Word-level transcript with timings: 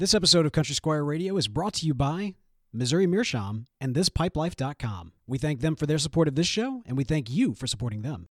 This 0.00 0.14
episode 0.14 0.46
of 0.46 0.52
Country 0.52 0.74
Squire 0.74 1.04
Radio 1.04 1.36
is 1.36 1.46
brought 1.46 1.74
to 1.74 1.84
you 1.86 1.92
by 1.92 2.34
Missouri 2.72 3.06
Meerschaum 3.06 3.66
and 3.82 3.94
ThisPipelife.com. 3.94 5.12
We 5.26 5.36
thank 5.36 5.60
them 5.60 5.76
for 5.76 5.84
their 5.84 5.98
support 5.98 6.26
of 6.26 6.36
this 6.36 6.46
show, 6.46 6.80
and 6.86 6.96
we 6.96 7.04
thank 7.04 7.28
you 7.28 7.52
for 7.52 7.66
supporting 7.66 8.00
them. 8.00 8.26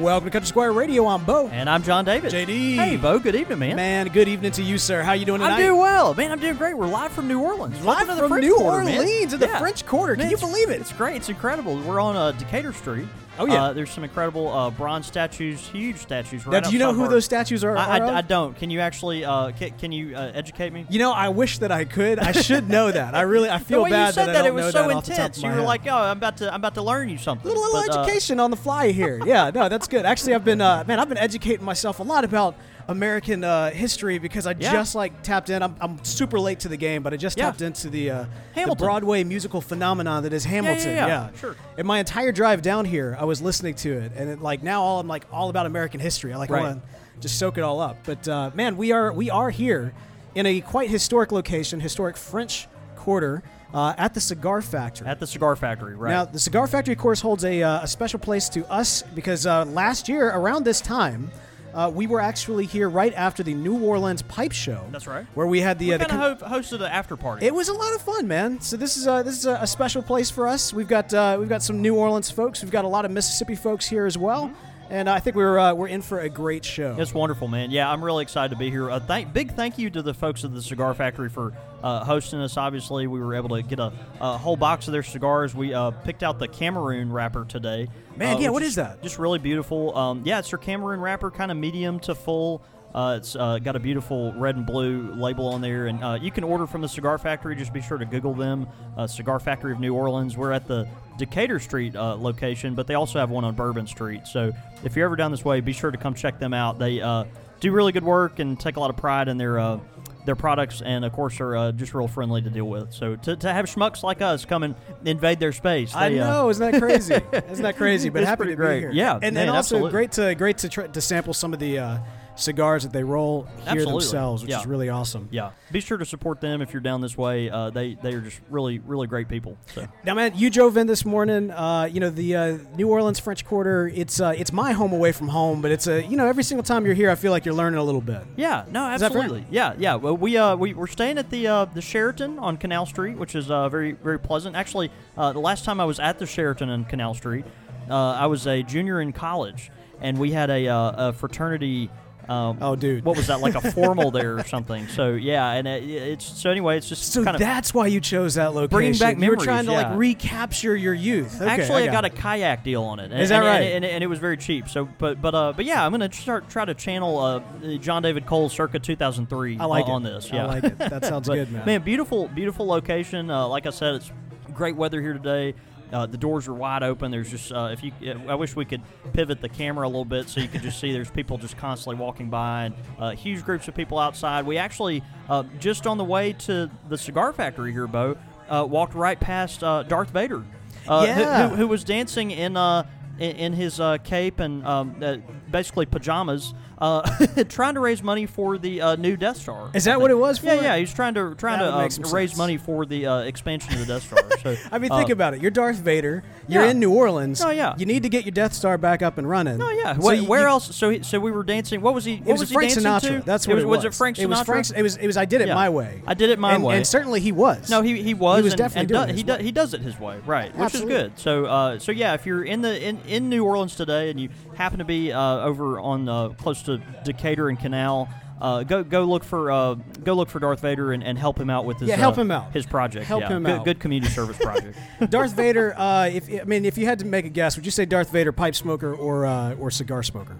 Welcome 0.00 0.26
to 0.26 0.30
Country 0.30 0.46
Squire 0.48 0.72
Radio. 0.72 1.06
I'm 1.06 1.24
Beau. 1.24 1.48
And 1.48 1.70
I'm 1.70 1.82
John 1.82 2.04
David. 2.04 2.32
JD. 2.32 2.74
Hey, 2.74 2.96
Beau. 2.96 3.18
Good 3.18 3.34
evening, 3.36 3.58
man. 3.60 3.76
Man, 3.76 4.08
good 4.08 4.26
evening 4.26 4.50
to 4.52 4.62
you, 4.62 4.76
sir. 4.78 5.02
How 5.02 5.12
you 5.12 5.24
doing 5.24 5.40
tonight? 5.40 5.54
I'm 5.54 5.60
doing 5.62 5.78
well, 5.80 6.12
man. 6.14 6.32
I'm 6.32 6.40
doing 6.40 6.56
great. 6.56 6.76
We're 6.76 6.86
live 6.86 7.12
from 7.12 7.28
New 7.28 7.40
Orleans, 7.40 7.84
Live 7.84 8.06
from 8.06 8.18
French 8.28 8.42
New 8.44 8.56
Quarter, 8.56 8.84
man. 8.84 8.98
Orleans 8.98 9.32
in 9.32 9.40
the 9.40 9.46
Yeah. 9.46 9.58
French 9.58 9.86
Quarter. 9.86 10.14
Can 10.16 10.22
Man, 10.24 10.30
you 10.30 10.38
believe 10.38 10.70
it? 10.70 10.80
It's 10.80 10.92
great. 10.92 11.16
It's 11.16 11.28
incredible. 11.28 11.78
We're 11.82 12.00
on 12.00 12.16
uh, 12.16 12.32
Decatur 12.32 12.72
Street. 12.72 13.06
Oh, 13.38 13.46
yeah. 13.46 13.64
Uh, 13.64 13.72
there's 13.72 13.90
some 13.90 14.04
incredible 14.04 14.48
uh, 14.48 14.70
bronze 14.70 15.06
statues, 15.06 15.66
huge 15.68 15.96
statues. 15.96 16.46
Now, 16.46 16.60
do 16.60 16.70
you 16.70 16.78
know 16.78 16.92
who 16.92 17.04
our- 17.04 17.08
those 17.08 17.24
statues 17.24 17.64
are? 17.64 17.76
I, 17.76 17.98
are 17.98 18.04
I? 18.06 18.18
I 18.18 18.20
don't. 18.20 18.56
Can 18.56 18.70
you 18.70 18.80
actually? 18.80 19.24
Uh, 19.24 19.52
can, 19.52 19.70
can 19.78 19.90
you 19.92 20.14
uh, 20.14 20.32
educate 20.34 20.72
me? 20.72 20.86
You 20.90 20.98
know, 20.98 21.12
I 21.12 21.30
wish 21.30 21.58
that 21.58 21.72
I 21.72 21.84
could. 21.84 22.18
I 22.18 22.32
should 22.32 22.68
know 22.68 22.92
that. 22.92 23.14
I 23.14 23.22
really, 23.22 23.48
I 23.48 23.58
the 23.58 23.64
feel 23.64 23.82
way 23.84 23.90
bad 23.90 24.08
you 24.08 24.12
said 24.12 24.26
that, 24.26 24.30
I 24.30 24.32
that, 24.32 24.38
don't 24.40 24.46
it 24.58 24.62
was 24.64 24.72
so 24.72 24.82
that 24.88 24.90
off 24.96 25.04
the 25.04 25.10
top 25.12 25.18
intense. 25.18 25.42
You 25.42 25.48
were 25.48 25.54
head. 25.56 25.64
like, 25.64 25.86
"Oh, 25.86 25.96
I'm 25.96 26.16
about 26.18 26.36
to, 26.38 26.48
I'm 26.48 26.60
about 26.60 26.74
to 26.74 26.82
learn 26.82 27.08
you 27.08 27.16
something." 27.18 27.48
little, 27.48 27.62
little 27.62 27.80
But, 27.88 27.96
uh, 27.96 28.00
education 28.02 28.38
on 28.38 28.50
the 28.50 28.56
fly 28.56 28.92
here. 28.92 29.20
Yeah, 29.24 29.50
no, 29.54 29.68
that's 29.68 29.88
good. 29.88 30.04
Actually, 30.04 30.34
I've 30.34 30.44
been, 30.44 30.60
uh, 30.60 30.84
man, 30.86 31.00
I've 31.00 31.08
been 31.08 31.18
educating 31.18 31.64
myself 31.64 32.00
a 32.00 32.02
lot 32.02 32.24
about 32.24 32.54
American 32.92 33.42
uh, 33.42 33.70
history 33.70 34.18
because 34.18 34.46
I 34.46 34.54
Yeah. 34.58 34.72
just 34.72 34.94
like 34.94 35.22
tapped 35.22 35.50
in. 35.50 35.62
I'm, 35.62 35.74
I'm 35.80 36.04
super 36.04 36.38
late 36.38 36.60
to 36.60 36.68
the 36.68 36.76
game, 36.76 37.02
but 37.02 37.12
I 37.12 37.16
just 37.16 37.36
Yeah. 37.36 37.46
tapped 37.46 37.60
into 37.62 37.88
the 37.90 38.10
uh, 38.10 38.24
the 38.54 38.74
Broadway 38.76 39.24
musical 39.24 39.60
phenomenon 39.60 40.22
that 40.22 40.32
is 40.32 40.44
Hamilton. 40.44 40.94
yeah, 40.96 41.06
yeah. 41.06 41.28
Sure. 41.40 41.56
And 41.76 41.86
my 41.86 41.98
entire 41.98 42.30
drive 42.32 42.62
down 42.62 42.84
here, 42.84 43.16
I 43.18 43.24
was 43.24 43.42
listening 43.42 43.74
to 43.76 43.92
it, 43.92 44.12
and 44.16 44.30
it, 44.30 44.40
like 44.40 44.62
now, 44.62 44.82
all 44.82 45.00
I'm 45.00 45.08
like 45.08 45.24
all 45.32 45.48
about 45.50 45.66
American 45.66 45.98
history. 46.00 46.32
I 46.32 46.36
like 46.36 46.50
Right. 46.50 46.62
want 46.62 46.82
to 46.82 47.20
just 47.20 47.38
soak 47.38 47.58
it 47.58 47.62
all 47.64 47.80
up. 47.80 47.96
But 48.04 48.28
uh, 48.28 48.50
man, 48.54 48.76
we 48.76 48.92
are 48.92 49.12
we 49.12 49.30
are 49.30 49.50
here 49.50 49.92
in 50.34 50.46
a 50.46 50.60
quite 50.60 50.88
historic 50.90 51.32
location, 51.32 51.80
historic 51.80 52.16
French 52.16 52.68
Quarter. 52.96 53.42
Uh, 53.74 53.94
at 53.96 54.12
the 54.12 54.20
Cigar 54.20 54.60
Factory. 54.60 55.06
at 55.06 55.18
the 55.18 55.26
cigar 55.26 55.56
factory, 55.56 55.94
right? 55.96 56.10
Now, 56.10 56.24
the 56.26 56.38
Cigar 56.38 56.66
Factory, 56.66 56.92
of 56.92 56.98
course, 57.00 57.22
holds 57.22 57.42
a, 57.42 57.62
uh, 57.62 57.80
a 57.84 57.86
special 57.88 58.18
place 58.18 58.50
to 58.50 58.70
us 58.70 59.02
because 59.14 59.46
uh, 59.46 59.64
last 59.64 60.10
year, 60.10 60.28
around 60.28 60.64
this 60.66 60.82
time, 60.82 61.30
uh, 61.74 61.90
we 61.94 62.06
were 62.06 62.20
actually 62.20 62.66
here 62.66 62.88
right 62.88 63.12
after 63.14 63.42
the 63.42 63.54
New 63.54 63.78
Orleans 63.78 64.22
Pipe 64.22 64.52
Show. 64.52 64.86
That's 64.90 65.06
right. 65.06 65.26
Where 65.34 65.46
we 65.46 65.60
had 65.60 65.78
the. 65.78 65.88
we 65.88 65.94
uh, 65.94 65.98
the 65.98 66.04
kind 66.06 66.22
of 66.22 66.40
ho- 66.40 66.58
hosted 66.58 66.76
an 66.76 66.82
after 66.82 67.16
party. 67.16 67.46
it 67.46 67.54
was 67.54 67.68
a 67.68 67.72
lot 67.72 67.94
of 67.94 68.02
fun, 68.02 68.28
man. 68.28 68.60
So 68.60 68.76
this 68.76 68.96
is 68.96 69.06
a, 69.06 69.22
this 69.24 69.38
is 69.38 69.46
a, 69.46 69.54
a 69.60 69.66
special 69.66 70.02
place 70.02 70.30
for 70.30 70.46
us. 70.46 70.72
We've 70.72 70.88
got 70.88 71.12
uh, 71.14 71.36
we've 71.38 71.48
got 71.48 71.62
some 71.62 71.80
New 71.80 71.94
Orleans 71.96 72.30
folks. 72.30 72.62
We've 72.62 72.70
got 72.72 72.84
a 72.84 72.88
lot 72.88 73.04
of 73.04 73.10
Mississippi 73.10 73.54
folks 73.56 73.88
here 73.88 74.06
as 74.06 74.16
well, 74.18 74.50
and 74.92 75.08
I 75.08 75.20
think 75.20 75.36
we're 75.36 75.58
uh, 75.58 75.74
we're 75.74 75.88
in 75.88 76.02
for 76.02 76.20
a 76.20 76.28
great 76.28 76.64
show. 76.64 76.94
It's 76.98 77.14
wonderful, 77.14 77.48
man. 77.48 77.70
Yeah, 77.70 77.90
I'm 77.90 78.04
really 78.04 78.22
excited 78.22 78.50
to 78.50 78.58
be 78.58 78.70
here. 78.70 78.90
Uh, 78.90 79.00
thank, 79.00 79.32
big 79.32 79.52
thank 79.54 79.78
you 79.78 79.88
to 79.90 80.02
the 80.02 80.12
folks 80.12 80.44
at 80.44 80.52
the 80.52 80.60
Cigar 80.60 80.92
Factory 80.92 81.30
for 81.30 81.54
uh, 81.82 82.04
hosting 82.04 82.38
us. 82.40 82.58
Obviously, 82.58 83.06
we 83.06 83.18
were 83.18 83.34
able 83.34 83.56
to 83.56 83.62
get 83.62 83.78
a, 83.78 83.90
a 84.20 84.36
whole 84.36 84.56
box 84.56 84.86
of 84.88 84.92
their 84.92 85.02
cigars. 85.02 85.54
We 85.54 85.72
uh, 85.72 85.90
picked 85.90 86.22
out 86.22 86.38
the 86.38 86.46
Cameroon 86.46 87.10
wrapper 87.10 87.46
today. 87.46 87.88
Man, 88.16 88.36
uh, 88.36 88.40
yeah, 88.40 88.50
what 88.50 88.62
is 88.62 88.74
that? 88.74 89.02
Just 89.02 89.18
really 89.18 89.38
beautiful. 89.38 89.96
Um, 89.96 90.22
yeah, 90.26 90.40
it's 90.40 90.50
their 90.50 90.58
Cameroon 90.58 91.00
wrapper, 91.00 91.30
kind 91.30 91.50
of 91.50 91.56
medium 91.56 91.98
to 92.00 92.14
full. 92.14 92.62
Uh, 92.94 93.16
it's 93.18 93.36
uh, 93.36 93.58
got 93.58 93.74
a 93.74 93.80
beautiful 93.80 94.32
red 94.34 94.56
and 94.56 94.66
blue 94.66 95.12
label 95.14 95.48
on 95.48 95.60
there, 95.60 95.86
and 95.86 96.02
uh, 96.04 96.18
you 96.20 96.30
can 96.30 96.44
order 96.44 96.66
from 96.66 96.82
the 96.82 96.88
Cigar 96.88 97.16
Factory. 97.18 97.56
Just 97.56 97.72
be 97.72 97.80
sure 97.80 97.98
to 97.98 98.04
Google 98.04 98.34
them, 98.34 98.68
uh, 98.96 99.06
Cigar 99.06 99.40
Factory 99.40 99.72
of 99.72 99.80
New 99.80 99.94
Orleans. 99.94 100.36
We're 100.36 100.52
at 100.52 100.66
the 100.68 100.86
Decatur 101.16 101.58
Street 101.58 101.96
uh, 101.96 102.16
location, 102.16 102.74
but 102.74 102.86
they 102.86 102.94
also 102.94 103.18
have 103.18 103.30
one 103.30 103.44
on 103.44 103.54
Bourbon 103.54 103.86
Street. 103.86 104.26
So 104.26 104.52
if 104.84 104.94
you're 104.96 105.06
ever 105.06 105.16
down 105.16 105.30
this 105.30 105.44
way, 105.44 105.60
be 105.60 105.72
sure 105.72 105.90
to 105.90 105.98
come 105.98 106.14
check 106.14 106.38
them 106.38 106.52
out. 106.52 106.78
They 106.78 107.00
uh, 107.00 107.24
do 107.60 107.72
really 107.72 107.92
good 107.92 108.04
work 108.04 108.38
and 108.40 108.58
take 108.58 108.76
a 108.76 108.80
lot 108.80 108.90
of 108.90 108.96
pride 108.96 109.28
in 109.28 109.38
their 109.38 109.58
uh, 109.58 109.78
their 110.24 110.36
products, 110.36 110.82
and 110.82 111.04
of 111.04 111.12
course 111.12 111.40
are 111.40 111.56
uh, 111.56 111.72
just 111.72 111.94
real 111.94 112.08
friendly 112.08 112.42
to 112.42 112.50
deal 112.50 112.66
with. 112.66 112.92
So 112.92 113.16
to, 113.16 113.36
to 113.36 113.52
have 113.52 113.66
schmucks 113.66 114.02
like 114.02 114.20
us 114.20 114.44
come 114.44 114.62
and 114.62 114.74
invade 115.04 115.40
their 115.40 115.52
space, 115.52 115.94
I 115.94 116.10
they, 116.10 116.20
uh, 116.20 116.30
know, 116.30 116.50
isn't 116.50 116.70
that 116.70 116.80
crazy? 116.80 117.14
isn't 117.32 117.62
that 117.62 117.76
crazy? 117.76 118.08
But 118.08 118.24
happy 118.24 118.46
to 118.46 118.56
great. 118.56 118.76
be 118.76 118.80
here. 118.80 118.90
Yeah, 118.92 119.14
and, 119.14 119.34
man, 119.34 119.48
and 119.48 119.50
also 119.50 119.76
absolutely. 119.76 119.90
great 119.90 120.12
to 120.12 120.34
great 120.34 120.58
to 120.58 120.68
try, 120.68 120.86
to 120.86 121.00
sample 121.00 121.34
some 121.34 121.52
of 121.52 121.58
the 121.58 121.78
uh, 121.78 121.98
cigars 122.34 122.82
that 122.84 122.92
they 122.92 123.04
roll 123.04 123.42
here 123.42 123.52
Absolutely. 123.66 123.92
themselves, 123.92 124.42
which 124.42 124.50
Yeah. 124.50 124.60
is 124.60 124.66
really 124.66 124.88
awesome. 124.88 125.28
Yeah, 125.30 125.50
be 125.70 125.80
sure 125.80 125.98
to 125.98 126.04
support 126.04 126.40
them 126.40 126.62
if 126.62 126.72
you're 126.72 126.80
down 126.80 127.00
this 127.00 127.16
way. 127.16 127.50
Uh, 127.50 127.70
they 127.70 127.94
they 128.02 128.14
are 128.14 128.20
just 128.20 128.40
really 128.50 128.78
really 128.78 129.06
great 129.06 129.28
people. 129.28 129.56
So 129.74 129.86
Now, 130.04 130.14
man, 130.14 130.32
you 130.34 130.48
drove 130.50 130.76
in 130.76 130.86
this 130.86 131.04
morning. 131.04 131.50
Uh, 131.50 131.88
you 131.92 132.00
know 132.00 132.10
the 132.10 132.34
uh, 132.36 132.58
New 132.76 132.88
Orleans 132.88 133.18
French 133.18 133.44
Quarter. 133.44 133.90
It's 133.94 134.20
uh, 134.20 134.34
it's 134.36 134.52
my 134.52 134.72
home 134.72 134.92
away 134.92 135.12
from 135.12 135.28
home, 135.28 135.60
but 135.60 135.70
it's 135.70 135.86
a 135.86 136.02
you 136.04 136.16
know 136.16 136.26
every 136.26 136.42
single 136.44 136.62
time 136.64 136.86
you're 136.86 136.94
here, 136.94 137.10
I 137.10 137.14
feel 137.14 137.32
like 137.32 137.44
you're 137.44 137.54
learning 137.54 137.78
a 137.78 137.84
little 137.84 138.00
bit. 138.00 138.22
yeah, 138.36 138.64
no, 138.70 138.84
absolutely. 138.86 139.44
Yeah, 139.50 139.74
yeah. 139.78 139.94
Well, 139.96 140.16
we 140.16 140.36
uh 140.36 140.56
we 140.56 140.74
we're 140.74 140.86
staying 140.86 141.18
at 141.18 141.30
the 141.30 141.46
uh, 141.46 141.64
the 141.66 141.82
Sheraton 141.82 142.38
on 142.38 142.56
Canal 142.56 142.86
Street, 142.86 143.16
which 143.18 143.34
is 143.34 143.50
uh, 143.50 143.68
very 143.68 143.92
very 143.92 144.18
pleasant. 144.18 144.56
Actually, 144.56 144.90
uh, 145.16 145.32
the 145.32 145.38
last 145.40 145.64
time 145.64 145.80
I 145.80 145.84
was 145.84 146.00
at 146.00 146.18
the 146.18 146.26
Sheraton 146.26 146.70
on 146.70 146.84
Canal 146.86 147.14
Street, 147.14 147.44
uh, 147.90 147.94
I 147.94 148.26
was 148.26 148.46
a 148.46 148.62
junior 148.62 149.00
in 149.00 149.12
college, 149.12 149.70
and 150.00 150.18
we 150.18 150.32
had 150.32 150.48
a, 150.50 150.68
uh, 150.68 151.08
a 151.08 151.12
fraternity. 151.12 151.90
Um, 152.28 152.58
Oh, 152.60 152.76
dude. 152.76 153.04
what 153.04 153.16
was 153.16 153.26
that 153.26 153.40
like 153.40 153.54
a 153.54 153.70
formal 153.72 154.10
there 154.10 154.38
or 154.38 154.44
something? 154.44 154.86
So 154.88 155.10
yeah, 155.14 155.50
and 155.52 155.66
it, 155.66 155.82
it's 155.84 156.24
so 156.24 156.50
anyway, 156.50 156.78
it's 156.78 156.88
just 156.88 157.12
So 157.12 157.24
kind 157.24 157.34
of 157.34 157.40
that's 157.40 157.74
why 157.74 157.88
you 157.88 158.00
chose 158.00 158.34
that 158.34 158.54
location. 158.54 158.70
Bringing 158.76 158.98
back 158.98 159.18
memories, 159.18 159.24
You 159.24 159.30
were 159.38 159.44
trying 159.44 159.66
to 159.66 159.72
yeah. 159.72 159.88
like 159.90 159.98
recapture 159.98 160.76
your 160.76 160.94
youth. 160.94 161.40
Okay, 161.40 161.50
Actually, 161.50 161.82
I, 161.82 161.86
got, 161.86 162.02
got, 162.02 162.04
a 162.06 162.10
kayak 162.10 162.62
deal 162.64 162.82
on 162.84 163.00
it. 163.00 163.10
And, 163.10 163.20
Is 163.20 163.28
that 163.30 163.36
and- 163.36 163.44
right? 163.46 163.62
And, 163.72 163.84
and, 163.84 164.04
it 164.04 164.06
was 164.06 164.18
very 164.18 164.36
cheap. 164.36 164.68
So, 164.68 164.88
but 164.98 165.20
but 165.20 165.34
uh, 165.34 165.52
but 165.54 165.64
yeah, 165.64 165.84
I'm 165.84 165.90
gonna 165.90 166.12
start 166.12 166.48
try 166.48 166.64
to 166.64 166.74
channel 166.74 167.18
uh, 167.18 167.40
John 167.78 168.02
David 168.02 168.26
Cole 168.26 168.48
circa 168.48 168.78
2003 168.78 169.58
I 169.58 169.64
like 169.64 169.84
on, 169.86 169.90
it. 169.90 169.94
on 169.94 170.02
this. 170.02 170.30
Yeah, 170.32 170.44
I 170.44 170.46
like 170.46 170.64
it. 170.64 170.78
That 170.78 171.04
sounds 171.04 171.28
But, 171.32 171.34
good, 171.50 171.52
man. 171.66 171.82
beautiful 171.82 172.28
beautiful 172.28 172.66
location. 172.66 173.30
Uh, 173.30 173.46
like 173.48 173.66
I 173.66 173.70
said, 173.70 173.96
it's 173.96 174.10
great 174.54 174.76
weather 174.76 175.00
here 175.00 175.14
today. 175.14 175.54
Uh, 175.92 176.06
the 176.06 176.16
doors 176.16 176.48
are 176.48 176.54
wide 176.54 176.82
open. 176.82 177.10
There's 177.10 177.30
just 177.30 177.52
uh, 177.52 177.68
if 177.72 177.82
you, 177.84 177.92
I 178.28 178.34
wish 178.34 178.56
we 178.56 178.64
could 178.64 178.80
pivot 179.12 179.40
the 179.42 179.48
camera 179.48 179.86
a 179.86 179.88
little 179.90 180.04
bit 180.06 180.28
so 180.28 180.40
you 180.40 180.48
could 180.48 180.62
just 180.62 180.80
see. 180.80 180.92
There's 180.92 181.10
people 181.10 181.36
just 181.38 181.56
constantly 181.58 182.00
walking 182.02 182.30
by 182.30 182.64
and 182.64 182.74
uh, 182.98 183.10
huge 183.10 183.44
groups 183.44 183.68
of 183.68 183.74
people 183.74 183.98
outside. 183.98 184.46
We 184.46 184.56
actually 184.58 185.02
uh, 185.28 185.42
just 185.60 185.86
on 185.86 185.98
the 185.98 186.04
way 186.04 186.32
to 186.34 186.70
the 186.88 186.96
cigar 186.96 187.32
factory 187.32 187.72
here, 187.72 187.86
Beau, 187.86 188.16
uh, 188.48 188.66
walked 188.68 188.94
right 188.94 189.20
past 189.20 189.62
uh, 189.62 189.82
Darth 189.82 190.10
Vader, 190.10 190.42
uh, 190.88 191.06
who- 191.06 191.48
who, 191.50 191.56
who 191.56 191.68
was 191.68 191.84
dancing 191.84 192.30
in 192.30 192.56
uh, 192.56 192.84
in, 193.18 193.36
in 193.36 193.52
his 193.52 193.78
uh, 193.78 193.98
cape 193.98 194.40
and 194.40 194.66
um, 194.66 194.96
uh, 195.02 195.16
basically 195.50 195.84
pajamas, 195.84 196.54
uh, 196.82 197.26
trying 197.48 197.74
to 197.74 197.80
raise 197.80 198.02
money 198.02 198.26
for 198.26 198.58
the 198.58 198.80
uh, 198.80 198.96
new 198.96 199.16
Death 199.16 199.36
Star. 199.36 199.70
Is 199.72 199.84
that 199.84 200.00
what 200.00 200.10
it 200.10 200.18
was 200.18 200.38
for? 200.38 200.46
Yeah, 200.46 200.60
yeah. 200.62 200.76
He's 200.76 200.92
trying 200.92 201.14
to 201.14 201.34
trying 201.36 201.60
That 201.60 201.70
to 201.70 201.76
would 201.76 201.84
uh, 201.86 201.88
some 201.90 202.04
raise 202.12 202.30
sense. 202.30 202.38
money 202.38 202.56
for 202.56 202.84
the 202.84 203.06
uh, 203.06 203.18
expansion 203.20 203.72
of 203.74 203.78
the 203.80 203.86
Death 203.86 204.02
Star. 204.02 204.18
So 204.42 204.56
I 204.72 204.78
mean, 204.78 204.90
uh, 204.90 204.98
think 204.98 205.10
about 205.10 205.34
it. 205.34 205.40
You're 205.40 205.52
Darth 205.52 205.76
Vader. 205.76 206.24
You're 206.48 206.64
yeah. 206.64 206.70
in 206.72 206.80
New 206.80 206.92
Orleans. 206.92 207.40
Oh, 207.40 207.50
yeah. 207.50 207.74
You 207.78 207.86
need 207.86 208.02
to 208.02 208.08
get 208.08 208.24
your 208.24 208.32
Death 208.32 208.52
Star 208.52 208.76
back 208.78 209.00
up 209.00 209.16
and 209.16 209.28
running. 209.28 209.62
Oh 209.62 209.70
yeah. 209.70 209.94
So 209.94 210.00
Where, 210.04 210.14
you- 210.16 210.24
where 210.24 210.40
you- 210.40 210.46
else? 210.48 210.74
So 210.74 210.90
he, 210.90 211.02
so 211.04 211.20
we 211.20 211.30
were 211.30 211.44
dancing. 211.44 211.80
What 211.80 211.94
was 211.94 212.04
he? 212.04 212.16
What 212.16 212.34
It 212.34 212.40
was, 212.40 212.48
he 212.48 212.54
Frank 212.54 212.74
dancing 212.74 213.10
Sinatra. 213.10 213.20
to? 213.20 213.24
That's 213.24 213.46
what 213.46 213.58
it 213.58 213.66
was. 213.66 213.78
was. 213.78 213.84
It 213.86 213.94
Frank 213.94 214.16
Sinatra? 214.16 214.22
It 214.22 214.28
was 214.28 214.42
Frank. 214.42 214.70
It 214.76 214.82
was. 214.82 214.96
It 214.96 215.06
was. 215.06 215.16
I 215.16 215.24
did 215.24 215.40
it 215.40 215.48
Yeah. 215.48 215.54
my 215.54 215.68
way. 215.68 216.02
I 216.06 216.14
did 216.14 216.30
it 216.30 216.38
my 216.40 216.54
and, 216.54 216.64
way. 216.64 216.76
And 216.76 216.86
certainly 216.86 217.20
he 217.20 217.30
was. 217.30 217.70
No, 217.70 217.82
he, 217.82 218.02
he 218.02 218.14
was. 218.14 218.38
He 218.38 218.42
was 218.42 218.52
and, 218.54 218.58
definitely 218.58 218.80
and 218.80 218.88
doing 218.88 219.06
do- 219.06 219.12
it 219.12 219.16
he 219.16 219.22
does 219.22 219.38
way. 219.38 219.44
he 219.44 219.52
does 219.52 219.74
it 219.74 219.80
his 219.82 220.00
way, 220.00 220.18
right? 220.26 220.52
Which 220.52 220.64
Absolutely. 220.64 220.94
is 220.94 221.02
good. 221.02 221.18
So 221.20 221.44
uh, 221.46 221.78
so 221.78 221.92
yeah, 221.92 222.14
if 222.14 222.26
you're 222.26 222.42
in 222.44 222.62
the 222.62 222.82
in, 222.82 222.98
in 223.06 223.28
New 223.28 223.44
Orleans 223.44 223.76
today 223.76 224.10
and 224.10 224.18
you 224.18 224.28
happen 224.56 224.78
to 224.80 224.84
be 224.84 225.12
uh, 225.12 225.20
over 225.20 225.78
on 225.78 226.08
uh, 226.08 226.30
close 226.30 226.62
to 226.62 226.71
Decatur 227.04 227.48
and 227.48 227.58
Canal. 227.58 228.08
Uh, 228.40 228.64
go 228.64 228.82
go 228.82 229.04
look 229.04 229.22
for 229.22 229.52
uh, 229.52 229.74
go 229.74 230.14
look 230.14 230.28
for 230.28 230.40
Darth 230.40 230.60
Vader 230.60 230.92
and, 230.92 231.04
and 231.04 231.16
help 231.16 231.38
him 231.38 231.48
out 231.48 231.64
with 231.64 231.78
his 231.78 231.88
Yeah, 231.88 231.94
help 231.96 232.18
uh, 232.18 232.22
him 232.22 232.30
out. 232.32 232.52
his 232.52 232.66
project. 232.66 233.06
Help 233.06 233.20
yeah. 233.22 233.28
him 233.28 233.44
good, 233.44 233.58
out. 233.60 233.64
Good 233.64 233.78
community 233.78 234.12
service 234.12 234.36
project. 234.40 234.76
Darth 235.10 235.32
Vader. 235.34 235.78
Uh, 235.78 236.08
if 236.12 236.28
I 236.28 236.42
mean, 236.44 236.64
if 236.64 236.76
you 236.76 236.86
had 236.86 236.98
to 236.98 237.04
make 237.04 237.24
a 237.24 237.28
guess, 237.28 237.54
would 237.54 237.64
you 237.64 237.70
say 237.70 237.84
Darth 237.84 238.10
Vader 238.10 238.32
pipe 238.32 238.56
smoker 238.56 238.92
or 238.92 239.26
uh, 239.26 239.54
or 239.54 239.70
cigar 239.70 240.02
smoker? 240.02 240.36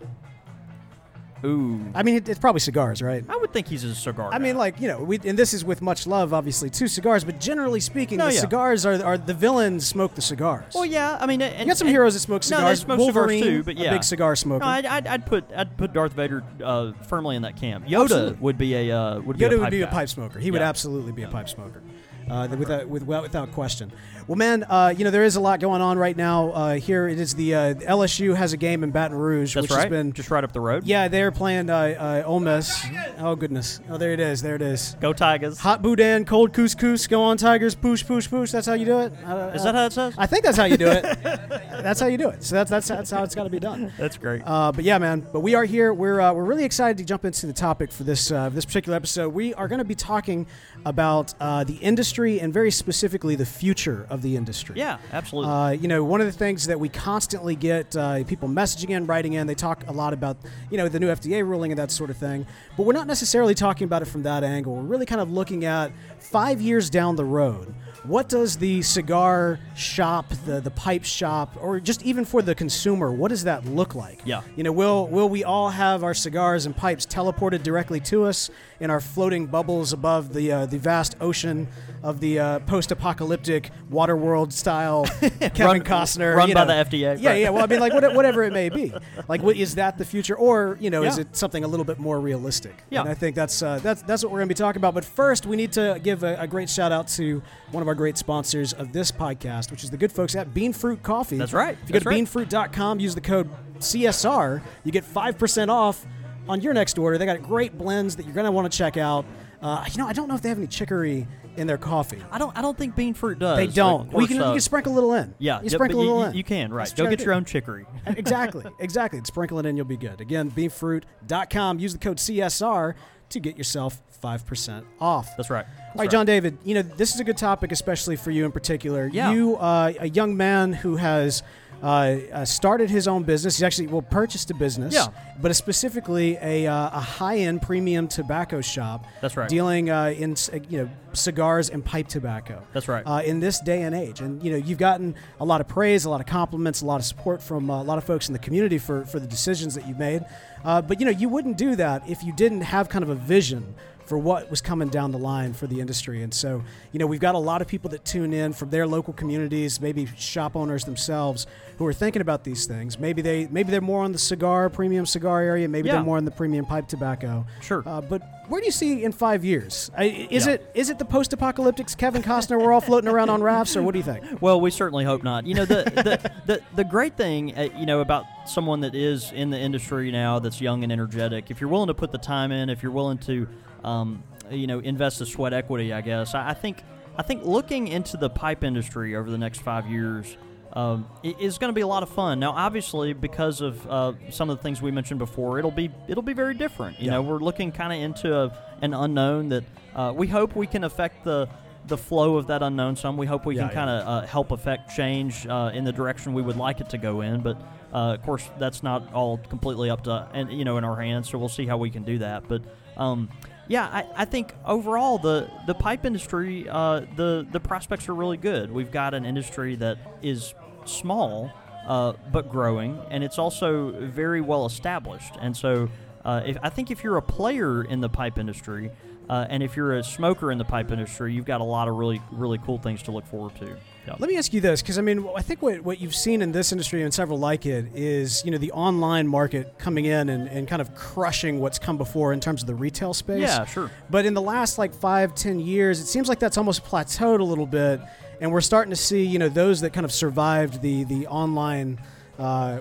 Ooh, 1.44 1.80
I 1.94 2.02
mean, 2.04 2.16
it, 2.16 2.28
it's 2.28 2.38
probably 2.38 2.60
cigars, 2.60 3.02
right? 3.02 3.24
I 3.28 3.36
would 3.36 3.52
think 3.52 3.66
he's 3.66 3.82
a 3.82 3.94
cigar. 3.94 4.30
I 4.32 4.38
mean, 4.38 4.56
like 4.56 4.80
you 4.80 4.86
know, 4.88 4.98
we, 5.02 5.18
and 5.24 5.36
this 5.38 5.52
is 5.52 5.64
with 5.64 5.82
much 5.82 6.06
love, 6.06 6.32
obviously, 6.32 6.70
to 6.70 6.86
cigars. 6.88 7.24
But 7.24 7.40
generally 7.40 7.80
speaking, 7.80 8.18
No, 8.18 8.28
the 8.28 8.34
yeah. 8.34 8.40
cigars 8.40 8.86
are, 8.86 9.02
are 9.04 9.18
the 9.18 9.34
villains 9.34 9.86
smoke 9.86 10.14
the 10.14 10.22
cigars. 10.22 10.72
well, 10.74 10.84
yeah. 10.86 11.18
I 11.20 11.26
mean, 11.26 11.42
and, 11.42 11.58
you 11.60 11.66
got 11.66 11.76
some 11.78 11.88
and- 11.88 11.94
heroes 11.94 12.14
that 12.14 12.20
smoke 12.20 12.42
No, 12.44 12.56
they 12.58 12.74
cigars. 12.74 12.80
smoke 12.80 12.98
Wolverine, 12.98 13.42
cigars 13.42 13.58
too, 13.58 13.62
but 13.64 13.76
yeah, 13.76 13.88
a 13.90 13.92
big 13.94 14.04
cigar 14.04 14.36
smoker. 14.36 14.64
No, 14.64 14.70
I'd, 14.70 14.86
I'd, 14.86 15.06
I'd 15.06 15.26
put 15.26 15.44
I'd 15.54 15.76
put 15.76 15.92
Darth 15.92 16.12
Vader 16.12 16.44
uh, 16.62 16.92
firmly 17.08 17.36
in 17.36 17.42
that 17.42 17.56
camp. 17.56 17.86
Yoda 17.86 18.02
Absolutely. 18.04 18.38
would 18.40 18.58
be 18.58 18.74
a 18.74 18.96
uh, 18.96 19.20
would 19.20 19.36
be 19.36 19.44
Yoda 19.44 19.52
a 19.52 19.56
would 19.56 19.62
pipe 19.64 19.70
be 19.72 19.82
a 19.82 19.86
guy. 19.86 19.90
pipe 19.92 20.08
smoker. 20.08 20.38
He 20.38 20.50
would 20.52 20.60
Yeah. 20.60 20.68
absolutely 20.68 21.12
be 21.12 21.22
a 21.24 21.28
pipe 21.28 21.48
smoker. 21.48 21.82
uh, 22.30 22.46
without, 22.56 22.88
without, 22.88 23.22
without 23.22 23.50
question. 23.52 23.90
Well, 24.28 24.36
man, 24.36 24.64
uh, 24.64 24.94
you 24.96 25.04
know 25.04 25.10
there 25.10 25.24
is 25.24 25.36
a 25.36 25.40
lot 25.40 25.60
going 25.60 25.82
on 25.82 25.98
right 25.98 26.16
now. 26.16 26.50
Uh, 26.50 26.74
here 26.74 27.08
it 27.08 27.18
is. 27.18 27.34
The 27.34 27.54
uh, 27.54 27.74
LSU 27.74 28.36
has 28.36 28.52
a 28.52 28.56
game 28.56 28.84
in 28.84 28.90
Baton 28.90 29.16
Rouge, 29.16 29.54
That's 29.54 29.64
which 29.64 29.70
right. 29.72 29.80
has 29.82 29.90
been 29.90 30.12
just 30.12 30.30
right 30.30 30.44
up 30.44 30.52
the 30.52 30.60
road. 30.60 30.86
yeah. 30.86 31.08
They're 31.08 31.32
playing 31.32 31.68
uh, 31.70 32.22
uh, 32.22 32.22
Ole 32.26 32.40
Miss. 32.40 32.84
Oh 33.18 33.34
goodness. 33.34 33.80
Oh, 33.90 33.98
there 33.98 34.12
it 34.12 34.20
is. 34.20 34.40
There 34.42 34.54
it 34.54 34.62
is. 34.62 34.96
Go 35.00 35.12
Tigers. 35.12 35.58
Hot 35.58 35.82
boudin, 35.82 36.24
cold 36.24 36.52
couscous. 36.52 37.08
Go 37.08 37.22
on, 37.22 37.36
Tigers. 37.36 37.74
Push, 37.74 38.06
push, 38.06 38.28
push. 38.30 38.50
That's 38.52 38.66
how 38.66 38.74
you 38.74 38.84
do 38.84 39.00
it. 39.00 39.12
Is 39.54 39.64
that 39.64 39.74
how 39.74 39.86
it 39.86 39.92
says? 39.92 40.14
I 40.16 40.26
think 40.26 40.44
that's 40.44 40.56
how 40.56 40.64
you 40.64 40.76
do 40.76 40.86
it. 40.88 41.02
that's 41.22 42.00
how 42.00 42.06
you 42.06 42.16
do 42.18 42.28
it. 42.28 42.44
So 42.44 42.54
that's 42.54 42.70
that's 42.70 42.88
that's 42.88 43.10
how 43.10 43.24
it's 43.24 43.34
got 43.34 43.44
to 43.44 43.50
be 43.50 43.58
done. 43.60 43.92
That's 43.98 44.16
great. 44.16 44.42
Uh, 44.46 44.72
but 44.72 44.84
yeah, 44.84 44.98
man. 44.98 45.26
But 45.32 45.40
we 45.40 45.54
are 45.54 45.64
here. 45.64 45.92
We're 45.92 46.20
uh, 46.20 46.32
we're 46.32 46.44
really 46.44 46.64
excited 46.64 46.96
to 46.98 47.04
jump 47.04 47.24
into 47.24 47.46
the 47.46 47.52
topic 47.52 47.90
for 47.90 48.04
this 48.04 48.30
uh, 48.30 48.48
this 48.50 48.64
particular 48.64 48.96
episode. 48.96 49.30
We 49.30 49.52
are 49.54 49.68
going 49.68 49.80
to 49.80 49.84
be 49.84 49.94
talking 49.96 50.46
about 50.86 51.34
uh, 51.40 51.64
the 51.64 51.74
industry 51.76 52.40
and 52.40 52.52
very 52.52 52.70
specifically 52.70 53.34
the 53.34 53.46
future 53.46 54.06
of 54.12 54.20
the 54.20 54.36
industry. 54.36 54.74
yeah, 54.78 54.98
absolutely. 55.12 55.50
Uh, 55.50 55.70
you 55.70 55.88
know, 55.88 56.04
one 56.04 56.20
of 56.20 56.26
the 56.26 56.32
things 56.32 56.66
that 56.66 56.78
we 56.78 56.88
constantly 56.88 57.56
get 57.56 57.96
uh, 57.96 58.22
people 58.24 58.48
messaging 58.48 58.90
in, 58.90 59.06
writing 59.06 59.32
in, 59.32 59.46
they 59.46 59.54
talk 59.54 59.84
a 59.88 59.92
lot 59.92 60.12
about, 60.12 60.36
you 60.70 60.76
know, 60.76 60.86
the 60.86 61.00
new 61.00 61.08
FDA 61.08 61.46
ruling 61.46 61.72
and 61.72 61.78
that 61.78 61.90
sort 61.90 62.10
of 62.10 62.16
thing. 62.18 62.46
But 62.76 62.84
we're 62.84 62.92
not 62.92 63.06
necessarily 63.06 63.54
talking 63.54 63.86
about 63.86 64.02
it 64.02 64.04
from 64.04 64.22
that 64.24 64.44
angle. 64.44 64.76
We're 64.76 64.82
really 64.82 65.06
kind 65.06 65.20
of 65.20 65.32
looking 65.32 65.64
at 65.64 65.92
five 66.18 66.60
years 66.60 66.90
down 66.90 67.16
the 67.16 67.24
road. 67.24 67.74
What 68.04 68.28
does 68.28 68.56
the 68.56 68.82
cigar 68.82 69.60
shop, 69.76 70.28
the, 70.44 70.60
the 70.60 70.72
pipe 70.72 71.04
shop, 71.04 71.56
or 71.60 71.78
just 71.78 72.02
even 72.02 72.24
for 72.24 72.42
the 72.42 72.52
consumer, 72.52 73.12
what 73.12 73.28
does 73.28 73.44
that 73.44 73.64
look 73.64 73.94
like? 73.94 74.20
Yeah. 74.24 74.42
You 74.56 74.64
know, 74.64 74.72
will 74.72 75.06
will 75.06 75.28
we 75.28 75.44
all 75.44 75.70
have 75.70 76.02
our 76.02 76.12
cigars 76.12 76.66
and 76.66 76.76
pipes 76.76 77.06
teleported 77.06 77.62
directly 77.62 78.00
to 78.00 78.24
us 78.24 78.50
in 78.80 78.90
our 78.90 79.00
floating 79.00 79.46
bubbles 79.46 79.92
above 79.92 80.34
the 80.34 80.50
uh, 80.50 80.66
the 80.66 80.78
vast 80.78 81.14
ocean 81.20 81.68
of 82.02 82.18
the 82.18 82.40
uh, 82.40 82.58
post-apocalyptic 82.60 83.70
Waterworld 84.06 84.52
style 84.52 85.04
Kevin 85.20 85.66
Run- 85.66 85.80
Costner, 85.82 86.34
run 86.36 86.52
by 86.52 86.64
know. 86.64 86.82
the 86.84 86.96
FDA, 86.96 87.20
Yeah, 87.20 87.30
right. 87.30 87.40
yeah. 87.42 87.50
Well, 87.50 87.62
I 87.62 87.66
mean, 87.66 87.80
like 87.80 87.92
what, 87.92 88.14
whatever 88.14 88.42
it 88.42 88.52
may 88.52 88.68
be. 88.68 88.92
Like, 89.28 89.42
what, 89.42 89.56
is 89.56 89.76
that 89.76 89.98
the 89.98 90.04
future, 90.04 90.34
or 90.36 90.76
you 90.80 90.90
know, 90.90 91.02
is 91.04 91.18
it 91.18 91.36
something 91.36 91.62
a 91.64 91.68
little 91.68 91.84
bit 91.84 91.98
more 91.98 92.20
realistic? 92.20 92.74
Yeah. 92.90 93.00
And 93.02 93.08
I 93.08 93.14
think 93.14 93.36
that's 93.36 93.62
uh, 93.62 93.78
that's 93.82 94.02
that's 94.02 94.22
what 94.24 94.32
we're 94.32 94.38
going 94.40 94.48
to 94.48 94.54
be 94.54 94.58
talking 94.58 94.80
about. 94.80 94.94
But 94.94 95.04
first, 95.04 95.46
we 95.46 95.56
need 95.56 95.72
to 95.72 96.00
give 96.02 96.22
a, 96.24 96.36
a 96.40 96.46
great 96.46 96.68
shout 96.68 96.92
out 96.92 97.08
to 97.08 97.42
one 97.70 97.82
of 97.82 97.88
our 97.88 97.94
great 97.94 98.18
sponsors 98.18 98.72
of 98.72 98.92
this 98.92 99.12
podcast, 99.12 99.70
which 99.70 99.84
is 99.84 99.90
the 99.90 99.96
good 99.96 100.10
folks 100.12 100.34
at 100.34 100.52
BeanFruit 100.52 101.02
Coffee. 101.02 101.36
That's 101.38 101.52
right. 101.52 101.74
If 101.74 101.80
you 101.82 101.86
go 101.88 101.92
That's 102.00 102.04
to 102.04 102.08
right. 102.10 102.48
beanfruit.com, 102.48 103.00
use 103.00 103.14
the 103.14 103.20
code 103.20 103.48
CSR, 103.78 104.62
you 104.84 104.92
get 104.92 105.04
five 105.04 105.38
percent 105.38 105.70
off 105.70 106.04
on 106.48 106.60
your 106.60 106.74
next 106.74 106.98
order. 106.98 107.18
They 107.18 107.26
got 107.26 107.42
great 107.42 107.76
blends 107.78 108.16
that 108.16 108.24
you're 108.26 108.34
going 108.34 108.46
to 108.46 108.52
want 108.52 108.70
to 108.70 108.76
check 108.76 108.96
out. 108.96 109.24
Uh, 109.60 109.84
you 109.90 109.98
know, 109.98 110.08
I 110.08 110.12
don't 110.12 110.28
know 110.28 110.34
if 110.34 110.42
they 110.42 110.48
have 110.48 110.58
any 110.58 110.66
chicory 110.66 111.28
in 111.56 111.66
their 111.66 111.78
coffee. 111.78 112.22
I 112.30 112.38
don't. 112.38 112.56
I 112.56 112.62
don't 112.62 112.76
think 112.76 112.94
BeanFruit 112.94 113.38
does. 113.38 113.56
They 113.56 113.66
don't. 113.66 114.08
Of 114.08 114.12
Well, 114.12 114.22
you 114.22 114.28
can, 114.28 114.36
you 114.36 114.42
uh, 114.42 114.52
can 114.52 114.60
sprinkle 114.60 114.92
a 114.92 114.94
little 114.94 115.12
in. 115.14 115.34
Yeah, 115.38 115.60
you 115.62 115.70
sprinkle 115.70 116.00
a 116.00 116.02
little 116.02 116.20
you- 116.20 116.26
in. 116.26 116.34
you 116.34 116.44
can 116.44 116.72
right. 116.72 116.92
Go 116.96 117.08
get 117.08 117.20
your 117.20 117.34
own 117.34 117.44
chicory. 117.44 117.86
exactly, 118.06 118.64
exactly. 118.78 119.20
Sprinkle 119.24 119.58
it 119.58 119.66
in, 119.66 119.76
you'll 119.76 119.84
be 119.86 119.96
good. 119.96 120.20
Again, 120.20 120.50
beanfruit.com. 120.50 121.78
Use 121.78 121.92
the 121.92 121.98
code 121.98 122.18
CSR 122.18 122.94
to 123.30 123.40
get 123.40 123.56
yourself 123.56 124.00
5% 124.22 124.84
off. 125.00 125.36
That's 125.36 125.50
right. 125.50 125.66
All 125.94 125.98
right, 125.98 126.10
John 126.10 126.24
David, 126.24 126.56
you 126.64 126.74
know, 126.74 126.82
this 126.82 127.14
is 127.14 127.20
a 127.20 127.24
good 127.24 127.36
topic, 127.36 127.70
especially 127.70 128.16
for 128.16 128.30
you 128.30 128.46
in 128.46 128.52
particular. 128.52 129.10
Yeah. 129.12 129.32
You, 129.32 129.56
uh, 129.56 129.92
a 130.00 130.08
young 130.08 130.36
man 130.36 130.72
who 130.72 130.96
has 130.96 131.42
uh, 131.82 131.86
uh, 132.32 132.44
started 132.44 132.88
his 132.88 133.06
own 133.06 133.24
business. 133.24 133.56
He's 133.56 133.62
actually, 133.62 133.88
well, 133.88 134.02
purchased 134.02 134.50
a 134.50 134.54
business. 134.54 134.94
Yeah. 134.94 135.08
But 135.40 135.54
specifically 135.54 136.38
a, 136.40 136.66
uh, 136.66 136.90
a 136.92 137.00
high 137.00 137.38
end 137.38 137.60
premium 137.60 138.08
tobacco 138.08 138.60
shop. 138.60 139.06
That's 139.20 139.36
right. 139.36 139.48
Dealing 139.48 139.90
uh, 139.90 140.14
in, 140.16 140.32
uh, 140.32 140.58
you 140.68 140.78
know, 140.78 140.90
cigars 141.12 141.68
and 141.68 141.84
pipe 141.84 142.08
tobacco 142.08 142.62
That's 142.72 142.88
right. 142.88 143.02
uh, 143.04 143.22
in 143.24 143.40
this 143.40 143.60
day 143.60 143.82
and 143.82 143.94
age. 143.94 144.20
And 144.20 144.42
you 144.42 144.52
know, 144.52 144.56
you've 144.56 144.78
gotten 144.78 145.14
a 145.40 145.44
lot 145.44 145.60
of 145.60 145.68
praise, 145.68 146.04
a 146.04 146.10
lot 146.10 146.20
of 146.20 146.26
compliments, 146.26 146.82
a 146.82 146.86
lot 146.86 147.00
of 147.00 147.04
support 147.04 147.42
from 147.42 147.70
uh, 147.70 147.82
a 147.82 147.84
lot 147.84 147.98
of 147.98 148.04
folks 148.04 148.28
in 148.28 148.32
the 148.32 148.38
community 148.38 148.78
for 148.78 149.04
for 149.04 149.20
the 149.20 149.26
decisions 149.26 149.74
that 149.74 149.86
you've 149.86 149.98
made. 149.98 150.24
Uh, 150.64 150.80
but 150.80 151.00
you 151.00 151.06
know, 151.06 151.12
you 151.12 151.28
wouldn't 151.28 151.58
do 151.58 151.76
that 151.76 152.08
if 152.08 152.22
you 152.22 152.32
didn't 152.32 152.60
have 152.62 152.88
kind 152.88 153.02
of 153.02 153.10
a 153.10 153.14
vision 153.14 153.74
for 154.12 154.18
what 154.18 154.50
was 154.50 154.60
coming 154.60 154.90
down 154.90 155.10
the 155.10 155.16
line 155.18 155.54
for 155.54 155.66
the 155.66 155.80
industry. 155.80 156.22
And 156.22 156.34
so, 156.34 156.62
you 156.92 156.98
know, 156.98 157.06
we've 157.06 157.18
got 157.18 157.34
a 157.34 157.38
lot 157.38 157.62
of 157.62 157.66
people 157.66 157.88
that 157.92 158.04
tune 158.04 158.34
in 158.34 158.52
from 158.52 158.68
their 158.68 158.86
local 158.86 159.14
communities, 159.14 159.80
maybe 159.80 160.04
shop 160.18 160.54
owners 160.54 160.84
themselves, 160.84 161.46
who 161.78 161.86
are 161.86 161.94
thinking 161.94 162.20
about 162.20 162.44
these 162.44 162.66
things. 162.66 162.98
Maybe 162.98 163.22
they 163.22 163.48
maybe 163.50 163.70
they're 163.70 163.80
more 163.80 164.04
on 164.04 164.12
the 164.12 164.18
cigar, 164.18 164.68
premium 164.68 165.06
cigar 165.06 165.40
area. 165.40 165.66
Maybe 165.66 165.88
Yeah. 165.88 165.94
they're 165.94 166.02
more 166.04 166.18
on 166.18 166.26
the 166.26 166.30
premium 166.30 166.66
pipe 166.66 166.88
tobacco. 166.88 167.46
Sure. 167.62 167.82
Uh, 167.86 168.02
but 168.02 168.20
where 168.48 168.60
do 168.60 168.66
you 168.66 168.70
see 168.70 169.02
in 169.02 169.12
five 169.12 169.46
years? 169.46 169.90
I, 169.96 170.04
is 170.30 170.46
Yeah. 170.46 170.52
it 170.52 170.70
is 170.74 170.90
it 170.90 170.98
the 170.98 171.06
post-apocalyptic 171.06 171.86
Kevin 171.96 172.22
Costner? 172.22 172.60
We're 172.60 172.74
all 172.74 172.82
floating 172.82 173.08
around 173.08 173.30
on 173.30 173.42
rafts, 173.42 173.78
or 173.78 173.82
what 173.82 173.92
do 173.92 173.98
you 173.98 174.04
think? 174.04 174.42
Well, 174.42 174.60
we 174.60 174.70
certainly 174.70 175.06
hope 175.06 175.22
not. 175.22 175.46
You 175.46 175.54
know, 175.54 175.64
the 175.64 175.84
the, 175.84 176.30
the, 176.44 176.60
the 176.76 176.84
great 176.84 177.16
thing, 177.16 177.56
uh, 177.56 177.70
you 177.78 177.86
know, 177.86 178.00
about 178.00 178.26
someone 178.44 178.80
that 178.82 178.94
is 178.94 179.32
in 179.32 179.48
the 179.48 179.58
industry 179.58 180.12
now 180.12 180.38
that's 180.38 180.60
young 180.60 180.82
and 180.82 180.92
energetic, 180.92 181.50
if 181.50 181.62
you're 181.62 181.70
willing 181.70 181.86
to 181.88 181.94
put 181.94 182.12
the 182.12 182.18
time 182.18 182.52
in, 182.52 182.68
if 182.68 182.82
you're 182.82 182.92
willing 182.92 183.16
to, 183.16 183.48
um, 183.84 184.22
you 184.50 184.66
know, 184.66 184.78
invest 184.80 185.18
the 185.18 185.26
sweat 185.26 185.52
equity, 185.52 185.92
I 185.92 186.00
guess, 186.00 186.34
I, 186.34 186.50
I 186.50 186.54
think 186.54 186.82
I 187.16 187.22
think 187.22 187.44
looking 187.44 187.88
into 187.88 188.16
the 188.16 188.30
pipe 188.30 188.64
industry 188.64 189.16
over 189.16 189.30
the 189.30 189.38
next 189.38 189.60
five 189.62 189.86
years. 189.86 190.36
Um, 190.74 191.06
is 191.22 191.58
going 191.58 191.68
to 191.68 191.74
be 191.74 191.82
a 191.82 191.86
lot 191.86 192.02
of 192.02 192.08
fun. 192.08 192.40
Now, 192.40 192.52
obviously, 192.52 193.12
because 193.12 193.60
of 193.60 193.86
uh, 193.90 194.14
some 194.30 194.48
of 194.48 194.56
the 194.56 194.62
things 194.62 194.80
we 194.80 194.90
mentioned 194.90 195.18
before, 195.18 195.58
it'll 195.58 195.70
be 195.70 195.90
it'll 196.08 196.22
be 196.22 196.32
very 196.32 196.54
different. 196.54 196.98
You 196.98 197.08
Yeah. 197.08 197.10
know, 197.12 197.20
we're 197.22 197.40
looking 197.40 197.72
kind 197.72 197.92
of 197.92 197.98
into 198.00 198.34
a, 198.34 198.56
an 198.80 198.94
unknown 198.94 199.50
that 199.50 199.64
uh, 199.94 200.14
we 200.16 200.28
hope 200.28 200.56
we 200.56 200.66
can 200.66 200.84
affect 200.84 201.24
the 201.24 201.46
the 201.88 201.98
flow 201.98 202.36
of 202.38 202.46
that 202.46 202.62
unknown 202.62 202.96
some. 202.96 203.18
We 203.18 203.26
hope 203.26 203.44
we 203.44 203.54
Yeah, 203.54 203.66
can 203.66 203.74
kind 203.74 203.90
of 203.90 204.08
uh, 204.08 204.26
help 204.26 204.50
affect 204.50 204.96
change 204.96 205.46
uh, 205.46 205.72
in 205.74 205.84
the 205.84 205.92
direction 205.92 206.32
we 206.32 206.40
would 206.40 206.56
like 206.56 206.80
it 206.80 206.88
to 206.88 206.96
go 206.96 207.20
in. 207.20 207.42
But 207.42 207.60
uh, 207.92 208.14
of 208.14 208.22
course, 208.22 208.48
that's 208.58 208.82
not 208.82 209.12
all 209.12 209.36
completely 209.50 209.90
up 209.90 210.04
to 210.04 210.26
and 210.32 210.50
you 210.50 210.64
know 210.64 210.78
in 210.78 210.84
our 210.84 210.98
hands. 210.98 211.28
So 211.28 211.36
we'll 211.36 211.50
see 211.50 211.66
how 211.66 211.76
we 211.76 211.90
can 211.90 212.02
do 212.02 212.16
that. 212.20 212.48
But 212.48 212.62
um, 212.96 213.28
yeah, 213.68 213.84
I, 213.86 214.06
I 214.16 214.24
think 214.24 214.54
overall 214.64 215.18
the 215.18 215.48
the 215.66 215.74
pipe 215.74 216.04
industry, 216.04 216.68
uh, 216.68 217.02
the 217.16 217.46
the 217.50 217.60
prospects 217.60 218.08
are 218.08 218.14
really 218.14 218.36
good. 218.36 218.70
We've 218.70 218.90
got 218.90 219.14
an 219.14 219.24
industry 219.24 219.76
that 219.76 219.98
is 220.22 220.54
small 220.84 221.52
uh, 221.86 222.12
but 222.30 222.50
growing, 222.50 223.00
and 223.10 223.24
it's 223.24 223.38
also 223.38 223.92
very 224.06 224.40
well 224.40 224.66
established. 224.66 225.34
And 225.40 225.56
so, 225.56 225.88
uh, 226.24 226.42
if, 226.46 226.56
I 226.62 226.68
think 226.68 226.90
if 226.90 227.02
you're 227.02 227.16
a 227.16 227.22
player 227.22 227.82
in 227.82 228.00
the 228.00 228.08
pipe 228.08 228.38
industry, 228.38 228.90
uh, 229.28 229.46
and 229.48 229.62
if 229.62 229.76
you're 229.76 229.96
a 229.96 230.04
smoker 230.04 230.52
in 230.52 230.58
the 230.58 230.64
pipe 230.64 230.90
industry, 230.90 231.32
you've 231.32 231.44
got 231.44 231.60
a 231.60 231.64
lot 231.64 231.88
of 231.88 231.96
really, 231.96 232.20
really 232.30 232.58
cool 232.58 232.78
things 232.78 233.02
to 233.04 233.10
look 233.10 233.26
forward 233.26 233.56
to. 233.56 233.76
Yeah. 234.06 234.16
Let 234.18 234.28
me 234.28 234.36
ask 234.36 234.52
you 234.52 234.60
this, 234.60 234.82
because 234.82 234.98
I 234.98 235.00
mean, 235.00 235.24
I 235.36 235.42
think 235.42 235.62
what, 235.62 235.80
what 235.82 236.00
you've 236.00 236.14
seen 236.14 236.42
in 236.42 236.50
this 236.50 236.72
industry 236.72 237.02
and 237.02 237.14
several 237.14 237.38
like 237.38 237.66
it 237.66 237.86
is, 237.94 238.44
you 238.44 238.50
know, 238.50 238.58
the 238.58 238.72
online 238.72 239.28
market 239.28 239.78
coming 239.78 240.06
in 240.06 240.28
and, 240.28 240.48
and 240.48 240.66
kind 240.66 240.82
of 240.82 240.92
crushing 240.96 241.60
what's 241.60 241.78
come 241.78 241.96
before 241.96 242.32
in 242.32 242.40
terms 242.40 242.62
of 242.62 242.66
the 242.66 242.74
retail 242.74 243.14
space. 243.14 243.42
Yeah, 243.42 243.64
sure. 243.64 243.92
But 244.10 244.26
in 244.26 244.34
the 244.34 244.42
last 244.42 244.76
like 244.76 244.92
five, 244.92 245.36
ten 245.36 245.60
years, 245.60 246.00
it 246.00 246.06
seems 246.06 246.28
like 246.28 246.40
that's 246.40 246.58
almost 246.58 246.84
plateaued 246.84 247.38
a 247.38 247.44
little 247.44 247.66
bit, 247.66 248.00
and 248.40 248.50
we're 248.50 248.60
starting 248.60 248.90
to 248.90 248.96
see, 248.96 249.24
you 249.24 249.38
know, 249.38 249.48
those 249.48 249.82
that 249.82 249.92
kind 249.92 250.04
of 250.04 250.10
survived 250.10 250.82
the 250.82 251.04
the 251.04 251.28
online 251.28 252.00
uh, 252.42 252.80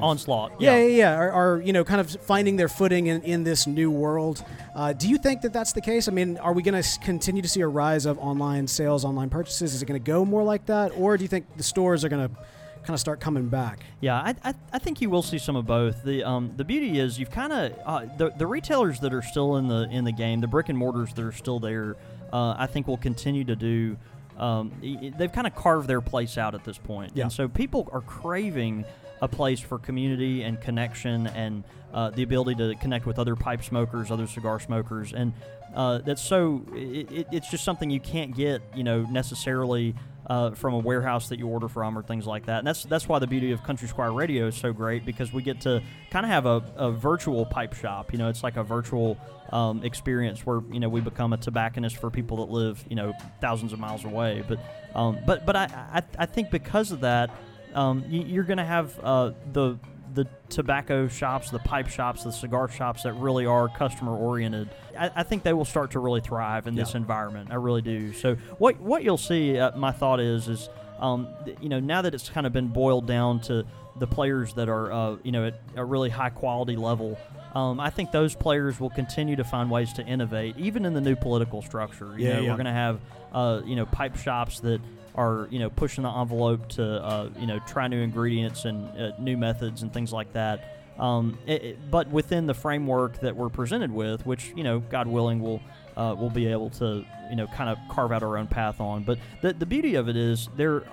onslaught. 0.00 0.52
yeah, 0.60 0.76
yeah, 0.76 0.86
yeah. 0.86 1.14
Are, 1.14 1.30
are 1.30 1.62
you 1.62 1.72
know 1.72 1.84
kind 1.84 2.00
of 2.00 2.10
finding 2.22 2.56
their 2.56 2.68
footing 2.68 3.06
in, 3.06 3.22
in 3.22 3.44
this 3.44 3.66
new 3.66 3.90
world? 3.90 4.44
Uh, 4.74 4.92
do 4.92 5.08
you 5.08 5.18
think 5.18 5.40
that 5.42 5.52
that's 5.52 5.72
the 5.72 5.80
case? 5.80 6.08
I 6.08 6.12
mean, 6.12 6.36
are 6.38 6.52
we 6.52 6.62
going 6.62 6.80
to 6.80 6.98
continue 7.00 7.42
to 7.42 7.48
see 7.48 7.60
a 7.60 7.68
rise 7.68 8.06
of 8.06 8.18
online 8.18 8.66
sales, 8.66 9.04
online 9.04 9.30
purchases? 9.30 9.74
Is 9.74 9.82
it 9.82 9.86
going 9.86 10.00
to 10.00 10.06
go 10.06 10.24
more 10.24 10.42
like 10.42 10.66
that, 10.66 10.92
or 10.96 11.16
do 11.16 11.24
you 11.24 11.28
think 11.28 11.46
the 11.56 11.62
stores 11.62 12.04
are 12.04 12.08
going 12.08 12.28
to 12.28 12.34
kind 12.82 12.94
of 12.94 13.00
start 13.00 13.20
coming 13.20 13.48
back? 13.48 13.80
Yeah, 14.00 14.16
I, 14.16 14.34
I, 14.44 14.54
I 14.72 14.78
think 14.78 15.00
you 15.00 15.10
will 15.10 15.22
see 15.22 15.38
some 15.38 15.56
of 15.56 15.66
both. 15.66 16.04
The 16.04 16.24
um, 16.24 16.52
the 16.56 16.64
beauty 16.64 16.98
is 16.98 17.18
you've 17.18 17.30
kind 17.30 17.52
of 17.52 17.72
uh, 17.84 18.06
the 18.16 18.30
the 18.30 18.46
retailers 18.46 19.00
that 19.00 19.12
are 19.14 19.22
still 19.22 19.56
in 19.56 19.68
the 19.68 19.88
in 19.90 20.04
the 20.04 20.12
game, 20.12 20.40
the 20.40 20.46
brick 20.46 20.68
and 20.68 20.78
mortars 20.78 21.12
that 21.14 21.24
are 21.24 21.32
still 21.32 21.58
there, 21.60 21.96
uh, 22.32 22.54
I 22.58 22.66
think 22.66 22.86
will 22.86 22.96
continue 22.96 23.44
to 23.44 23.56
do. 23.56 23.96
Um, 24.38 24.72
they've 25.18 25.32
kind 25.32 25.46
of 25.46 25.54
carved 25.54 25.88
their 25.88 26.00
place 26.00 26.38
out 26.38 26.54
at 26.54 26.64
this 26.64 26.78
point, 26.78 27.12
Yeah. 27.14 27.24
and 27.24 27.32
so 27.32 27.48
people 27.48 27.88
are 27.92 28.00
craving 28.00 28.84
a 29.20 29.28
place 29.28 29.60
for 29.60 29.78
community 29.78 30.42
and 30.42 30.60
connection 30.60 31.26
and 31.28 31.64
uh, 31.92 32.10
the 32.10 32.22
ability 32.22 32.54
to 32.56 32.74
connect 32.80 33.06
with 33.06 33.18
other 33.18 33.34
pipe 33.34 33.62
smokers, 33.62 34.10
other 34.10 34.26
cigar 34.26 34.60
smokers, 34.60 35.12
and 35.12 35.32
uh, 35.74 35.98
that's 35.98 36.22
so. 36.22 36.64
It, 36.74 37.10
it, 37.12 37.26
it's 37.32 37.50
just 37.50 37.64
something 37.64 37.90
you 37.90 38.00
can't 38.00 38.34
get, 38.34 38.62
you 38.74 38.84
know, 38.84 39.02
necessarily 39.02 39.94
uh, 40.28 40.50
from 40.50 40.74
a 40.74 40.78
warehouse 40.78 41.28
that 41.30 41.38
you 41.38 41.46
order 41.46 41.68
from 41.68 41.96
or 41.96 42.02
things 42.02 42.26
like 42.26 42.46
that. 42.46 42.58
And 42.58 42.66
that's 42.66 42.84
that's 42.84 43.08
why 43.08 43.18
the 43.18 43.26
beauty 43.26 43.52
of 43.52 43.62
Country 43.62 43.88
Squire 43.88 44.12
Radio 44.12 44.46
is 44.46 44.56
so 44.56 44.72
great 44.72 45.04
because 45.04 45.32
we 45.32 45.42
get 45.42 45.62
to 45.62 45.82
kind 46.10 46.24
of 46.26 46.30
have 46.30 46.46
a, 46.46 46.62
a 46.76 46.90
virtual 46.90 47.46
pipe 47.46 47.74
shop. 47.74 48.12
You 48.12 48.18
know, 48.18 48.28
it's 48.28 48.42
like 48.42 48.56
a 48.56 48.62
virtual 48.62 49.18
um, 49.50 49.82
experience 49.82 50.44
where 50.44 50.60
you 50.70 50.80
know 50.80 50.88
we 50.88 51.00
become 51.00 51.32
a 51.32 51.38
tobacconist 51.38 51.96
for 51.96 52.10
people 52.10 52.38
that 52.44 52.52
live 52.52 52.84
you 52.88 52.96
know 52.96 53.14
thousands 53.40 53.72
of 53.72 53.78
miles 53.78 54.04
away. 54.04 54.44
But 54.46 54.58
um, 54.94 55.18
but 55.26 55.46
but 55.46 55.56
I, 55.56 55.64
I 55.92 56.02
I 56.18 56.26
think 56.26 56.50
because 56.50 56.92
of 56.92 57.00
that, 57.00 57.30
um, 57.74 58.04
you, 58.08 58.22
you're 58.22 58.44
going 58.44 58.58
to 58.58 58.64
have 58.64 58.98
uh, 59.02 59.32
the 59.52 59.78
the 60.14 60.26
tobacco 60.48 61.06
shops, 61.06 61.50
the 61.50 61.58
pipe 61.58 61.86
shops, 61.88 62.24
the 62.24 62.32
cigar 62.32 62.68
shops 62.68 63.02
that 63.02 63.12
really 63.12 63.44
are 63.46 63.68
customer 63.68 64.16
oriented, 64.16 64.68
I, 64.98 65.10
I 65.16 65.22
think 65.22 65.42
they 65.42 65.52
will 65.52 65.66
start 65.66 65.90
to 65.92 66.00
really 66.00 66.22
thrive 66.22 66.66
in 66.66 66.74
this 66.74 66.92
Yeah. 66.92 66.98
environment. 66.98 67.50
I 67.52 67.56
really 67.56 67.82
do. 67.82 68.12
So 68.14 68.34
what 68.58 68.80
what 68.80 69.04
you'll 69.04 69.18
see, 69.18 69.58
uh, 69.58 69.76
my 69.76 69.92
thought 69.92 70.18
is, 70.18 70.48
is 70.48 70.68
um, 70.98 71.28
th- 71.44 71.58
you 71.60 71.68
know 71.68 71.78
now 71.78 72.02
that 72.02 72.14
it's 72.14 72.28
kind 72.30 72.46
of 72.46 72.52
been 72.52 72.68
boiled 72.68 73.06
down 73.06 73.40
to 73.42 73.64
the 73.98 74.06
players 74.06 74.54
that 74.54 74.68
are 74.68 74.90
uh, 74.92 75.16
you 75.22 75.30
know 75.30 75.46
at 75.48 75.60
a 75.76 75.84
really 75.84 76.08
high 76.10 76.30
quality 76.30 76.74
level. 76.76 77.18
Um, 77.54 77.78
I 77.80 77.90
think 77.90 78.10
those 78.10 78.34
players 78.34 78.78
will 78.80 78.90
continue 78.90 79.36
to 79.36 79.44
find 79.44 79.70
ways 79.70 79.92
to 79.94 80.04
innovate, 80.06 80.56
even 80.58 80.84
in 80.84 80.94
the 80.94 81.00
new 81.00 81.16
political 81.16 81.62
structure. 81.62 82.14
You 82.18 82.26
Yeah, 82.28 82.32
know, 82.34 82.40
yeah. 82.42 82.50
we're 82.50 82.56
going 82.56 82.66
to 82.66 82.72
have 82.72 83.00
uh, 83.32 83.60
you 83.64 83.76
know 83.76 83.86
pipe 83.86 84.16
shops 84.16 84.60
that 84.60 84.80
are 85.18 85.48
you 85.50 85.58
know 85.58 85.68
pushing 85.68 86.04
the 86.04 86.10
envelope 86.10 86.68
to 86.70 86.84
uh, 86.84 87.28
you 87.38 87.46
know 87.46 87.58
try 87.66 87.88
new 87.88 88.00
ingredients 88.00 88.64
and 88.64 88.88
uh, 88.98 89.12
new 89.18 89.36
methods 89.36 89.82
and 89.82 89.92
things 89.92 90.12
like 90.12 90.32
that. 90.32 90.74
Um, 90.98 91.38
it, 91.46 91.62
it- 91.62 91.90
but 91.90 92.08
within 92.10 92.46
the 92.46 92.54
framework 92.54 93.20
that 93.20 93.36
we're 93.36 93.48
presented 93.50 93.92
with, 93.92 94.24
which 94.26 94.52
you 94.56 94.64
know, 94.64 94.78
God 94.80 95.06
willing, 95.06 95.40
we'll 95.40 95.60
uh, 95.96 96.14
we'll 96.18 96.30
be 96.30 96.46
able 96.46 96.70
to 96.70 97.04
you 97.30 97.36
know 97.36 97.46
kind 97.48 97.68
of 97.70 97.78
carve 97.90 98.12
out 98.12 98.22
our 98.22 98.36
own 98.38 98.46
path 98.46 98.80
on. 98.80 99.02
But 99.04 99.18
the 99.42 99.52
the 99.52 99.66
beauty 99.66 99.96
of 99.96 100.08
it 100.08 100.16
is 100.16 100.48
there, 100.56 100.84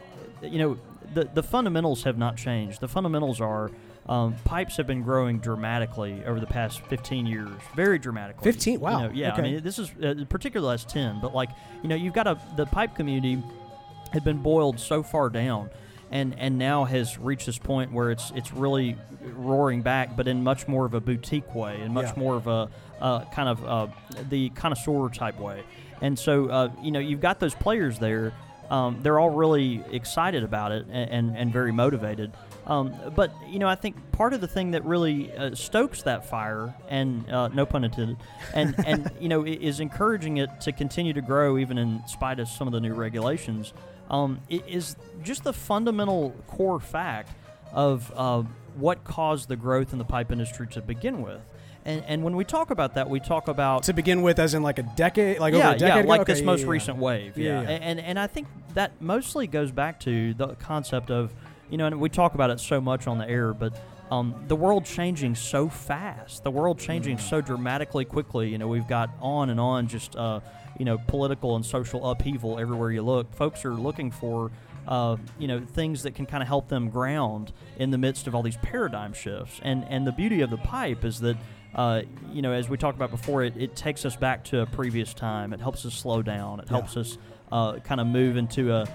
you 0.41 0.59
know, 0.59 0.77
the 1.13 1.25
the 1.33 1.43
fundamentals 1.43 2.03
have 2.03 2.17
not 2.17 2.35
changed. 2.37 2.81
The 2.81 2.87
fundamentals 2.89 3.39
are. 3.39 3.71
Um, 4.07 4.35
pipes 4.45 4.77
have 4.77 4.85
been 4.85 5.01
growing 5.01 5.39
dramatically 5.39 6.23
over 6.27 6.39
the 6.39 6.45
past 6.45 6.79
15 6.89 7.25
years, 7.25 7.49
very 7.75 7.97
dramatically. 7.97 8.43
15? 8.43 8.73
You 8.75 8.79
Wow. 8.79 8.99
know, 9.07 9.11
yeah, 9.11 9.31
Okay. 9.33 9.41
I 9.41 9.43
mean, 9.53 9.63
this 9.63 9.79
is 9.79 9.89
uh, 10.03 10.25
particularly 10.29 10.69
last 10.69 10.87
10, 10.89 11.19
but 11.21 11.33
like, 11.33 11.49
you 11.81 11.89
know, 11.89 11.95
you've 11.95 12.13
got 12.13 12.27
a 12.27 12.37
the 12.55 12.67
pipe 12.67 12.93
community 12.93 13.41
had 14.15 14.23
been 14.23 14.37
boiled 14.37 14.79
so 14.79 15.03
far 15.03 15.29
down 15.29 15.69
and 16.09 16.33
and 16.39 16.57
now 16.57 16.85
has 16.85 17.17
reached 17.19 17.45
this 17.45 17.57
point 17.57 17.91
where 17.91 18.09
it's 18.11 18.31
it's 18.33 18.53
really 18.53 18.95
roaring 19.33 19.81
back 19.81 20.15
but 20.15 20.25
in 20.27 20.41
much 20.41 20.67
more 20.67 20.85
of 20.85 20.93
a 20.93 21.01
boutique 21.01 21.53
way 21.53 21.79
and 21.81 21.93
much 21.93 22.05
Yeah. 22.05 22.13
more 22.23 22.35
of 22.35 22.47
a 22.47 22.69
uh, 23.01 23.25
kind 23.25 23.49
of 23.49 23.65
uh, 23.65 23.87
the 24.29 24.49
connoisseur 24.51 25.09
type 25.09 25.37
way 25.39 25.63
and 26.01 26.17
so 26.17 26.47
uh, 26.47 26.71
you 26.81 26.91
know 26.91 26.99
you've 26.99 27.19
got 27.21 27.39
those 27.39 27.53
players 27.53 27.99
there 27.99 28.31
um, 28.69 28.99
they're 29.03 29.19
all 29.19 29.29
really 29.29 29.83
excited 29.91 30.43
about 30.43 30.71
it 30.71 30.85
and, 30.89 31.09
and, 31.11 31.37
and 31.37 31.53
very 31.53 31.71
motivated 31.73 32.31
um, 32.65 32.95
but 33.15 33.31
you 33.49 33.59
know 33.59 33.67
I 33.67 33.75
think 33.75 33.95
part 34.11 34.33
of 34.33 34.41
the 34.41 34.47
thing 34.47 34.71
that 34.71 34.85
really 34.85 35.31
uh, 35.35 35.53
stokes 35.55 36.03
that 36.03 36.27
fire 36.29 36.73
and 36.87 37.29
uh, 37.29 37.49
no 37.49 37.65
pun 37.65 37.83
intended 37.83 38.17
and 38.53 38.73
and 38.87 39.11
you 39.19 39.27
know 39.27 39.43
is 39.45 39.79
encouraging 39.81 40.37
it 40.37 40.49
to 40.61 40.71
continue 40.71 41.13
to 41.13 41.21
grow 41.21 41.57
even 41.57 41.77
in 41.77 42.01
spite 42.07 42.39
of 42.39 42.47
some 42.47 42.67
of 42.67 42.73
the 42.73 42.79
new 42.79 42.93
regulations 42.93 43.73
um, 44.09 44.39
is 44.49 44.95
just 45.23 45.43
the 45.43 45.53
fundamental 45.53 46.35
core 46.47 46.79
fact 46.79 47.31
of 47.73 48.11
uh, 48.15 48.43
what 48.75 49.03
caused 49.03 49.49
the 49.49 49.55
growth 49.55 49.91
in 49.93 49.99
the 49.99 50.05
pipe 50.05 50.31
industry 50.31 50.67
to 50.67 50.81
begin 50.81 51.21
with. 51.21 51.41
And, 51.87 52.03
and 52.07 52.23
when 52.23 52.35
we 52.35 52.43
talk 52.45 52.71
about 52.71 52.95
that, 52.95 53.09
we 53.09 53.19
talk 53.19 53.47
about 53.47 53.83
to 53.83 53.93
begin 53.93 54.23
with, 54.23 54.39
as 54.39 54.53
in 54.55 54.63
like 54.63 54.79
a 54.79 54.83
decade, 54.95 55.39
like 55.39 55.53
yeah, 55.53 55.67
over 55.67 55.75
a 55.75 55.79
decade 55.79 55.87
yeah, 55.95 55.99
ago? 55.99 56.09
like 56.09 56.21
Okay, 56.21 56.33
this 56.33 56.39
yeah, 56.39 56.45
most 56.45 56.61
yeah, 56.63 56.69
recent 56.69 56.97
wave. 56.97 57.37
Yeah. 57.37 57.61
And 57.61 57.99
and 57.99 58.17
I 58.17 58.25
think 58.27 58.47
that 58.73 58.99
mostly 59.01 59.45
goes 59.45 59.71
back 59.71 59.99
to 60.01 60.33
the 60.33 60.55
concept 60.55 61.11
of 61.11 61.31
you 61.69 61.77
know, 61.77 61.85
and 61.85 61.99
we 61.99 62.09
talk 62.09 62.33
about 62.35 62.49
it 62.49 62.59
so 62.59 62.79
much 62.81 63.07
on 63.07 63.17
the 63.17 63.29
air, 63.29 63.53
but 63.53 63.73
um, 64.11 64.35
the 64.47 64.55
world 64.55 64.85
changing 64.85 65.33
so 65.35 65.67
fast, 65.67 66.43
the 66.43 66.51
world 66.51 66.79
changing 66.79 67.17
Mm. 67.17 67.21
so 67.21 67.41
dramatically 67.41 68.05
quickly. 68.05 68.49
You 68.49 68.57
know, 68.57 68.67
we've 68.67 68.87
got 68.87 69.09
on 69.21 69.49
and 69.49 69.59
on 69.59 69.87
just 69.87 70.15
uh, 70.15 70.39
you 70.77 70.85
know 70.85 70.97
political 71.07 71.55
and 71.55 71.65
social 71.65 72.09
upheaval 72.09 72.59
everywhere 72.59 72.91
you 72.91 73.01
look. 73.01 73.33
Folks 73.33 73.65
are 73.65 73.73
looking 73.73 74.11
for. 74.11 74.51
Uh, 74.87 75.17
you 75.39 75.47
know 75.47 75.59
things 75.61 76.03
that 76.03 76.13
can 76.13 76.27
kind 76.27 76.43
of 76.43 76.47
help 76.47 76.67
them 76.67 76.91
ground 76.91 77.51
in 77.79 77.89
the 77.89 77.97
midst 77.97 78.27
of 78.27 78.35
all 78.35 78.43
these 78.43 78.57
paradigm 78.57 79.13
shifts, 79.13 79.59
and 79.63 79.83
and 79.89 80.05
the 80.05 80.11
beauty 80.11 80.41
of 80.41 80.51
the 80.51 80.57
pipe 80.57 81.03
is 81.03 81.19
that 81.21 81.35
uh, 81.73 82.03
you 82.31 82.41
know, 82.43 82.51
as 82.51 82.69
we 82.69 82.77
talked 82.77 82.95
about 82.95 83.09
before, 83.09 83.43
it, 83.43 83.57
it 83.57 83.75
takes 83.75 84.05
us 84.05 84.15
back 84.15 84.43
to 84.45 84.61
a 84.61 84.65
previous 84.67 85.13
time. 85.13 85.53
It 85.53 85.59
helps 85.59 85.85
us 85.87 85.93
slow 85.95 86.21
down. 86.21 86.59
It 86.59 86.67
Yeah. 86.67 86.77
helps 86.77 86.95
us 86.97 87.17
uh, 87.51 87.79
kind 87.79 87.99
of 87.99 88.05
move 88.07 88.37
into 88.37 88.71
a, 88.73 88.87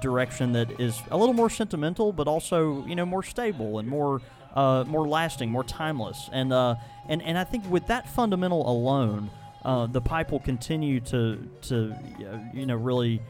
direction 0.00 0.52
that 0.52 0.80
is 0.80 1.02
a 1.10 1.16
little 1.16 1.34
more 1.34 1.50
sentimental, 1.50 2.12
but 2.12 2.28
also 2.28 2.86
you 2.86 2.94
know 2.94 3.04
more 3.04 3.24
stable 3.24 3.80
and 3.80 3.88
more 3.88 4.20
uh, 4.54 4.84
more 4.86 5.08
lasting, 5.08 5.50
more 5.50 5.64
timeless. 5.64 6.30
And 6.32 6.52
uh, 6.52 6.76
and 7.08 7.20
and 7.22 7.36
I 7.36 7.42
think 7.42 7.68
with 7.68 7.88
that 7.88 8.08
fundamental 8.08 8.70
alone, 8.70 9.30
uh, 9.64 9.86
the 9.86 10.00
pipe 10.00 10.30
will 10.30 10.40
continue 10.40 11.00
to 11.00 11.38
to 11.62 11.92
uh, 11.92 12.38
you 12.52 12.66
know 12.66 12.76
really 12.76 13.20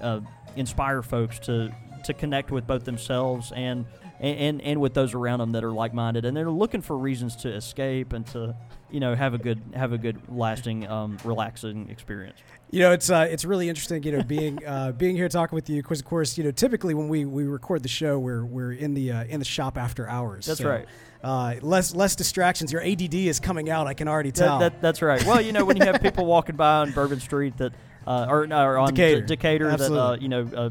uh, 0.00 0.20
inspire 0.56 1.02
folks 1.02 1.38
to 1.40 1.74
to 2.04 2.12
connect 2.14 2.50
with 2.50 2.66
both 2.66 2.84
themselves 2.84 3.52
and 3.54 3.86
and, 4.20 4.62
and 4.62 4.80
with 4.80 4.94
those 4.94 5.14
around 5.14 5.40
them 5.40 5.50
that 5.50 5.64
are 5.64 5.72
like-minded 5.72 6.24
and 6.24 6.36
they're 6.36 6.48
looking 6.48 6.80
for 6.80 6.96
reasons 6.96 7.34
to 7.34 7.52
escape 7.52 8.12
and 8.12 8.24
to 8.24 8.54
you 8.88 9.00
know 9.00 9.16
have 9.16 9.34
a 9.34 9.38
good 9.38 9.60
have 9.74 9.92
a 9.92 9.98
good 9.98 10.16
lasting 10.28 10.86
um, 10.88 11.18
relaxing 11.24 11.88
experience 11.90 12.38
You 12.70 12.80
know, 12.80 12.92
it's 12.92 13.10
uh, 13.10 13.26
it's 13.30 13.44
really 13.44 13.68
interesting. 13.68 14.02
You 14.02 14.12
know, 14.12 14.22
being 14.22 14.64
uh, 14.66 14.92
being 14.92 15.14
here 15.14 15.28
talking 15.28 15.54
with 15.54 15.68
you 15.68 15.82
because, 15.82 16.00
of 16.00 16.06
course, 16.06 16.38
you 16.38 16.44
know, 16.44 16.50
typically 16.52 16.94
when 16.94 17.08
we, 17.08 17.26
we 17.26 17.44
record 17.44 17.82
the 17.82 17.88
show, 17.88 18.18
we're 18.18 18.46
we're 18.46 18.72
in 18.72 18.94
the 18.94 19.12
uh, 19.12 19.24
in 19.24 19.40
the 19.40 19.44
shop 19.44 19.76
after 19.76 20.08
hours. 20.08 20.46
That's 20.46 20.60
So, 20.60 20.70
right. 20.70 20.86
Uh, 21.22 21.54
less 21.62 21.94
less 21.94 22.16
distractions. 22.16 22.72
Your 22.72 22.82
ADD 22.82 23.14
is 23.14 23.38
coming 23.38 23.70
out. 23.70 23.86
I 23.86 23.94
can 23.94 24.08
already 24.08 24.32
tell. 24.32 24.58
that- 24.58 24.82
that's 24.82 25.00
right 25.02 25.24
well 25.24 25.40
you 25.40 25.52
know 25.52 25.64
when 25.64 25.76
you 25.76 25.84
have 25.84 26.02
people 26.02 26.26
walking 26.36 26.56
by 26.56 26.78
on 26.78 26.90
bourbon 26.90 27.20
street 27.20 27.56
that 27.58 27.72
uh, 28.06 28.26
or, 28.28 28.44
on 28.78 28.88
Decatur. 28.94 29.20
D- 29.20 29.26
Decatur 29.28 29.76
that 29.76 29.92
uh, 29.92 30.16
you 30.20 30.28
know 30.28 30.48
uh, 30.56 30.70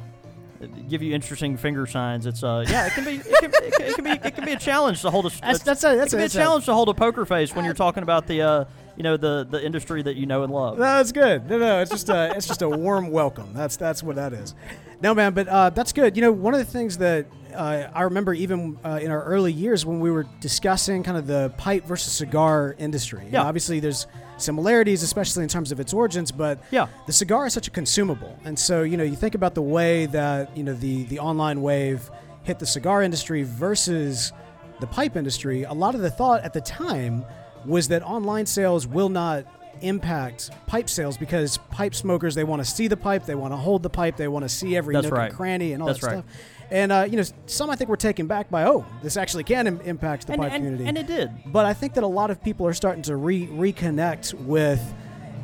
give 0.89 1.01
you 1.01 1.15
interesting 1.15 1.55
finger 1.57 1.87
signs 1.87 2.25
it's 2.27 2.43
uh 2.43 2.63
yeah 2.67 2.85
it 2.85 2.91
can 2.93 3.03
be 3.05 3.15
it 3.15 3.23
can, 3.39 3.51
it 3.63 3.73
can, 3.73 3.85
it 3.87 3.95
can 3.95 4.03
be 4.03 4.09
it 4.11 4.35
can 4.35 4.45
be 4.45 4.51
a 4.51 4.59
challenge 4.59 5.01
to 5.01 5.09
hold 5.09 5.25
a 5.25 5.29
That's- 5.29 5.61
a- 5.61 5.65
that's 5.65 5.83
a- 5.85 5.95
that's 5.95 6.13
it 6.13 6.17
can 6.17 6.19
a- 6.19 6.21
be 6.23 6.25
a 6.25 6.29
challenge 6.29 6.65
to 6.65 6.73
hold 6.73 6.89
a 6.89 6.93
poker 6.93 7.25
face 7.25 7.55
when 7.55 7.63
you're 7.65 7.73
talking 7.73 8.03
about 8.03 8.27
the 8.27 8.41
uh 8.41 8.65
you 8.97 9.03
know 9.03 9.15
the 9.17 9.47
the 9.49 9.65
industry 9.65 10.01
that 10.03 10.17
you 10.17 10.25
know 10.25 10.43
and 10.43 10.51
love 10.53 10.77
No, 10.77 10.83
that's 10.83 11.13
good. 11.13 11.49
No, 11.49 11.57
no, 11.57 11.79
it's 11.79 11.89
just 11.89 12.09
a 12.09 12.33
it's 12.35 12.45
just 12.45 12.61
a 12.61 12.69
warm 12.69 13.09
welcome. 13.09 13.53
That's 13.53 13.77
that's 13.77 14.03
what 14.03 14.17
that 14.17 14.33
is. 14.33 14.53
No, 15.01 15.15
man, 15.15 15.33
but 15.33 15.47
uh, 15.47 15.69
that's 15.71 15.93
good. 15.93 16.15
You 16.15 16.21
know, 16.21 16.31
one 16.31 16.53
of 16.53 16.59
the 16.59 16.65
things 16.71 16.97
that 16.99 17.25
uh, 17.53 17.91
I 17.93 18.01
remember 18.03 18.33
even 18.33 18.77
uh, 18.83 18.99
in 19.01 19.11
our 19.11 19.23
early 19.23 19.51
years 19.53 19.85
when 19.85 19.99
we 19.99 20.11
were 20.11 20.25
discussing 20.39 21.03
kind 21.03 21.17
of 21.17 21.27
the 21.27 21.53
pipe 21.57 21.85
versus 21.85 22.13
cigar 22.13 22.75
industry. 22.77 23.27
Yeah. 23.31 23.43
obviously, 23.43 23.79
there's 23.79 24.07
similarities, 24.37 25.03
especially 25.03 25.43
in 25.43 25.49
terms 25.49 25.71
of 25.71 25.79
its 25.79 25.93
origins, 25.93 26.31
but 26.31 26.59
Yeah. 26.71 26.87
the 27.05 27.13
cigar 27.13 27.45
is 27.45 27.53
such 27.53 27.67
a 27.67 27.71
consumable, 27.71 28.37
and 28.45 28.57
so 28.57 28.83
you 28.83 28.97
know, 28.97 29.03
you 29.03 29.15
think 29.15 29.35
about 29.35 29.53
the 29.55 29.61
way 29.61 30.07
that 30.07 30.55
you 30.57 30.63
know 30.63 30.73
the 30.73 31.03
the 31.05 31.19
online 31.19 31.61
wave 31.61 32.09
hit 32.43 32.57
the 32.59 32.65
cigar 32.65 33.03
industry 33.03 33.43
versus 33.43 34.33
the 34.79 34.87
pipe 34.87 35.15
industry. 35.15 35.63
A 35.63 35.73
lot 35.73 35.93
of 35.93 36.01
the 36.01 36.09
thought 36.09 36.43
at 36.43 36.53
the 36.53 36.61
time 36.61 37.23
was 37.65 37.87
that 37.89 38.01
online 38.01 38.47
sales 38.47 38.87
will 38.87 39.09
not 39.09 39.45
impact 39.81 40.49
pipe 40.67 40.89
sales 40.89 41.17
because 41.17 41.57
pipe 41.69 41.93
smokers 41.95 42.35
they 42.35 42.43
want 42.43 42.63
to 42.63 42.69
see 42.69 42.87
the 42.87 42.97
pipe, 42.97 43.25
they 43.25 43.35
want 43.35 43.51
to 43.51 43.57
hold 43.57 43.83
the 43.83 43.89
pipe, 43.89 44.15
they 44.17 44.27
want 44.27 44.43
to 44.43 44.49
see 44.49 44.75
every 44.75 44.93
That's 44.93 45.05
nook 45.05 45.13
right. 45.13 45.27
and 45.27 45.35
cranny 45.35 45.73
and 45.73 45.81
all 45.81 45.87
That's 45.87 46.01
that 46.01 46.07
right. 46.07 46.23
stuff. 46.23 46.25
And 46.71 46.91
uh, 46.91 47.05
you 47.09 47.17
know, 47.17 47.23
some 47.47 47.69
I 47.69 47.75
think 47.75 47.89
were 47.89 47.97
taken 47.97 48.27
back 48.27 48.49
by 48.49 48.63
oh, 48.63 48.85
this 49.03 49.17
actually 49.17 49.43
can 49.43 49.67
Im- 49.67 49.81
impact 49.81 50.27
the 50.27 50.33
and, 50.33 50.41
pipe 50.41 50.51
and, 50.53 50.63
community. 50.63 50.87
and 50.87 50.97
it 50.97 51.05
did 51.05 51.29
But 51.47 51.65
I 51.65 51.73
think 51.73 51.93
that 51.95 52.03
a 52.03 52.07
lot 52.07 52.31
of 52.31 52.41
people 52.41 52.65
are 52.65 52.73
starting 52.73 53.03
to 53.03 53.15
re- 53.17 53.47
reconnect 53.47 54.33
with 54.33 54.81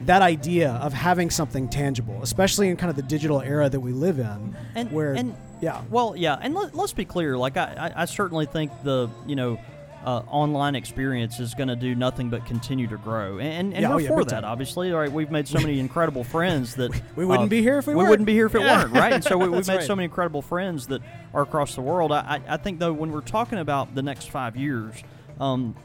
that 0.05 0.22
idea 0.22 0.72
of 0.81 0.93
having 0.93 1.29
something 1.29 1.67
tangible, 1.67 2.24
especially 2.24 2.69
in 2.69 2.77
kind 2.77 2.89
of 2.89 2.96
the 2.96 3.01
digital 3.01 3.41
era 3.41 3.69
that 3.69 3.79
we 3.79 3.91
live 3.91 4.19
in, 4.19 4.55
and 4.74 4.89
where 4.91 5.13
and 5.13 5.36
yeah, 5.60 5.81
well 5.89 6.15
yeah 6.15 6.38
and 6.41 6.53
let, 6.53 6.74
let's 6.75 6.93
be 6.93 7.03
clear 7.03 7.38
like 7.38 7.57
I, 7.57 7.91
I, 7.96 8.01
I 8.03 8.05
certainly 8.05 8.46
think 8.46 8.72
the 8.84 9.10
you 9.25 9.36
know 9.36 9.60
uh, 10.07 10.23
online 10.29 10.73
experience 10.73 11.37
is 11.41 11.53
going 11.53 11.67
to 11.67 11.75
do 11.75 11.93
nothing 11.93 12.29
but 12.29 12.45
continue 12.45 12.87
to 12.87 12.95
grow 12.95 13.39
and, 13.39 13.73
and 13.73 13.81
Yeah, 13.81 13.93
oh 13.93 13.97
yeah, 13.97 14.07
for 14.07 14.23
that 14.23 14.41
time. 14.41 14.45
obviously 14.45 14.93
all 14.93 14.99
right 14.99 15.11
we've 15.11 15.29
made 15.29 15.49
so 15.49 15.59
many 15.59 15.79
incredible 15.87 16.23
friends 16.23 16.75
that 16.75 16.91
we 17.17 17.25
wouldn't 17.25 17.47
uh, 17.47 17.49
be 17.49 17.61
here 17.61 17.79
if 17.79 17.87
we, 17.87 17.93
we 17.93 18.05
wouldn't 18.05 18.25
be 18.25 18.31
here 18.31 18.45
if 18.45 18.55
it 18.55 18.61
Yeah. 18.61 18.83
weren't, 18.83 18.93
right? 18.93 19.11
And 19.11 19.23
so 19.23 19.37
we, 19.37 19.49
we've 19.49 19.67
made 19.67 19.75
right. 19.75 19.83
so 19.85 19.95
many 19.95 20.05
incredible 20.05 20.41
friends 20.41 20.87
that 20.87 21.01
are 21.33 21.41
across 21.41 21.75
the 21.75 21.81
world. 21.81 22.11
I, 22.11 22.41
I, 22.47 22.53
I 22.53 22.57
think, 22.57 22.79
though, 22.79 22.93
when 22.93 23.11
we're 23.11 23.21
talking 23.21 23.59
about 23.59 23.95
the 23.95 24.01
next 24.01 24.29
five 24.29 24.55
years, 24.55 24.95
um, 25.39 25.75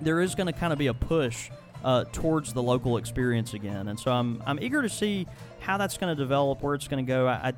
there 0.00 0.20
is 0.20 0.34
going 0.34 0.46
to 0.46 0.52
kind 0.52 0.72
of 0.72 0.78
be 0.78 0.86
a 0.86 0.94
push 0.94 1.50
uh, 1.84 2.04
towards 2.12 2.52
the 2.52 2.62
local 2.62 2.96
experience 2.96 3.54
again. 3.54 3.88
And 3.88 3.98
so 3.98 4.10
I'm, 4.10 4.42
I'm 4.46 4.58
eager 4.60 4.82
to 4.82 4.88
see 4.88 5.26
how 5.60 5.76
that's 5.76 5.96
going 5.98 6.14
to 6.14 6.20
develop, 6.20 6.62
where 6.62 6.74
it's 6.74 6.88
going 6.88 7.04
to 7.04 7.08
go. 7.08 7.26
I, 7.26 7.48
I 7.48 7.52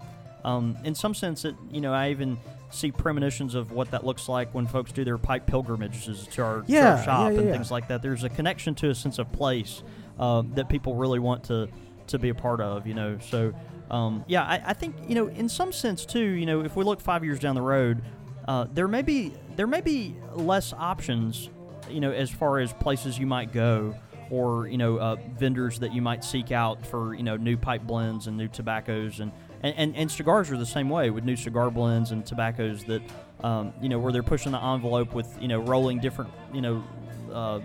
um, 0.45 0.77
in 0.85 0.95
some 0.95 1.15
sense, 1.15 1.45
it, 1.45 1.55
you 1.71 1.81
know, 1.81 1.93
I 1.93 2.11
even 2.11 2.37
see 2.73 2.91
premonitions 2.91 3.55
of 3.55 3.73
what 3.73 3.91
that 3.91 4.05
looks 4.05 4.29
like 4.29 4.53
when 4.55 4.67
folks 4.67 4.93
do 4.93 5.05
their 5.05 5.19
pipe 5.19 5.47
pilgrimages 5.47 6.27
to 6.29 6.43
our, 6.43 6.63
to 6.63 6.79
our 6.79 7.05
shop 7.05 7.33
yeah, 7.33 7.39
and 7.39 7.47
yeah. 7.49 7.53
things 7.53 7.71
like 7.71 7.89
that. 7.89 8.03
There's 8.03 8.25
a 8.25 8.29
connection 8.29 8.75
to 8.77 8.91
a 8.91 8.95
sense 8.95 9.19
of 9.19 9.31
place 9.33 9.83
uh, 10.19 10.43
that 10.55 10.69
people 10.69 10.95
really 10.95 11.19
want 11.19 11.45
to 11.45 11.69
to 12.09 12.19
be 12.19 12.31
a 12.31 12.35
part 12.35 12.61
of, 12.61 12.87
you 12.87 12.95
know. 12.95 13.19
So, 13.21 13.55
um, 13.91 14.25
yeah, 14.27 14.43
I, 14.43 14.63
I 14.67 14.73
think 14.73 14.97
you 15.09 15.15
know, 15.15 15.29
in 15.29 15.49
some 15.49 15.73
sense 15.73 16.05
too, 16.05 16.21
you 16.21 16.47
know, 16.47 16.65
if 16.65 16.77
we 16.77 16.85
look 16.85 17.01
five 17.01 17.25
years 17.25 17.39
down 17.39 17.55
the 17.55 17.63
road, 17.63 18.03
uh, 18.49 18.67
there 18.73 18.89
may 18.89 19.03
be 19.03 19.33
there 19.57 19.67
may 19.67 19.81
be 19.81 20.17
less 20.35 20.73
options, 20.73 21.51
you 21.91 22.01
know, 22.01 22.11
as 22.11 22.31
far 22.31 22.59
as 22.59 22.73
places 22.73 23.19
you 23.19 23.27
might 23.27 23.53
go 23.53 23.95
or 24.31 24.67
you 24.67 24.79
know 24.79 24.97
uh, 24.97 25.17
vendors 25.39 25.79
that 25.79 25.93
you 25.93 26.01
might 26.01 26.25
seek 26.25 26.51
out 26.51 26.85
for 26.87 27.15
you 27.15 27.23
know 27.23 27.37
new 27.37 27.57
pipe 27.57 27.83
blends 27.83 28.27
and 28.27 28.37
new 28.37 28.49
tobaccos 28.49 29.21
and 29.21 29.31
and, 29.63 29.75
and, 29.77 29.97
and 29.97 30.11
cigars 30.11 30.51
are 30.51 30.57
the 30.57 30.67
same 30.67 30.89
way 30.89 31.11
with 31.11 31.25
new 31.25 31.37
cigar 31.37 31.71
blends 31.71 32.11
and 32.11 32.25
tobaccos 32.27 32.85
that 32.85 33.03
um, 33.45 33.73
you 33.81 33.89
know, 33.89 33.99
where 33.99 34.13
they're 34.13 34.23
pushing 34.23 34.53
the 34.53 34.63
envelope 34.63 35.15
with 35.15 35.29
you 35.41 35.49
know 35.49 35.61
rolling 35.61 35.99
different 35.99 36.31
you 36.53 36.61
know 36.61 36.85
uh, 37.33 37.61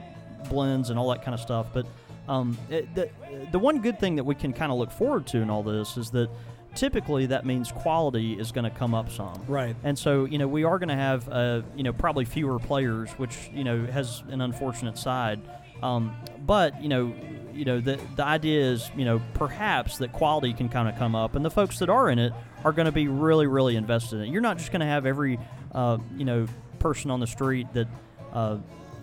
blends 0.50 0.90
and 0.90 1.00
all 1.00 1.10
that 1.10 1.24
kind 1.24 1.34
of 1.34 1.40
stuff. 1.40 1.68
But 1.74 1.86
um, 2.28 2.58
it, 2.70 2.94
the 2.96 3.10
the 3.52 3.60
one 3.60 3.82
good 3.82 4.00
thing 4.00 4.16
that 4.16 4.24
we 4.24 4.36
can 4.36 4.54
kind 4.54 4.72
of 4.72 4.78
look 4.78 4.92
forward 4.92 5.28
to 5.28 5.38
in 5.38 5.50
all 5.50 5.64
this 5.64 5.98
is 5.98 6.10
that 6.12 6.30
typically 6.76 7.26
that 7.28 7.46
means 7.46 7.72
quality 7.72 8.40
is 8.40 8.52
going 8.52 8.64
to 8.64 8.70
come 8.70 8.94
up 8.94 9.12
some. 9.12 9.44
Right. 9.48 9.76
And 9.84 9.98
so, 9.98 10.26
you 10.26 10.38
know, 10.38 10.48
we 10.48 10.64
are 10.64 10.78
going 10.78 10.90
to 10.90 10.96
have, 10.96 11.28
uh, 11.28 11.62
you 11.76 11.84
know, 11.84 11.92
probably 11.92 12.24
fewer 12.24 12.60
players, 12.60 13.10
which, 13.14 13.50
you 13.52 13.64
know, 13.64 13.86
has 13.86 14.22
an 14.30 14.42
unfortunate 14.42 14.98
side. 14.98 15.42
Um, 15.84 16.16
but, 16.46 16.82
you 16.82 16.90
know, 16.90 17.14
you 17.54 17.66
know, 17.66 17.80
the, 17.80 18.00
the 18.16 18.24
idea 18.26 18.72
is, 18.72 18.90
you 18.96 19.06
know, 19.06 19.22
perhaps 19.34 19.98
that 19.98 20.14
quality 20.14 20.54
can 20.54 20.70
kind 20.70 20.88
of 20.88 20.96
come 20.98 21.16
up, 21.16 21.36
and 21.36 21.44
the 21.44 21.50
folks 21.52 21.80
that 21.80 21.90
are 21.90 22.10
in 22.10 22.20
it 22.20 22.34
are 22.64 22.72
going 22.72 22.86
to 22.86 22.92
be 22.92 23.08
really, 23.08 23.48
really 23.48 23.76
invested 23.76 24.18
in 24.18 24.22
it. 24.24 24.28
You're 24.30 24.42
not 24.42 24.58
just 24.58 24.72
going 24.72 24.82
to 24.82 24.86
have 24.86 25.06
every, 25.06 25.40
uh, 25.74 25.98
you 26.16 26.26
know, 26.26 26.48
person 26.80 27.10
on 27.12 27.20
the 27.20 27.28
street 27.28 27.68
that, 27.74 27.88
uh, 28.34 28.58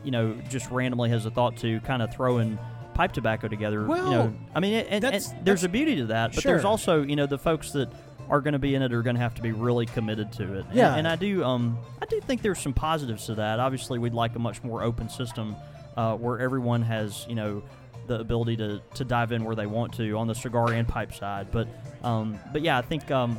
you 0.04 0.10
know, 0.10 0.34
just 0.48 0.70
randomly 0.70 1.10
has 1.10 1.26
a 1.26 1.30
thought 1.30 1.56
to 1.58 1.80
kind 1.80 2.02
of 2.02 2.12
throw 2.14 2.38
in 2.38 2.58
pipe 2.94 3.12
tobacco 3.12 3.48
together. 3.48 3.84
Well, 3.84 4.04
you 4.04 4.10
know, 4.12 4.34
I 4.54 4.60
mean, 4.60 4.74
and, 4.74 4.88
and 4.88 5.02
that's- 5.04 5.32
there's 5.42 5.64
a 5.64 5.68
beauty 5.68 5.96
to 5.96 6.06
that, 6.06 6.32
but 6.34 6.42
Sure. 6.42 6.52
there's 6.52 6.64
also, 6.64 7.02
you 7.02 7.16
know, 7.16 7.26
the 7.26 7.38
folks 7.38 7.72
that 7.72 7.88
are 8.30 8.40
going 8.40 8.52
to 8.52 8.58
be 8.60 8.74
in 8.74 8.82
it 8.82 8.92
are 8.92 9.02
going 9.02 9.16
to 9.16 9.22
have 9.22 9.34
to 9.34 9.42
be 9.42 9.50
really 9.52 9.84
committed 9.86 10.32
to 10.32 10.58
it. 10.60 10.66
And, 10.66 10.74
Yeah. 10.76 10.94
and 10.94 11.06
I 11.08 11.16
do, 11.16 11.42
um, 11.44 11.76
I 12.00 12.06
do 12.06 12.20
think 12.20 12.40
there's 12.42 12.60
some 12.60 12.72
positives 12.72 13.26
to 13.26 13.34
that. 13.34 13.58
Obviously, 13.58 13.98
we'd 13.98 14.14
like 14.14 14.36
a 14.36 14.38
much 14.38 14.62
more 14.62 14.82
open 14.82 15.08
system 15.08 15.56
uh, 15.96 16.16
where 16.16 16.40
everyone 16.40 16.82
has, 16.82 17.26
you 17.28 17.34
know, 17.34 17.62
the 18.06 18.20
ability 18.20 18.56
to, 18.56 18.80
to 18.94 19.04
dive 19.04 19.32
in 19.32 19.44
where 19.44 19.56
they 19.56 19.66
want 19.66 19.94
to 19.94 20.12
on 20.16 20.26
the 20.26 20.34
cigar 20.34 20.72
and 20.72 20.86
pipe 20.86 21.14
side. 21.14 21.48
But, 21.50 21.68
um, 22.02 22.38
but 22.52 22.62
yeah, 22.62 22.78
I 22.78 22.82
think, 22.82 23.10
um, 23.10 23.38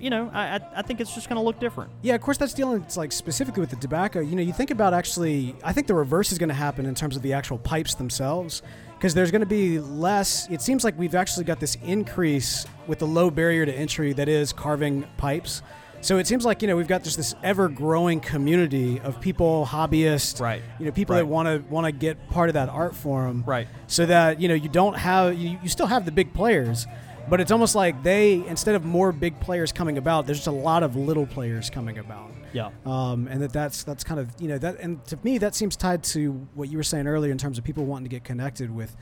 you 0.00 0.10
know, 0.10 0.30
I, 0.32 0.60
I, 0.74 0.82
think 0.82 1.00
it's 1.00 1.14
just 1.14 1.28
going 1.28 1.36
to 1.36 1.42
look 1.42 1.60
different. 1.60 1.90
Yeah, 2.02 2.14
of 2.14 2.22
course, 2.22 2.38
that's 2.38 2.54
dealing 2.54 2.82
it's 2.82 2.96
like 2.96 3.12
specifically 3.12 3.60
with 3.60 3.70
the 3.70 3.76
tobacco. 3.76 4.20
You 4.20 4.34
know, 4.34 4.42
you 4.42 4.52
think 4.52 4.70
about 4.70 4.94
actually, 4.94 5.54
I 5.62 5.72
think 5.72 5.86
the 5.86 5.94
reverse 5.94 6.32
is 6.32 6.38
going 6.38 6.48
to 6.48 6.54
happen 6.54 6.86
in 6.86 6.94
terms 6.94 7.16
of 7.16 7.22
the 7.22 7.34
actual 7.34 7.58
pipes 7.58 7.94
themselves, 7.94 8.62
because 9.00 9.14
there's 9.14 9.30
going 9.30 9.40
to 9.40 9.46
be 9.46 9.78
less. 9.78 10.48
It 10.50 10.62
seems 10.62 10.84
like 10.84 10.98
we've 10.98 11.14
actually 11.14 11.44
got 11.44 11.60
this 11.60 11.76
increase 11.84 12.66
with 12.86 12.98
the 12.98 13.06
low 13.06 13.30
barrier 13.30 13.66
to 13.66 13.72
entry 13.72 14.12
that 14.14 14.28
is 14.28 14.52
carving 14.52 15.04
pipes. 15.18 15.62
So 16.02 16.16
it 16.18 16.26
seems 16.26 16.44
like 16.46 16.62
you 16.62 16.68
know 16.68 16.76
we've 16.76 16.88
got 16.88 17.02
just 17.04 17.16
this 17.18 17.34
ever-growing 17.42 18.20
community 18.20 19.00
of 19.00 19.20
people, 19.20 19.66
hobbyists, 19.70 20.40
Right. 20.40 20.62
You 20.78 20.86
know, 20.86 20.92
people 20.92 21.14
Right. 21.14 21.20
that 21.22 21.26
want 21.26 21.46
to 21.46 21.72
want 21.72 21.84
to 21.86 21.92
get 21.92 22.28
part 22.30 22.48
of 22.48 22.54
that 22.54 22.68
art 22.70 22.94
form, 22.96 23.44
Right. 23.46 23.68
So 23.86 24.06
that 24.06 24.40
you 24.40 24.48
know 24.48 24.54
you 24.54 24.68
don't 24.68 24.96
have 24.96 25.38
you, 25.38 25.58
you 25.62 25.68
still 25.68 25.86
have 25.86 26.04
the 26.06 26.12
big 26.12 26.32
players, 26.32 26.86
but 27.28 27.40
it's 27.40 27.50
almost 27.50 27.74
like 27.74 28.02
they 28.02 28.42
instead 28.46 28.74
of 28.74 28.84
more 28.84 29.12
big 29.12 29.38
players 29.40 29.72
coming 29.72 29.98
about, 29.98 30.26
there's 30.26 30.38
just 30.38 30.48
a 30.48 30.50
lot 30.52 30.82
of 30.82 30.96
little 30.96 31.26
players 31.26 31.68
coming 31.68 31.98
about. 31.98 32.30
Yeah. 32.52 32.70
Um, 32.86 33.28
and 33.28 33.42
that 33.42 33.52
that's 33.52 33.84
that's 33.84 34.02
kind 34.02 34.18
of 34.20 34.28
you 34.40 34.48
know 34.48 34.58
that 34.58 34.80
and 34.80 35.04
to 35.06 35.18
me 35.22 35.36
that 35.38 35.54
seems 35.54 35.76
tied 35.76 36.02
to 36.04 36.32
what 36.54 36.68
you 36.70 36.78
were 36.78 36.82
saying 36.82 37.06
earlier 37.08 37.30
in 37.30 37.38
terms 37.38 37.58
of 37.58 37.64
people 37.64 37.84
wanting 37.84 38.04
to 38.06 38.10
get 38.10 38.24
connected 38.24 38.74
with 38.74 38.96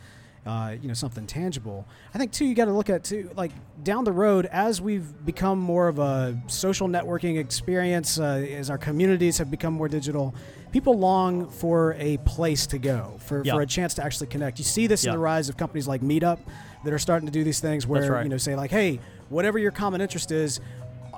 uh, 0.49 0.75
you 0.81 0.89
know 0.89 0.95
something 0.95 1.27
tangible. 1.27 1.87
I 2.15 2.19
think 2.19 2.33
too 2.33 2.47
you 2.47 2.55
got 2.55 2.65
to 2.65 2.73
look 2.73 2.89
at 2.89 3.05
too 3.05 3.31
like 3.37 3.53
down 3.85 4.05
the 4.05 4.13
road 4.13 4.47
as 4.47 4.81
we've 4.81 5.25
become 5.27 5.59
more 5.59 5.89
of 5.89 5.99
a 5.99 6.41
social 6.47 6.89
networking 6.89 7.39
experience 7.39 8.19
uh, 8.19 8.47
as 8.51 8.71
our 8.71 8.79
communities 8.79 9.37
have 9.39 9.51
become 9.51 9.75
more 9.75 9.89
digital. 9.89 10.35
People 10.73 10.99
long 10.99 11.49
for 11.51 11.95
a 11.99 12.17
place 12.19 12.67
to 12.69 12.79
go 12.79 13.17
for, 13.21 13.43
Yeah. 13.45 13.55
for 13.55 13.63
a 13.63 13.67
chance 13.67 13.95
to 13.95 14.05
actually 14.05 14.27
connect. 14.29 14.59
You 14.59 14.65
see 14.65 14.87
this 14.87 15.05
in 15.05 15.13
the 15.13 15.19
rise 15.19 15.49
of 15.49 15.57
companies 15.57 15.87
like 15.87 16.01
Meetup 16.01 16.39
that 16.85 16.93
are 16.93 16.99
starting 16.99 17.27
to 17.27 17.33
do 17.33 17.45
these 17.45 17.61
things 17.61 17.87
where 17.87 18.11
right. 18.11 18.23
you 18.25 18.31
know 18.31 18.37
say 18.39 18.57
like, 18.57 18.71
hey, 18.71 19.01
whatever 19.29 19.59
your 19.59 19.71
common 19.71 20.01
interest 20.01 20.31
is, 20.31 20.61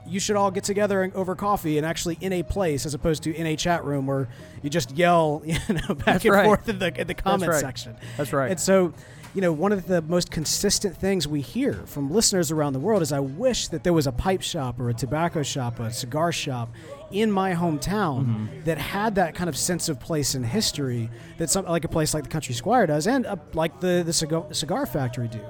you 0.07 0.19
should 0.19 0.35
all 0.37 0.51
get 0.51 0.65
together 0.65 1.03
and- 1.03 1.15
over 1.15 1.37
coffee 1.37 1.79
and 1.79 1.87
actually 1.87 2.19
in 2.21 2.33
a 2.33 2.43
place 2.43 2.85
as 2.85 2.95
opposed 2.95 3.23
to 3.23 3.35
in 3.35 3.47
a 3.47 3.55
chat 3.57 3.85
room 3.85 4.07
where 4.07 4.29
you 4.63 4.71
just 4.71 4.97
yell 4.97 5.43
you 5.47 5.55
know 5.69 5.95
back 5.95 6.05
That's 6.05 6.25
and 6.25 6.35
right. 6.35 6.45
forth 6.47 6.69
in 6.69 6.79
the 6.81 7.01
in 7.01 7.07
the 7.07 7.15
comment 7.15 7.51
right. 7.51 7.61
section. 7.61 7.97
That's 8.17 8.33
right. 8.33 8.51
And 8.51 8.59
so, 8.59 8.93
you 9.35 9.41
know, 9.41 9.53
one 9.53 9.71
of 9.73 9.87
the 9.87 10.03
most 10.03 10.31
consistent 10.31 10.97
things 10.97 11.29
we 11.29 11.41
hear 11.41 11.75
from 11.87 12.11
listeners 12.11 12.51
around 12.51 12.73
the 12.73 12.81
world 12.81 13.01
is 13.03 13.13
I 13.13 13.21
wish 13.21 13.69
that 13.69 13.85
there 13.85 13.93
was 13.93 14.07
a 14.09 14.13
pipe 14.13 14.43
shop 14.43 14.81
or 14.81 14.89
a 14.91 14.95
tobacco 14.95 15.43
shop, 15.45 15.79
a 15.79 15.93
cigar 15.93 16.33
shop 16.33 16.69
in 17.13 17.31
my 17.31 17.53
hometown 17.55 18.25
Mm-hmm. 18.27 18.65
that 18.65 18.79
had 18.79 19.15
that 19.17 19.35
kind 19.35 19.49
of 19.49 19.57
sense 19.57 19.89
of 19.89 20.01
place 20.01 20.35
and 20.35 20.45
history 20.45 21.09
that 21.39 21.49
some 21.51 21.65
like 21.65 21.85
a 21.85 21.89
place 21.89 22.13
like 22.15 22.25
the 22.25 22.31
Country 22.31 22.55
Squire 22.55 22.87
does 22.87 23.07
and 23.07 23.25
uh, 23.27 23.37
like 23.55 23.79
the 23.81 24.03
the 24.05 24.13
cigar, 24.13 24.47
cigar 24.53 24.85
factory 24.87 25.29
do. 25.29 25.41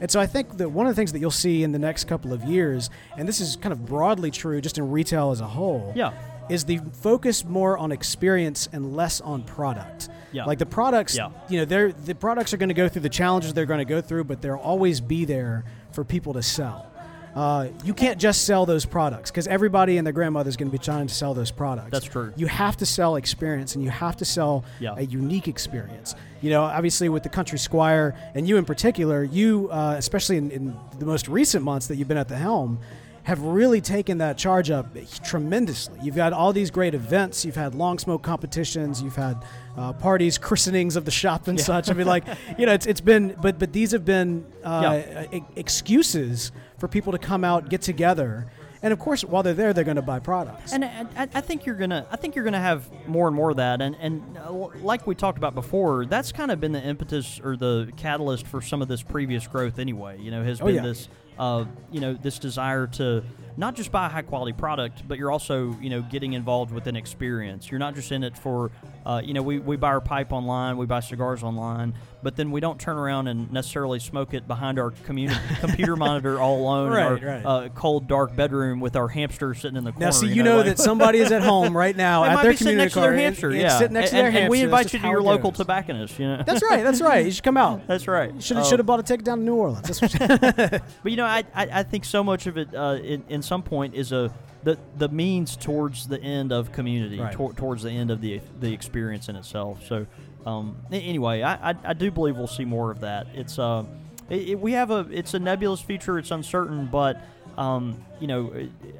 And 0.00 0.10
so 0.10 0.18
I 0.18 0.26
think 0.26 0.56
that 0.56 0.70
one 0.70 0.86
of 0.86 0.90
the 0.92 0.96
things 0.96 1.12
that 1.12 1.18
you'll 1.18 1.30
see 1.30 1.62
in 1.62 1.72
the 1.72 1.78
next 1.78 2.04
couple 2.08 2.32
of 2.32 2.42
years, 2.44 2.88
and 3.18 3.28
this 3.28 3.38
is 3.40 3.56
kind 3.56 3.72
of 3.72 3.84
broadly 3.84 4.30
true 4.30 4.60
just 4.60 4.78
in 4.78 4.90
retail 4.90 5.30
as 5.30 5.40
a 5.40 5.46
whole, 5.46 5.92
Yeah. 5.94 6.12
is 6.48 6.64
the 6.64 6.80
focus 7.02 7.44
more 7.44 7.76
on 7.76 7.92
experience 7.92 8.66
and 8.72 8.96
less 8.96 9.20
on 9.20 9.42
product. 9.42 10.08
Yeah. 10.32 10.44
Like 10.44 10.58
the 10.58 10.66
products, 10.66 11.16
Yeah. 11.16 11.30
you 11.48 11.58
know, 11.58 11.64
they're 11.64 11.92
the 11.92 12.14
products 12.14 12.52
are 12.54 12.56
going 12.56 12.68
to 12.68 12.74
go 12.74 12.88
through 12.88 13.02
the 13.02 13.08
challenges 13.08 13.52
they're 13.54 13.66
going 13.66 13.78
to 13.78 13.84
go 13.84 14.00
through, 14.00 14.24
but 14.24 14.40
they'll 14.42 14.54
always 14.56 15.00
be 15.00 15.24
there 15.24 15.64
for 15.92 16.04
people 16.04 16.32
to 16.34 16.42
sell. 16.42 16.86
Uh, 17.34 17.68
you 17.84 17.94
can't 17.94 18.18
just 18.18 18.44
sell 18.44 18.66
those 18.66 18.84
products 18.84 19.30
because 19.30 19.46
everybody 19.46 19.98
and 19.98 20.04
their 20.06 20.12
grandmother 20.12 20.48
is 20.48 20.56
going 20.56 20.68
to 20.68 20.72
be 20.76 20.82
trying 20.82 21.06
to 21.06 21.14
sell 21.14 21.32
those 21.32 21.52
products. 21.52 21.92
That's 21.92 22.04
true. 22.06 22.32
You 22.34 22.48
have 22.48 22.76
to 22.78 22.86
sell 22.86 23.14
experience, 23.14 23.76
and 23.76 23.84
you 23.84 23.90
have 23.90 24.16
to 24.16 24.24
sell 24.24 24.64
Yeah. 24.80 24.94
a 24.96 25.02
unique 25.02 25.46
experience. 25.46 26.16
You 26.40 26.50
know, 26.50 26.62
obviously 26.64 27.08
with 27.08 27.22
the 27.22 27.28
Country 27.28 27.58
Squire, 27.58 28.16
and 28.34 28.48
you 28.48 28.56
in 28.56 28.64
particular, 28.64 29.22
you 29.22 29.68
uh, 29.70 29.94
especially 29.96 30.38
in, 30.38 30.50
in 30.50 30.76
the 30.98 31.06
most 31.06 31.28
recent 31.28 31.64
months 31.64 31.86
that 31.86 31.96
you've 31.96 32.08
been 32.08 32.16
at 32.16 32.26
the 32.28 32.36
helm, 32.36 32.80
have 33.22 33.40
really 33.42 33.80
taken 33.80 34.18
that 34.18 34.36
charge 34.36 34.70
up 34.70 34.88
tremendously. 35.22 35.98
You've 36.02 36.16
got 36.16 36.32
all 36.32 36.52
these 36.52 36.70
great 36.70 36.94
events. 36.94 37.44
You've 37.44 37.54
had 37.54 37.74
long 37.76 37.98
smoke 37.98 38.22
competitions. 38.22 39.02
You've 39.02 39.14
had 39.16 39.36
uh, 39.76 39.92
parties, 39.92 40.38
christenings 40.38 40.96
of 40.96 41.04
the 41.04 41.10
shop 41.10 41.48
and 41.48 41.58
such. 41.60 41.90
I 41.90 41.94
mean, 41.94 42.06
like 42.06 42.24
you 42.58 42.66
know, 42.66 42.72
it's, 42.72 42.86
it's 42.86 43.00
been, 43.00 43.36
but 43.40 43.58
but 43.58 43.72
these 43.72 43.92
have 43.92 44.04
been 44.04 44.44
uh, 44.64 45.24
e- 45.32 45.42
excuses 45.56 46.52
for 46.78 46.88
people 46.88 47.12
to 47.12 47.18
come 47.18 47.44
out, 47.44 47.68
get 47.68 47.82
together, 47.82 48.46
and 48.82 48.92
of 48.92 48.98
course, 48.98 49.22
while 49.24 49.42
they're 49.42 49.54
there, 49.54 49.72
they're 49.72 49.84
going 49.84 49.96
to 49.96 50.02
buy 50.02 50.18
products. 50.18 50.72
And 50.72 50.84
I, 50.84 51.06
I 51.16 51.28
I 51.34 51.40
think 51.40 51.66
you're 51.66 51.74
gonna, 51.76 52.06
I 52.10 52.16
think 52.16 52.34
you're 52.34 52.44
gonna 52.44 52.58
have 52.60 52.88
more 53.06 53.26
and 53.28 53.36
more 53.36 53.50
of 53.50 53.56
that, 53.58 53.80
and 53.80 53.94
and 54.00 54.38
uh, 54.38 54.50
like 54.82 55.06
we 55.06 55.14
talked 55.14 55.38
about 55.38 55.54
before, 55.54 56.04
that's 56.06 56.32
kind 56.32 56.50
of 56.50 56.60
been 56.60 56.72
the 56.72 56.82
impetus 56.82 57.40
or 57.42 57.56
the 57.56 57.92
catalyst 57.96 58.46
for 58.46 58.60
some 58.60 58.82
of 58.82 58.88
this 58.88 59.02
previous 59.02 59.46
growth 59.46 59.78
anyway. 59.78 60.18
You 60.20 60.30
know, 60.30 60.42
has 60.42 60.60
Oh, 60.60 60.66
been 60.66 60.76
yeah. 60.76 60.82
this, 60.82 61.08
uh, 61.38 61.64
you 61.92 62.00
know, 62.00 62.14
this 62.14 62.38
desire 62.38 62.86
to 62.88 63.22
not 63.60 63.76
just 63.76 63.92
buy 63.92 64.06
a 64.06 64.08
high 64.08 64.22
quality 64.22 64.52
product, 64.52 65.06
but 65.06 65.18
you're 65.18 65.30
also, 65.30 65.76
you 65.80 65.90
know, 65.90 66.00
getting 66.00 66.32
involved 66.32 66.72
with 66.72 66.86
an 66.86 66.96
experience. 66.96 67.70
You're 67.70 67.78
not 67.78 67.94
just 67.94 68.10
in 68.10 68.24
it 68.24 68.36
for, 68.36 68.70
uh, 69.04 69.20
you 69.22 69.34
know, 69.34 69.42
we, 69.42 69.58
we 69.58 69.76
buy 69.76 69.88
our 69.88 70.00
pipe 70.00 70.32
online, 70.32 70.78
we 70.78 70.86
buy 70.86 71.00
cigars 71.00 71.42
online, 71.42 71.92
but 72.22 72.36
then 72.36 72.50
we 72.50 72.60
don't 72.60 72.80
turn 72.80 72.96
around 72.96 73.28
and 73.28 73.52
necessarily 73.52 73.98
smoke 73.98 74.32
it 74.34 74.48
behind 74.48 74.78
our 74.78 74.90
community 75.04 75.38
computer 75.60 75.94
monitor 75.94 76.40
all 76.40 76.60
alone 76.60 76.90
Right, 76.90 77.22
in 77.22 77.28
our 77.28 77.34
right. 77.36 77.44
Uh, 77.46 77.68
cold 77.68 78.08
dark 78.08 78.34
bedroom 78.34 78.80
with 78.80 78.96
our 78.96 79.08
hamster 79.08 79.54
sitting 79.54 79.76
in 79.76 79.84
the 79.84 79.92
corner. 79.92 80.06
Now, 80.06 80.10
see, 80.10 80.28
you 80.28 80.42
know 80.42 80.56
like- 80.56 80.66
that 80.66 80.78
somebody 80.78 81.18
is 81.18 81.30
at 81.30 81.42
home 81.42 81.76
right 81.76 81.96
now 81.96 82.24
at 82.24 82.42
their 82.42 82.54
community 82.54 82.84
next 82.84 82.94
to 82.94 83.00
their 83.00 83.14
hamster, 83.14 83.50
and 83.50 83.60
yeah. 83.60 83.78
sitting 83.78 83.92
next 83.92 84.10
to 84.10 84.16
their 84.16 84.26
and- 84.26 84.32
hamster. 84.34 84.44
and 84.44 84.50
we 84.50 84.62
invite 84.62 84.92
you 84.92 84.98
to 85.00 85.06
your 85.06 85.22
local 85.22 85.50
goes. 85.50 85.58
tobacconist. 85.58 86.18
You 86.18 86.28
know. 86.28 86.42
That's 86.46 86.62
right. 86.62 86.82
That's 86.82 87.02
right. 87.02 87.26
You 87.26 87.30
should 87.30 87.44
come 87.44 87.56
out. 87.58 87.86
That's 87.86 88.08
right. 88.08 88.42
Should 88.42 88.56
have 88.56 88.66
Uh, 88.66 88.68
should 88.70 88.78
have 88.78 88.86
bought 88.86 89.00
a 89.00 89.02
ticket 89.02 89.26
down 89.26 89.38
to 89.38 89.44
New 89.44 89.54
Orleans. 89.54 89.86
That's 89.86 90.00
what 90.00 90.82
But 91.02 91.10
you 91.12 91.16
know, 91.16 91.26
I, 91.26 91.44
I, 91.54 91.68
I 91.80 91.82
think 91.82 92.04
so 92.06 92.24
much 92.24 92.46
of 92.46 92.56
it, 92.56 92.74
uh, 92.74 92.98
in, 93.02 93.22
in 93.28 93.42
some 93.50 93.62
point, 93.64 93.94
is 93.94 94.12
a 94.12 94.32
the 94.62 94.78
the 94.96 95.08
means 95.08 95.56
towards 95.56 96.06
the 96.06 96.20
end 96.22 96.52
of 96.52 96.70
community, 96.70 97.18
Right. 97.18 97.32
tor- 97.32 97.52
towards 97.52 97.82
the 97.82 97.90
end 97.90 98.10
of 98.12 98.20
the 98.20 98.40
the 98.60 98.72
experience 98.72 99.28
in 99.28 99.34
itself. 99.36 99.84
So, 99.86 100.06
um, 100.46 100.76
anyway, 100.92 101.42
I, 101.42 101.70
I, 101.70 101.74
I 101.84 101.94
do 101.94 102.10
believe 102.12 102.36
we'll 102.38 102.46
see 102.60 102.64
more 102.64 102.90
of 102.92 103.00
that. 103.00 103.26
It's 103.34 103.58
uh, 103.58 103.84
it, 104.28 104.50
it- 104.50 104.60
we 104.60 104.72
have 104.72 104.90
a 104.92 105.00
it's 105.10 105.34
a 105.34 105.38
nebulous 105.40 105.80
future. 105.80 106.18
It's 106.18 106.30
uncertain, 106.30 106.86
but. 106.86 107.20
Um, 107.60 108.02
you 108.18 108.26
know, 108.26 108.54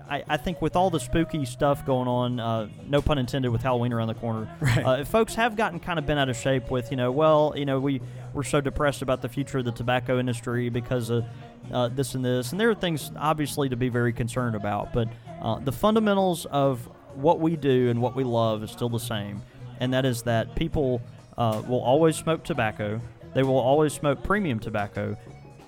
I, 0.06 0.22
I 0.28 0.36
think 0.36 0.60
with 0.60 0.76
all 0.76 0.90
the 0.90 1.00
spooky 1.00 1.46
stuff 1.46 1.86
going 1.86 2.06
on, 2.08 2.38
uh, 2.38 2.68
no 2.86 3.00
pun 3.00 3.16
intended, 3.16 3.50
with 3.50 3.62
Halloween 3.62 3.90
around 3.94 4.08
the 4.08 4.14
corner, 4.14 4.54
Right. 4.60 4.84
uh, 4.84 5.04
folks 5.06 5.34
have 5.36 5.56
gotten 5.56 5.80
kind 5.80 5.98
of 5.98 6.04
bent 6.04 6.20
out 6.20 6.28
of 6.28 6.36
shape 6.36 6.70
with, 6.70 6.90
you 6.90 6.98
know, 6.98 7.10
well, 7.10 7.54
you 7.56 7.64
know, 7.64 7.80
we 7.80 8.02
we're 8.34 8.42
so 8.42 8.60
depressed 8.60 9.00
about 9.00 9.22
the 9.22 9.30
future 9.30 9.58
of 9.58 9.64
the 9.64 9.72
tobacco 9.72 10.18
industry 10.18 10.68
because 10.68 11.08
of 11.08 11.24
uh, 11.72 11.88
this 11.88 12.14
and 12.14 12.22
this, 12.22 12.52
and 12.52 12.60
there 12.60 12.68
are 12.68 12.74
things 12.74 13.10
obviously 13.16 13.70
to 13.70 13.76
be 13.76 13.88
very 13.88 14.12
concerned 14.12 14.54
about. 14.54 14.92
But 14.92 15.08
uh, 15.40 15.58
the 15.60 15.72
fundamentals 15.72 16.44
of 16.44 16.86
what 17.14 17.40
we 17.40 17.56
do 17.56 17.88
and 17.88 18.02
what 18.02 18.14
we 18.14 18.24
love 18.24 18.62
is 18.62 18.70
still 18.70 18.90
the 18.90 19.00
same, 19.00 19.40
and 19.80 19.94
that 19.94 20.04
is 20.04 20.20
that 20.24 20.54
people 20.54 21.00
uh, 21.38 21.62
will 21.66 21.80
always 21.80 22.14
smoke 22.16 22.44
tobacco. 22.44 23.00
They 23.32 23.42
will 23.42 23.58
always 23.58 23.92
smoke 23.94 24.22
premium 24.22 24.58
tobacco, 24.58 25.16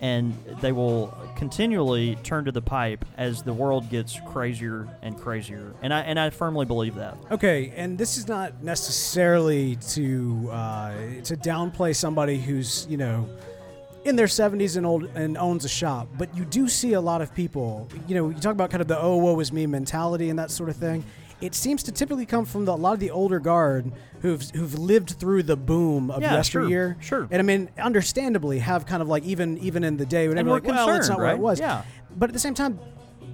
and 0.03 0.37
they 0.61 0.73
will 0.73 1.17
continually 1.37 2.17
turn 2.25 2.45
to 2.45 2.53
the 2.53 2.61
pipe 2.61 3.05
as 3.17 3.43
the 3.45 3.53
world 3.53 3.88
gets 3.88 4.19
crazier 4.27 4.88
and 5.01 5.17
crazier. 5.19 5.73
And 5.81 5.95
I 5.95 6.01
and 6.01 6.19
I 6.19 6.31
firmly 6.31 6.67
believe 6.67 6.97
that. 6.97 7.17
Okay, 7.31 7.73
and 7.77 7.97
this 7.97 8.19
is 8.19 8.27
not 8.27 8.62
necessarily 8.62 9.77
to 9.77 10.51
uh, 10.51 10.93
to 11.25 11.37
downplay 11.37 11.95
somebody 11.95 12.37
who's 12.37 12.87
you 12.91 12.97
know 12.97 13.29
in 14.05 14.17
their 14.17 14.27
70s 14.27 14.77
and 14.77 14.85
old 14.85 15.05
and 15.15 15.38
owns 15.38 15.65
a 15.65 15.69
shop, 15.69 16.09
but 16.19 16.37
you 16.37 16.45
do 16.45 16.69
see 16.69 16.95
a 16.95 17.01
lot 17.01 17.23
of 17.23 17.33
people. 17.33 17.88
You 18.09 18.17
know, 18.17 18.29
you 18.31 18.35
talk 18.41 18.53
about 18.53 18.71
kind 18.71 18.81
of 18.81 18.88
the 18.88 19.01
"oh 19.01 19.17
woe 19.17 19.38
is 19.38 19.53
me" 19.53 19.67
mentality 19.67 20.31
and 20.31 20.38
that 20.38 20.51
sort 20.51 20.69
of 20.69 20.77
thing. 20.77 21.05
It 21.42 21.55
seems 21.55 21.83
to 21.83 21.92
typically 21.92 22.24
come 22.24 22.44
from 22.44 22.64
the, 22.64 22.72
a 22.72 22.74
lot 22.74 22.92
of 22.94 23.00
the 23.00 23.11
older 23.11 23.40
guard 23.40 23.92
who've 24.20 24.42
who've 24.50 24.78
lived 24.78 25.11
through 25.18 25.42
the 25.42 25.57
boom 25.57 26.11
of 26.11 26.22
Yeah, 26.22 26.28
sure, 26.42 26.62
yesteryear. 26.62 26.96
sure. 27.00 27.28
And 27.31 27.40
I 27.40 27.42
mean, 27.42 27.68
understandably, 27.78 28.61
have 28.61 28.87
kind 28.87 29.02
of 29.02 29.09
like 29.09 29.24
even 29.24 29.59
even 29.59 29.85
in 29.85 29.96
the 29.96 30.07
day 30.07 30.28
when 30.28 30.37
they're 30.37 30.44
like, 30.44 30.64
well, 30.64 30.72
it's 30.74 30.87
not 30.87 30.94
concerned, 30.96 31.18
what 31.18 31.24
it 31.24 31.33
right? 31.33 31.38
was. 31.38 31.61
Yeah. 31.61 31.83
But 32.16 32.31
at 32.31 32.33
the 32.35 32.38
same 32.38 32.55
time, 32.55 32.78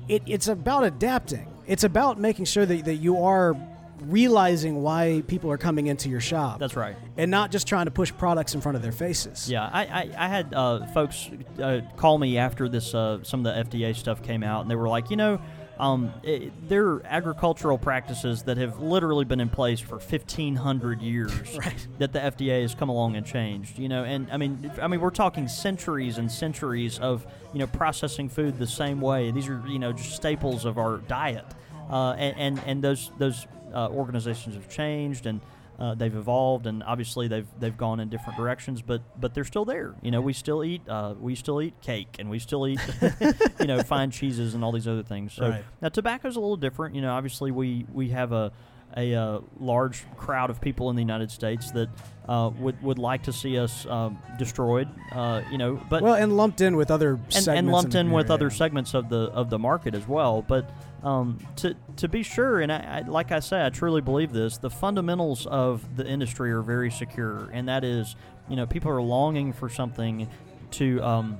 it, 0.08 0.22
it's 0.26 0.48
about 0.48 0.84
adapting. 0.84 1.46
It's 1.66 1.84
about 1.84 2.18
making 2.18 2.46
sure 2.46 2.64
that, 2.64 2.84
that 2.86 2.94
you 2.94 3.22
are 3.22 3.54
realizing 4.02 4.82
why 4.82 5.22
people 5.26 5.50
are 5.50 5.58
coming 5.58 5.88
into 5.88 6.08
your 6.08 6.20
shop. 6.20 6.58
That's 6.58 6.76
right. 6.76 6.96
And 7.16 7.30
not 7.30 7.50
just 7.50 7.66
trying 7.66 7.86
to 7.86 7.90
push 7.90 8.12
products 8.12 8.54
in 8.54 8.60
front 8.60 8.76
of 8.76 8.82
their 8.82 8.92
faces. 8.92 9.50
Yeah, 9.50 9.68
I, 9.70 9.82
I, 9.86 10.10
I 10.16 10.28
had 10.28 10.54
uh, 10.54 10.86
folks 10.88 11.28
uh, 11.60 11.80
call 11.96 12.18
me 12.18 12.38
after 12.38 12.68
this 12.68 12.94
uh, 12.94 13.22
some 13.22 13.44
of 13.44 13.70
the 13.70 13.78
FDA 13.78 13.94
stuff 13.94 14.22
came 14.22 14.42
out, 14.42 14.62
and 14.62 14.70
they 14.70 14.76
were 14.76 14.88
like, 14.88 15.10
you 15.10 15.16
know, 15.16 15.40
um, 15.78 16.12
it, 16.22 16.68
there 16.68 16.86
are 16.88 17.02
agricultural 17.06 17.78
practices 17.78 18.42
that 18.44 18.56
have 18.56 18.80
literally 18.80 19.24
been 19.24 19.40
in 19.40 19.48
place 19.48 19.80
for 19.80 19.96
1,500 19.96 21.00
years 21.00 21.30
Right. 21.58 21.86
that 21.98 22.12
the 22.12 22.18
FDA 22.18 22.62
has 22.62 22.74
come 22.74 22.88
along 22.88 23.16
and 23.16 23.24
changed. 23.24 23.78
You 23.78 23.88
know, 23.88 24.04
and 24.04 24.28
I 24.32 24.36
mean, 24.36 24.70
I 24.82 24.88
mean, 24.88 25.00
we're 25.00 25.10
talking 25.10 25.46
centuries 25.48 26.18
and 26.18 26.30
centuries 26.30 26.98
of 26.98 27.26
you 27.52 27.60
know 27.60 27.66
processing 27.68 28.28
food 28.28 28.58
the 28.58 28.66
same 28.66 29.00
way. 29.00 29.30
These 29.30 29.48
are 29.48 29.62
you 29.68 29.78
know 29.78 29.92
just 29.92 30.16
staples 30.16 30.64
of 30.64 30.78
our 30.78 30.98
diet, 30.98 31.46
uh, 31.90 32.14
and, 32.18 32.36
and 32.38 32.62
and 32.66 32.82
those 32.84 33.10
those 33.18 33.46
uh, 33.72 33.88
organizations 33.88 34.54
have 34.54 34.68
changed 34.68 35.26
and. 35.26 35.40
Uh, 35.78 35.94
they've 35.94 36.16
evolved, 36.16 36.66
and 36.66 36.82
obviously 36.82 37.28
they've 37.28 37.46
they've 37.60 37.76
gone 37.76 38.00
in 38.00 38.08
different 38.08 38.36
directions, 38.36 38.82
but 38.82 39.00
but 39.20 39.32
they're 39.32 39.44
still 39.44 39.64
there. 39.64 39.94
You 40.02 40.10
know, 40.10 40.20
we 40.20 40.32
still 40.32 40.64
eat 40.64 40.82
uh, 40.88 41.14
we 41.20 41.36
still 41.36 41.62
eat 41.62 41.80
cake, 41.80 42.16
and 42.18 42.28
we 42.28 42.40
still 42.40 42.66
eat 42.66 42.80
you 43.60 43.66
know 43.66 43.80
fine 43.84 44.10
cheeses 44.10 44.54
and 44.54 44.64
all 44.64 44.72
these 44.72 44.88
other 44.88 45.04
things. 45.04 45.34
So 45.34 45.50
Right. 45.50 45.64
now 45.80 45.88
tobacco's 45.88 46.34
a 46.34 46.40
little 46.40 46.56
different. 46.56 46.96
You 46.96 47.02
know, 47.02 47.12
obviously 47.12 47.52
we 47.52 47.86
we 47.92 48.08
have 48.08 48.32
a 48.32 48.50
a 48.98 49.14
uh, 49.14 49.40
large 49.60 50.04
crowd 50.16 50.50
of 50.50 50.60
people 50.60 50.90
in 50.90 50.96
the 50.96 51.02
United 51.02 51.30
States 51.30 51.70
that 51.70 51.88
uh, 52.28 52.50
would 52.58 52.82
would 52.82 52.98
like 52.98 53.22
to 53.22 53.32
see 53.32 53.56
us 53.56 53.86
um, 53.86 54.18
destroyed. 54.38 54.88
Uh, 55.12 55.42
you 55.50 55.56
know, 55.56 55.80
but 55.88 56.02
Well, 56.02 56.14
and 56.14 56.36
lumped 56.36 56.60
in 56.60 56.76
with 56.76 56.90
other 56.90 57.12
and, 57.12 57.32
segments 57.32 57.58
and 57.58 57.70
lumped 57.70 57.94
in 57.94 58.10
with 58.10 58.26
area. 58.26 58.34
other 58.34 58.50
segments 58.50 58.94
of 58.94 59.08
the 59.08 59.30
of 59.32 59.50
the 59.50 59.58
market 59.58 59.94
as 59.94 60.06
well. 60.08 60.42
But 60.42 60.68
um, 61.02 61.38
to 61.56 61.74
to 61.96 62.08
be 62.08 62.22
sure, 62.22 62.60
and 62.60 62.72
I, 62.72 63.04
I, 63.04 63.08
like 63.08 63.30
I 63.30 63.38
say, 63.38 63.64
I 63.64 63.70
truly 63.70 64.00
believe 64.00 64.32
this. 64.32 64.58
The 64.58 64.70
fundamentals 64.70 65.46
of 65.46 65.96
the 65.96 66.06
industry 66.06 66.50
are 66.50 66.62
very 66.62 66.90
secure, 66.90 67.48
and 67.52 67.68
that 67.68 67.84
is, 67.84 68.16
you 68.48 68.56
know, 68.56 68.66
people 68.66 68.90
are 68.90 69.02
longing 69.02 69.52
for 69.52 69.68
something 69.68 70.28
to 70.72 71.00
um, 71.02 71.38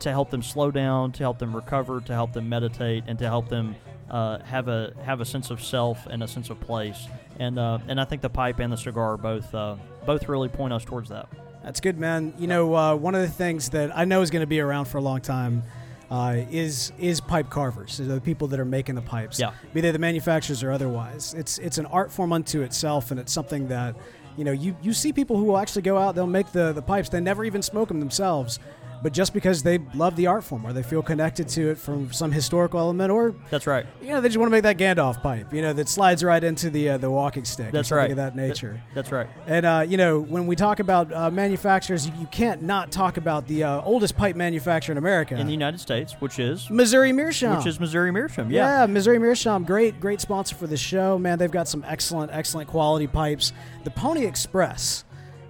to 0.00 0.10
help 0.10 0.30
them 0.30 0.42
slow 0.42 0.70
down, 0.70 1.12
to 1.12 1.22
help 1.22 1.38
them 1.38 1.54
recover, 1.54 2.00
to 2.00 2.14
help 2.14 2.32
them 2.32 2.48
meditate, 2.48 3.04
and 3.06 3.18
to 3.18 3.26
help 3.26 3.48
them 3.48 3.76
uh, 4.10 4.38
have 4.44 4.68
a 4.68 4.92
have 5.04 5.20
a 5.20 5.24
sense 5.24 5.50
of 5.50 5.62
self 5.62 6.06
and 6.06 6.22
a 6.22 6.28
sense 6.28 6.50
of 6.50 6.60
place. 6.60 7.06
And 7.38 7.58
uh, 7.58 7.78
and 7.88 8.00
I 8.00 8.04
think 8.04 8.22
the 8.22 8.30
pipe 8.30 8.58
and 8.60 8.72
the 8.72 8.76
cigar 8.76 9.16
both 9.16 9.54
uh, 9.54 9.76
both 10.04 10.28
really 10.28 10.48
point 10.48 10.72
us 10.72 10.84
towards 10.84 11.08
that. 11.10 11.28
That's 11.62 11.80
good, 11.80 11.98
man. 11.98 12.32
You 12.38 12.46
know, 12.46 12.74
uh, 12.76 12.94
one 12.94 13.14
of 13.14 13.22
the 13.22 13.28
things 13.28 13.70
that 13.70 13.96
I 13.96 14.04
know 14.04 14.22
is 14.22 14.30
going 14.30 14.42
to 14.42 14.46
be 14.46 14.60
around 14.60 14.84
for 14.84 14.98
a 14.98 15.02
long 15.02 15.20
time 15.20 15.64
uh, 16.10 16.44
is 16.50 16.92
is 16.98 17.20
pipe 17.20 17.50
carvers, 17.50 17.98
the 17.98 18.20
people 18.20 18.48
that 18.48 18.60
are 18.60 18.64
making 18.64 18.94
the 18.94 19.02
pipes. 19.02 19.40
Yeah. 19.40 19.52
Be 19.74 19.80
they 19.80 19.90
the 19.90 19.98
manufacturers 19.98 20.62
or 20.62 20.70
otherwise. 20.70 21.34
It's 21.34 21.58
it's 21.58 21.78
an 21.78 21.86
art 21.86 22.12
form 22.12 22.32
unto 22.32 22.62
itself, 22.62 23.10
and 23.10 23.18
it's 23.18 23.32
something 23.32 23.68
that 23.68 23.96
you 24.36 24.44
know 24.44 24.52
you, 24.52 24.76
you 24.82 24.92
see 24.92 25.12
people 25.12 25.36
who 25.36 25.44
will 25.44 25.58
actually 25.58 25.82
go 25.82 25.98
out, 25.98 26.14
they'll 26.14 26.26
make 26.26 26.52
the 26.52 26.72
the 26.72 26.82
pipes, 26.82 27.08
they 27.08 27.20
never 27.20 27.44
even 27.44 27.62
smoke 27.62 27.88
them 27.88 28.00
themselves. 28.00 28.60
But 29.02 29.12
just 29.12 29.32
because 29.34 29.62
they 29.62 29.78
love 29.94 30.16
the 30.16 30.26
art 30.26 30.44
form, 30.44 30.66
or 30.66 30.72
they 30.72 30.82
feel 30.82 31.02
connected 31.02 31.48
to 31.50 31.70
it 31.70 31.78
from 31.78 32.12
some 32.12 32.32
historical 32.32 32.80
element, 32.80 33.10
or 33.12 33.34
That's 33.50 33.66
right. 33.66 33.86
you 34.00 34.08
know 34.08 34.20
they 34.20 34.28
just 34.28 34.38
want 34.38 34.48
to 34.48 34.52
make 34.52 34.62
that 34.64 34.78
Gandalf 34.78 35.22
pipe, 35.22 35.52
you 35.52 35.62
know 35.62 35.72
that 35.72 35.88
slides 35.88 36.24
right 36.24 36.42
into 36.42 36.70
the 36.70 36.90
uh, 36.90 36.98
the 36.98 37.10
walking 37.10 37.44
stick, 37.44 37.68
or 37.68 37.72
That's 37.72 37.88
something 37.88 38.02
right. 38.02 38.10
of 38.10 38.16
that 38.16 38.36
nature. 38.36 38.82
That's 38.94 39.12
right. 39.12 39.28
And 39.46 39.66
uh, 39.66 39.84
you 39.86 39.96
know, 39.96 40.20
when 40.20 40.46
we 40.46 40.56
talk 40.56 40.80
about 40.80 41.12
uh, 41.12 41.30
manufacturers, 41.30 42.06
you, 42.06 42.12
you 42.20 42.26
can't 42.26 42.62
not 42.62 42.90
talk 42.90 43.16
about 43.16 43.46
the 43.46 43.64
uh, 43.64 43.80
oldest 43.82 44.16
pipe 44.16 44.36
manufacturer 44.36 44.92
in 44.92 44.98
America, 44.98 45.36
In 45.38 45.46
the 45.46 45.52
United 45.52 45.78
States, 45.78 46.14
which 46.20 46.38
is 46.38 46.68
Missouri 46.70 47.12
Meerschaum. 47.12 47.56
which 47.58 47.66
is 47.66 47.78
Missouri 47.80 48.10
Meerschaum. 48.12 48.50
yeah. 48.50 48.80
Yeah. 48.80 48.86
Missouri 48.86 49.18
Meerschaum, 49.18 49.64
great, 49.64 50.00
great 50.00 50.20
sponsor 50.20 50.54
for 50.56 50.66
the 50.66 50.76
show. 50.76 51.18
Man, 51.18 51.38
they've 51.38 51.50
got 51.50 51.68
some 51.68 51.84
excellent, 51.86 52.32
excellent 52.32 52.68
quality 52.68 53.06
pipes. 53.06 53.52
The 53.84 53.90
Pony 53.90 54.26
Express 54.26 55.04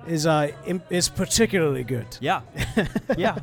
is 0.08 0.26
uh, 0.26 0.50
is 0.90 1.08
particularly 1.08 1.84
good. 1.84 2.06
Yeah. 2.20 2.40
yeah. 3.16 3.38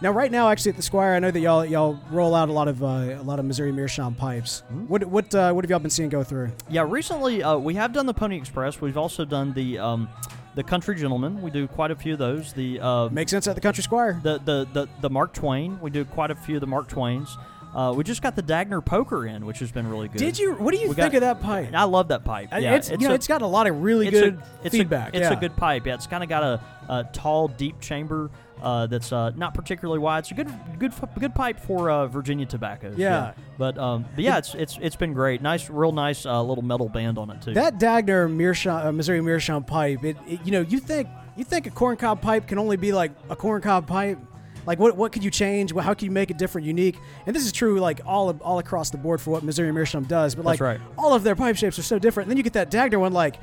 Now, 0.00 0.10
right 0.10 0.30
now, 0.30 0.48
actually 0.48 0.70
at 0.70 0.76
the 0.76 0.82
Squire, 0.82 1.14
I 1.14 1.18
know 1.18 1.30
that 1.30 1.40
y'all 1.40 1.64
y'all 1.64 1.98
roll 2.10 2.34
out 2.34 2.48
a 2.48 2.52
lot 2.52 2.68
of 2.68 2.82
uh, 2.82 2.86
a 2.86 3.22
lot 3.22 3.38
of 3.38 3.44
Missouri 3.44 3.72
Meerschaum 3.72 4.14
pipes. 4.14 4.60
Hmm? 4.68 4.86
What 4.86 5.04
what 5.04 5.34
uh, 5.34 5.52
what 5.52 5.64
have 5.64 5.70
y'all 5.70 5.78
been 5.80 5.90
seeing 5.90 6.08
go 6.08 6.22
through? 6.22 6.52
Yeah. 6.68 6.86
Recently, 6.88 7.42
uh, 7.42 7.56
we 7.56 7.74
have 7.74 7.92
done 7.92 8.06
the 8.06 8.14
Pony 8.14 8.36
Express. 8.36 8.80
We've 8.80 8.98
also 8.98 9.24
done 9.24 9.52
the 9.52 9.78
um, 9.78 10.08
the 10.54 10.62
Country 10.62 10.94
Gentleman. 10.96 11.40
We 11.40 11.50
do 11.50 11.66
quite 11.66 11.90
a 11.90 11.96
few 11.96 12.14
of 12.14 12.18
those. 12.18 12.52
The 12.52 12.80
uh, 12.80 13.08
Makes 13.10 13.30
sense 13.30 13.46
at 13.46 13.54
the 13.54 13.60
Country 13.60 13.82
Squire. 13.82 14.20
the, 14.22 14.38
the 14.38 14.68
the 14.72 14.88
the 15.00 15.10
Mark 15.10 15.32
Twain. 15.32 15.78
We 15.80 15.90
do 15.90 16.04
quite 16.04 16.30
a 16.30 16.34
few 16.34 16.56
of 16.56 16.60
the 16.60 16.66
Mark 16.66 16.88
Twains. 16.88 17.36
Uh, 17.74 17.92
we 17.96 18.04
just 18.04 18.20
got 18.20 18.36
the 18.36 18.42
Dagner 18.42 18.84
Poker 18.84 19.24
in, 19.26 19.46
which 19.46 19.58
has 19.60 19.72
been 19.72 19.88
really 19.88 20.06
good. 20.08 20.18
Did 20.18 20.38
you? 20.38 20.52
What 20.54 20.74
do 20.74 20.80
you 20.80 20.88
We 20.90 20.94
think 20.94 21.12
got- 21.12 21.14
of 21.14 21.20
that 21.22 21.40
pipe? 21.42 21.70
I 21.72 21.84
love 21.84 22.08
that 22.08 22.22
pipe. 22.24 22.50
Yeah, 22.52 22.74
it's, 22.74 22.90
you 22.90 22.98
know 22.98 23.10
a- 23.12 23.14
it's 23.14 23.26
got 23.26 23.40
a 23.40 23.46
lot 23.46 23.66
of 23.66 23.82
really 23.82 24.08
it's 24.08 24.20
good 24.20 24.34
a, 24.34 24.44
it's 24.66 24.76
feedback. 24.76 25.14
A, 25.14 25.16
it's 25.18 25.30
yeah. 25.30 25.36
a 25.36 25.40
good 25.40 25.56
pipe. 25.56 25.86
Yeah, 25.86 25.94
it's 25.94 26.06
kind 26.06 26.22
of 26.22 26.28
got 26.28 26.42
a, 26.42 26.60
a 26.90 27.04
tall, 27.14 27.48
deep 27.48 27.80
chamber 27.80 28.30
uh, 28.60 28.86
that's 28.88 29.10
uh, 29.10 29.30
not 29.36 29.54
particularly 29.54 29.98
wide. 30.00 30.18
It's 30.20 30.30
a 30.32 30.34
good, 30.34 30.50
good, 30.78 30.92
good 31.18 31.34
pipe 31.34 31.58
for 31.60 31.90
uh, 31.90 32.06
Virginia 32.08 32.44
tobaccos. 32.44 32.98
Yeah. 32.98 33.32
But 33.56 33.78
um, 33.78 34.04
but 34.14 34.22
yeah, 34.22 34.36
it's 34.36 34.54
it's 34.54 34.78
it's 34.80 34.96
been 34.96 35.14
great. 35.14 35.40
Nice, 35.40 35.70
real 35.70 35.92
nice 35.92 36.26
uh, 36.26 36.42
little 36.42 36.62
metal 36.64 36.90
band 36.90 37.16
on 37.16 37.30
it 37.30 37.40
too. 37.40 37.54
That 37.54 37.78
Dagner 37.78 38.28
Meerschaum, 38.30 38.86
uh, 38.86 38.92
Missouri 38.92 39.22
Meerschaum 39.22 39.64
pipe, 39.64 40.04
it, 40.04 40.16
it- 40.28 40.40
you 40.44 40.52
know, 40.52 40.60
you 40.60 40.78
think 40.78 41.08
you 41.36 41.44
think 41.44 41.66
a 41.66 41.70
corncob 41.70 42.20
pipe 42.20 42.46
can 42.48 42.58
only 42.58 42.76
be 42.76 42.92
like 42.92 43.12
a 43.30 43.36
corncob 43.36 43.86
pipe? 43.86 44.18
Like 44.66 44.78
what 44.78 44.96
what 44.96 45.12
could 45.12 45.24
you 45.24 45.30
change? 45.30 45.74
How 45.74 45.94
can 45.94 46.06
you 46.06 46.10
make 46.10 46.30
it 46.30 46.38
different, 46.38 46.66
unique? 46.66 46.96
And 47.26 47.34
this 47.34 47.44
is 47.44 47.52
true 47.52 47.80
like 47.80 48.00
all 48.06 48.28
of, 48.28 48.40
all 48.42 48.58
across 48.58 48.90
the 48.90 48.98
board 48.98 49.20
for 49.20 49.30
what 49.30 49.42
Missouri 49.42 49.72
Meerschaum 49.72 50.04
does. 50.04 50.34
But 50.34 50.44
like 50.44 50.60
right. 50.60 50.80
all 50.96 51.14
of 51.14 51.24
their 51.24 51.36
pipe 51.36 51.56
shapes 51.56 51.78
are 51.78 51.82
so 51.82 51.98
different. 51.98 52.26
And 52.26 52.30
then 52.30 52.36
you 52.36 52.42
get 52.42 52.54
that 52.54 52.70
Dagner 52.70 53.00
one, 53.00 53.12
like. 53.12 53.36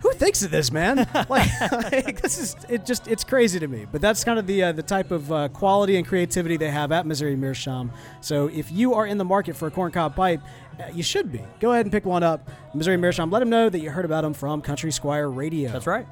Who 0.00 0.12
thinks 0.12 0.42
of 0.42 0.50
this, 0.50 0.70
man? 0.70 0.98
like, 1.30 1.70
like, 1.72 2.20
this 2.20 2.36
is 2.36 2.56
it. 2.68 2.84
Just 2.84 3.08
it's 3.08 3.24
crazy 3.24 3.58
to 3.58 3.66
me. 3.66 3.86
But 3.90 4.02
that's 4.02 4.22
kind 4.22 4.38
of 4.38 4.46
the 4.46 4.64
uh, 4.64 4.72
the 4.72 4.82
type 4.82 5.10
of 5.10 5.32
uh, 5.32 5.48
quality 5.48 5.96
and 5.96 6.06
creativity 6.06 6.58
they 6.58 6.70
have 6.70 6.92
at 6.92 7.06
Missouri 7.06 7.36
Meerschaum. 7.36 7.90
So 8.20 8.48
if 8.48 8.70
you 8.70 8.92
are 8.92 9.06
in 9.06 9.16
the 9.16 9.24
market 9.24 9.56
for 9.56 9.66
a 9.66 9.70
corncob 9.70 10.14
pipe, 10.14 10.42
uh, 10.78 10.88
you 10.92 11.02
should 11.02 11.32
be. 11.32 11.42
Go 11.58 11.72
ahead 11.72 11.86
and 11.86 11.92
pick 11.92 12.04
one 12.04 12.22
up. 12.22 12.50
Missouri 12.74 12.98
Meerschaum. 12.98 13.30
Let 13.30 13.38
them 13.38 13.48
know 13.48 13.70
that 13.70 13.78
you 13.78 13.88
heard 13.88 14.04
about 14.04 14.24
them 14.24 14.34
from 14.34 14.60
Country 14.60 14.92
Squire 14.92 15.30
Radio. 15.30 15.72
That's 15.72 15.86
right. 15.86 16.06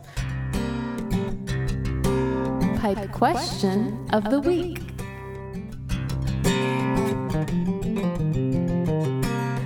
Pipe 2.82 3.12
question 3.12 4.08
of 4.12 4.28
the 4.28 4.40
week. 4.40 4.80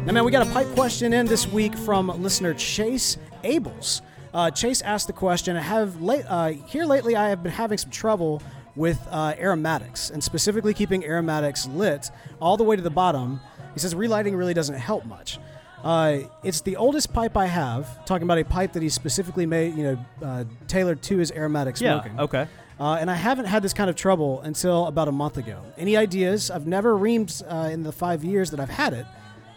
Now, 0.05 0.13
man, 0.13 0.23
we 0.23 0.31
got 0.31 0.47
a 0.47 0.51
pipe 0.51 0.67
question 0.75 1.15
in 1.15 1.25
this 1.25 1.49
week 1.49 1.75
from 1.79 2.09
listener 2.23 2.53
Chase 2.53 3.17
Abels. 3.43 4.03
Uh, 4.35 4.51
Chase 4.51 4.83
asked 4.83 5.07
the 5.07 5.15
question: 5.15 5.57
Have 5.57 6.03
late, 6.03 6.27
uh, 6.29 6.49
here 6.49 6.85
lately, 6.85 7.17
I 7.17 7.31
have 7.31 7.43
been 7.43 7.53
having 7.53 7.79
some 7.79 7.91
trouble 7.91 8.43
with 8.75 9.01
uh, 9.11 9.33
aromatics, 9.39 10.11
and 10.11 10.23
specifically 10.23 10.75
keeping 10.75 11.03
aromatics 11.03 11.67
lit 11.69 12.11
all 12.39 12.59
the 12.59 12.65
way 12.65 12.77
to 12.77 12.83
the 12.83 12.91
bottom. 12.91 13.41
He 13.73 13.81
says 13.81 13.95
relighting 13.95 14.37
really 14.37 14.53
doesn't 14.53 14.77
help 14.77 15.07
much. 15.07 15.39
Uh, 15.83 16.19
it's 16.45 16.61
the 16.61 16.77
oldest 16.77 17.15
pipe 17.15 17.35
I 17.35 17.47
have. 17.47 18.05
Talking 18.05 18.25
about 18.25 18.37
a 18.37 18.45
pipe 18.45 18.75
that 18.75 18.83
he 18.83 18.91
specifically 18.91 19.47
made, 19.47 19.75
you 19.75 19.85
know, 19.85 20.05
uh, 20.23 20.45
tailored 20.69 21.01
to 21.05 21.17
his 21.17 21.33
aromatic 21.33 21.81
Yeah. 21.81 22.03
smoking. 22.03 22.21
Okay. 22.21 22.47
Uh, 22.79 22.99
and 23.01 23.11
I 23.11 23.15
haven't 23.15 23.47
had 23.47 23.63
this 23.63 23.73
kind 23.73 23.89
of 23.89 23.97
trouble 23.97 24.41
until 24.43 24.87
about 24.87 25.09
a 25.09 25.13
month 25.13 25.39
ago. 25.39 25.63
Any 25.79 25.97
ideas? 25.97 26.51
I've 26.51 26.67
never 26.67 26.95
reamed 26.95 27.43
uh, 27.51 27.71
in 27.71 27.83
the 27.83 27.93
five 27.93 28.23
years 28.23 28.51
that 28.51 28.61
I've 28.61 28.69
had 28.69 28.93
it. 28.93 29.07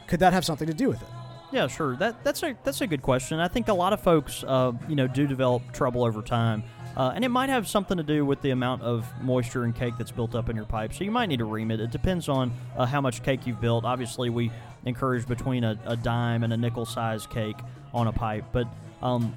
Could 0.07 0.21
that 0.21 0.33
have 0.33 0.45
something 0.45 0.67
to 0.67 0.73
do 0.73 0.87
with 0.87 1.01
it? 1.01 1.07
Yeah, 1.51 1.67
sure. 1.67 1.95
That 1.95 2.23
that's 2.23 2.43
a 2.43 2.55
that's 2.63 2.81
a 2.81 2.87
good 2.87 3.01
question. 3.01 3.39
I 3.39 3.47
think 3.47 3.67
a 3.67 3.73
lot 3.73 3.91
of 3.91 4.01
folks, 4.01 4.43
uh, 4.43 4.71
you 4.87 4.95
know, 4.95 5.07
do 5.07 5.25
develop 5.25 5.71
trouble 5.73 6.03
over 6.03 6.21
time, 6.21 6.63
uh, 6.95 7.11
and 7.15 7.25
it 7.25 7.29
might 7.29 7.49
have 7.49 7.67
something 7.67 7.97
to 7.97 8.03
do 8.03 8.23
with 8.23 8.41
the 8.41 8.51
amount 8.51 8.83
of 8.83 9.07
moisture 9.21 9.63
and 9.63 9.75
cake 9.75 9.95
that's 9.97 10.11
built 10.11 10.35
up 10.35 10.49
in 10.49 10.55
your 10.55 10.65
pipe. 10.65 10.93
So 10.93 11.03
you 11.03 11.11
might 11.11 11.25
need 11.25 11.39
to 11.39 11.45
ream 11.45 11.71
it. 11.71 11.79
It 11.79 11.89
depends 11.91 12.29
on 12.29 12.53
uh, 12.77 12.85
how 12.85 13.01
much 13.01 13.23
cake 13.23 13.47
you've 13.47 13.59
built. 13.59 13.83
Obviously, 13.83 14.29
we 14.29 14.51
encourage 14.85 15.27
between 15.27 15.63
a, 15.63 15.77
a 15.85 15.97
dime 15.97 16.43
and 16.43 16.53
a 16.53 16.57
nickel 16.57 16.85
size 16.85 17.25
cake 17.25 17.57
on 17.95 18.07
a 18.07 18.11
pipe, 18.13 18.45
but 18.51 18.67
um, 19.01 19.35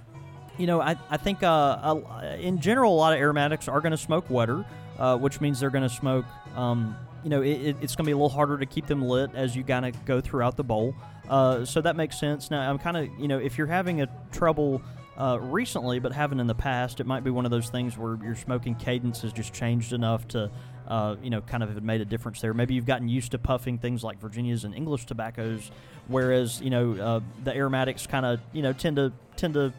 you 0.59 0.67
know, 0.67 0.81
I, 0.81 0.97
I 1.11 1.17
think 1.17 1.43
uh, 1.43 1.47
uh, 1.49 2.37
in 2.41 2.61
general, 2.61 2.95
a 2.95 2.97
lot 2.97 3.13
of 3.13 3.19
aromatics 3.19 3.69
are 3.69 3.81
going 3.81 3.93
to 3.93 3.97
smoke 3.99 4.29
wetter, 4.31 4.65
uh, 4.99 5.17
which 5.19 5.41
means 5.41 5.61
they're 5.61 5.71
going 5.71 5.89
to 5.89 5.95
smoke. 5.95 6.25
Um, 6.57 6.97
you 7.25 7.31
know, 7.31 7.43
it, 7.43 7.51
it- 7.51 7.77
it's 7.81 7.95
going 7.97 8.05
to 8.05 8.09
be 8.09 8.13
a 8.13 8.17
little 8.17 8.29
harder 8.29 8.59
to 8.59 8.67
keep 8.67 8.87
them 8.87 9.03
lit 9.03 9.31
as 9.35 9.55
you 9.57 9.65
kind 9.65 9.87
of 9.87 10.05
go 10.05 10.21
throughout 10.21 10.57
the 10.57 10.65
bowl. 10.65 10.95
Uh, 11.29 11.65
so 11.65 11.81
that 11.81 11.97
makes 11.97 12.19
sense. 12.19 12.51
Now, 12.51 12.69
I'm 12.69 12.79
kind 12.79 12.97
of, 12.97 13.09
you 13.19 13.29
know, 13.29 13.39
if 13.39 13.57
you're 13.57 13.67
having 13.69 14.03
a 14.03 14.09
trouble 14.33 14.83
uh, 15.17 15.39
recently, 15.41 15.99
but 16.01 16.13
haven't 16.13 16.41
in 16.41 16.47
the 16.47 16.55
past, 16.55 16.99
it 17.01 17.07
might 17.07 17.23
be 17.25 17.31
one 17.31 17.45
of 17.45 17.51
those 17.51 17.69
things 17.71 17.97
where 17.97 18.19
your 18.25 18.35
smoking 18.35 18.75
cadence 18.75 19.23
has 19.23 19.33
just 19.33 19.53
changed 19.55 19.93
enough 19.93 20.27
to 20.29 20.51
uh, 20.89 21.15
you 21.23 21.31
know, 21.31 21.41
kind 21.43 21.63
of 21.63 21.73
have 21.73 21.83
made 21.85 22.01
a 22.01 22.05
difference 22.05 22.41
there. 22.41 22.53
Maybe 22.53 22.75
you've 22.75 22.87
gotten 22.87 23.09
used 23.09 23.31
to 23.31 23.39
puffing 23.39 23.79
things 23.79 24.03
like 24.03 24.19
Virginias 24.19 24.65
and 24.65 24.75
English 24.75 25.07
tobaccos, 25.07 25.71
whereas 26.09 26.61
you 26.61 26.71
know 26.71 26.93
uh, 26.95 27.21
the 27.45 27.55
aromatics 27.57 28.07
kind 28.07 28.27
of 28.27 28.41
you 28.53 28.63
know 28.63 28.73
tend 28.73 28.97
to 28.97 29.13
tend 29.37 29.55
to 29.55 29.73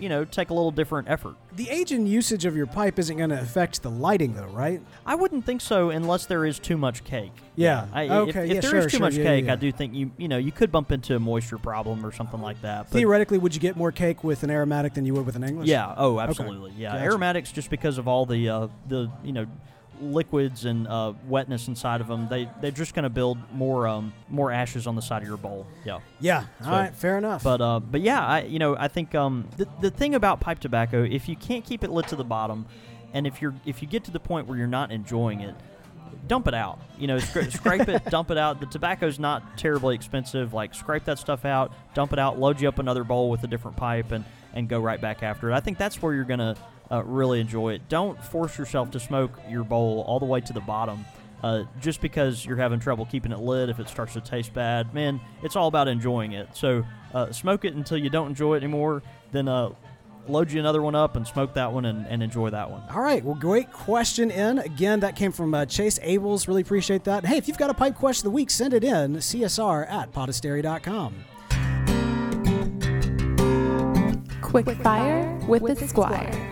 you 0.00 0.08
know 0.08 0.24
take 0.24 0.50
a 0.50 0.54
little 0.54 0.70
different 0.70 1.08
effort. 1.08 1.34
The 1.56 1.68
age 1.68 1.92
and 1.92 2.08
usage 2.08 2.44
of 2.44 2.56
your 2.56 2.66
pipe 2.66 2.98
isn't 2.98 3.16
going 3.16 3.30
to 3.30 3.40
affect 3.40 3.82
the 3.82 3.90
lighting, 3.90 4.34
though, 4.34 4.46
right? 4.46 4.80
I 5.04 5.14
wouldn't 5.14 5.44
think 5.44 5.60
so 5.60 5.90
unless 5.90 6.26
there 6.26 6.44
is 6.46 6.58
too 6.58 6.76
much 6.76 7.04
cake. 7.04 7.32
Yeah. 7.56 7.86
I, 7.92 8.04
if, 8.04 8.10
Okay, 8.10 8.44
if 8.44 8.54
yeah, 8.54 8.60
there 8.60 8.76
is 8.76 8.82
sure, 8.82 8.82
too 8.82 8.88
sure, 8.90 9.00
much 9.00 9.14
yeah, 9.14 9.24
cake, 9.24 9.44
yeah. 9.46 9.52
I 9.52 9.56
do 9.56 9.72
think 9.72 9.94
you 9.94 10.10
you 10.16 10.28
know 10.28 10.38
you 10.38 10.52
could 10.52 10.70
bump 10.72 10.92
into 10.92 11.16
a 11.16 11.18
moisture 11.18 11.58
problem 11.58 12.04
or 12.06 12.12
something 12.12 12.40
like 12.40 12.60
that. 12.62 12.88
Theoretically, 12.88 13.38
would 13.38 13.54
you 13.54 13.60
get 13.60 13.76
more 13.76 13.92
cake 13.92 14.24
with 14.24 14.42
an 14.42 14.50
aromatic 14.50 14.94
than 14.94 15.04
you 15.04 15.14
would 15.14 15.26
with 15.26 15.36
an 15.36 15.44
English? 15.44 15.68
yeah, 15.68 15.94
oh, 15.96 16.20
absolutely. 16.20 16.72
Yeah, 16.76 16.92
Gotcha. 16.92 17.04
aromatics 17.04 17.52
just 17.52 17.70
because 17.70 17.98
of 17.98 18.08
all 18.08 18.26
the 18.26 18.48
uh, 18.48 18.68
the 18.88 19.10
you 19.24 19.32
know 19.32 19.46
liquids 20.00 20.64
and 20.64 20.88
uh, 20.88 21.12
wetness 21.28 21.68
inside 21.68 22.00
of 22.00 22.08
them, 22.08 22.28
they 22.28 22.48
they're 22.60 22.70
just 22.70 22.94
going 22.94 23.02
to 23.04 23.10
build 23.10 23.38
more 23.52 23.86
um, 23.86 24.12
more 24.28 24.50
ashes 24.50 24.86
on 24.86 24.96
the 24.96 25.02
side 25.02 25.22
of 25.22 25.28
your 25.28 25.36
bowl. 25.36 25.66
Yeah. 25.84 26.00
Yeah. 26.20 26.44
So- 26.62 26.66
All 26.66 26.72
right. 26.72 26.94
Fair 26.94 27.18
enough. 27.18 27.42
But 27.42 27.60
uh, 27.60 27.80
but 27.80 28.00
yeah, 28.00 28.24
I 28.26 28.42
you 28.42 28.58
know 28.58 28.76
I 28.76 28.88
think 28.88 29.14
um, 29.14 29.48
the 29.56 29.68
the 29.80 29.90
thing 29.90 30.14
about 30.14 30.40
pipe 30.40 30.58
tobacco, 30.60 31.02
if 31.02 31.28
you 31.28 31.36
can't 31.36 31.64
keep 31.64 31.84
it 31.84 31.90
lit 31.90 32.08
to 32.08 32.16
the 32.16 32.24
bottom, 32.24 32.66
and 33.12 33.26
if 33.26 33.40
you're 33.42 33.54
if 33.66 33.82
you 33.82 33.88
get 33.88 34.04
to 34.04 34.10
the 34.10 34.20
point 34.20 34.46
where 34.46 34.56
you're 34.58 34.66
not 34.66 34.90
enjoying 34.90 35.40
it, 35.40 35.54
dump 36.26 36.46
it 36.48 36.54
out. 36.54 36.78
You 36.98 37.06
know, 37.06 37.16
scra- 37.16 37.52
scrape 37.56 37.88
it, 37.88 38.04
dump 38.06 38.30
it 38.30 38.38
out. 38.38 38.60
The 38.60 38.66
tobacco's 38.66 39.18
not 39.18 39.58
terribly 39.58 39.94
expensive. 39.94 40.52
Like 40.54 40.74
scrape 40.74 41.04
that 41.04 41.18
stuff 41.18 41.44
out, 41.44 41.72
dump 41.94 42.12
it 42.12 42.18
out, 42.18 42.38
load 42.38 42.60
you 42.60 42.68
up 42.68 42.78
another 42.78 43.04
bowl 43.04 43.30
with 43.30 43.42
a 43.44 43.46
different 43.46 43.76
pipe, 43.76 44.12
and 44.12 44.24
and 44.52 44.68
go 44.68 44.80
right 44.80 45.00
back 45.00 45.22
after 45.22 45.50
it. 45.50 45.54
I 45.54 45.60
think 45.60 45.78
that's 45.78 46.02
where 46.02 46.12
you're 46.14 46.24
gonna 46.24 46.56
uh, 46.90 47.02
really 47.04 47.40
enjoy 47.40 47.74
it. 47.74 47.88
Don't 47.88 48.22
force 48.22 48.58
yourself 48.58 48.90
to 48.92 49.00
smoke 49.00 49.32
your 49.48 49.64
bowl 49.64 50.04
all 50.06 50.18
the 50.18 50.26
way 50.26 50.40
to 50.40 50.52
the 50.52 50.60
bottom. 50.60 51.04
Uh, 51.42 51.64
just 51.80 52.02
because 52.02 52.44
you're 52.44 52.56
having 52.56 52.78
trouble 52.78 53.06
keeping 53.06 53.32
it 53.32 53.38
lit, 53.38 53.70
if 53.70 53.80
it 53.80 53.88
starts 53.88 54.12
to 54.12 54.20
taste 54.20 54.52
bad, 54.52 54.92
man, 54.92 55.18
it's 55.42 55.56
all 55.56 55.68
about 55.68 55.88
enjoying 55.88 56.32
it. 56.32 56.54
So 56.54 56.84
uh, 57.14 57.32
smoke 57.32 57.64
it 57.64 57.74
until 57.74 57.96
you 57.96 58.10
don't 58.10 58.28
enjoy 58.28 58.56
it 58.56 58.62
anymore. 58.62 59.02
Then 59.32 59.48
uh, 59.48 59.70
load 60.28 60.52
you 60.52 60.60
another 60.60 60.82
one 60.82 60.94
up 60.94 61.16
and 61.16 61.26
smoke 61.26 61.54
that 61.54 61.72
one 61.72 61.86
and, 61.86 62.06
and 62.06 62.22
enjoy 62.22 62.50
that 62.50 62.70
one. 62.70 62.82
All 62.94 63.00
right. 63.00 63.24
Well, 63.24 63.34
great 63.34 63.72
question 63.72 64.30
in. 64.30 64.58
Again, 64.58 65.00
that 65.00 65.16
came 65.16 65.32
from 65.32 65.54
uh, 65.54 65.64
Chase 65.64 65.98
Abels. 66.00 66.46
Really 66.46 66.62
appreciate 66.62 67.04
that. 67.04 67.24
Hey, 67.24 67.38
if 67.38 67.48
you've 67.48 67.58
got 67.58 67.70
a 67.70 67.74
pipe 67.74 67.94
question 67.94 68.26
of 68.26 68.32
the 68.32 68.36
week, 68.36 68.50
send 68.50 68.74
it 68.74 68.84
in. 68.84 69.16
CSR 69.16 69.90
at 69.90 70.12
podastery.com. 70.12 71.24
Quick 74.42 74.68
Fire 74.82 75.38
with 75.46 75.78
the 75.78 75.88
Squire. 75.88 76.49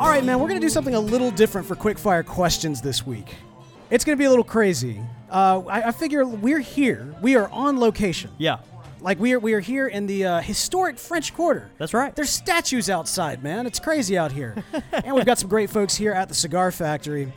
All 0.00 0.08
right, 0.08 0.24
man, 0.24 0.38
we're 0.38 0.46
going 0.48 0.60
to 0.60 0.64
do 0.64 0.70
something 0.70 0.94
a 0.94 1.00
little 1.00 1.32
different 1.32 1.66
for 1.66 1.74
quickfire 1.74 2.24
questions 2.24 2.80
this 2.80 3.04
week. 3.04 3.34
It's 3.90 4.04
going 4.04 4.16
to 4.16 4.18
be 4.18 4.26
a 4.26 4.30
little 4.30 4.44
crazy. 4.44 5.00
Uh, 5.28 5.62
I, 5.66 5.88
I 5.88 5.92
figure 5.92 6.24
we're 6.24 6.60
here. 6.60 7.14
We 7.20 7.34
are 7.36 7.48
on 7.48 7.80
location. 7.80 8.30
Yeah, 8.38 8.58
Like 9.00 9.18
we 9.18 9.32
are, 9.32 9.40
we 9.40 9.54
are 9.54 9.60
here 9.60 9.88
in 9.88 10.06
the 10.06 10.24
uh, 10.24 10.40
historic 10.40 10.98
French 10.98 11.34
Quarter. 11.34 11.70
that's 11.78 11.94
right. 11.94 12.14
There's 12.14 12.30
statues 12.30 12.88
outside, 12.88 13.42
man. 13.42 13.66
It's 13.66 13.80
crazy 13.80 14.16
out 14.16 14.30
here. 14.30 14.62
and 14.92 15.14
we've 15.16 15.26
got 15.26 15.38
some 15.38 15.48
great 15.48 15.68
folks 15.68 15.96
here 15.96 16.12
at 16.12 16.28
the 16.28 16.34
Cigar 16.34 16.70
Factory. 16.70 17.32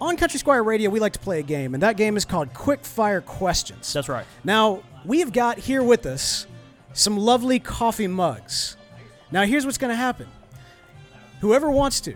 On 0.00 0.16
Country 0.16 0.40
Squire 0.40 0.64
Radio, 0.64 0.90
we 0.90 0.98
like 0.98 1.12
to 1.12 1.20
play 1.20 1.38
a 1.38 1.44
game, 1.44 1.74
and 1.74 1.82
that 1.84 1.96
game 1.96 2.16
is 2.16 2.24
called 2.24 2.52
Quick 2.52 2.84
Fire 2.84 3.20
Questions. 3.20 3.92
That's 3.92 4.08
right. 4.08 4.26
Now, 4.42 4.82
we've 5.04 5.32
got 5.32 5.58
here 5.58 5.84
with 5.84 6.04
us 6.06 6.48
some 6.94 7.16
lovely 7.16 7.60
coffee 7.60 8.08
mugs. 8.08 8.76
Now, 9.30 9.44
here's 9.44 9.64
what's 9.64 9.78
going 9.78 9.92
to 9.92 9.96
happen. 9.96 10.26
Whoever 11.42 11.68
wants 11.70 12.00
to, 12.02 12.14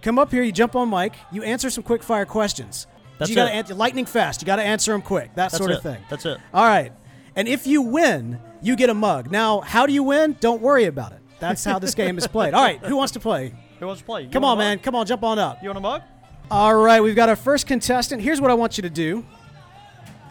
come 0.00 0.18
up 0.18 0.30
here, 0.30 0.42
you 0.42 0.50
jump 0.50 0.74
on 0.74 0.88
mic, 0.88 1.12
you 1.30 1.42
answer 1.42 1.68
some 1.68 1.84
quick 1.84 2.02
fire 2.02 2.24
questions. 2.24 2.86
That's 3.18 3.28
you 3.28 3.36
got 3.36 3.44
to 3.44 3.52
answer 3.52 3.74
lightning 3.74 4.06
fast. 4.06 4.40
You 4.40 4.46
got 4.46 4.56
to 4.56 4.62
answer 4.62 4.92
them 4.92 5.02
quick. 5.02 5.26
That 5.34 5.50
That's 5.50 5.58
sort 5.58 5.70
it. 5.72 5.76
of 5.76 5.82
thing. 5.82 6.02
That's 6.08 6.24
it. 6.24 6.38
All 6.54 6.64
right. 6.64 6.90
And 7.36 7.46
if 7.46 7.66
you 7.66 7.82
win, 7.82 8.40
you 8.62 8.74
get 8.74 8.88
a 8.88 8.94
mug. 8.94 9.30
Now, 9.30 9.60
how 9.60 9.84
do 9.84 9.92
you 9.92 10.02
win? 10.02 10.38
Don't 10.40 10.62
worry 10.62 10.86
about 10.86 11.12
it. 11.12 11.18
That's 11.38 11.62
how 11.64 11.78
this 11.78 11.94
game 11.94 12.16
is 12.16 12.26
played. 12.26 12.54
All 12.54 12.62
right, 12.62 12.78
who 12.82 12.96
wants 12.96 13.12
to 13.12 13.20
play? 13.20 13.52
Who 13.78 13.86
wants 13.86 14.00
to 14.00 14.06
play? 14.06 14.22
You 14.22 14.30
Come 14.30 14.44
on, 14.44 14.56
man. 14.56 14.78
Come 14.78 14.94
on, 14.94 15.04
jump 15.04 15.22
on 15.22 15.38
up. 15.38 15.62
You 15.62 15.68
want 15.68 15.76
a 15.78 15.82
mug? 15.82 16.02
All 16.50 16.74
right, 16.74 17.02
we've 17.02 17.14
got 17.14 17.28
our 17.28 17.36
first 17.36 17.66
contestant. 17.66 18.22
Here's 18.22 18.40
what 18.40 18.50
I 18.50 18.54
want 18.54 18.78
you 18.78 18.82
to 18.82 18.90
do. 18.90 19.22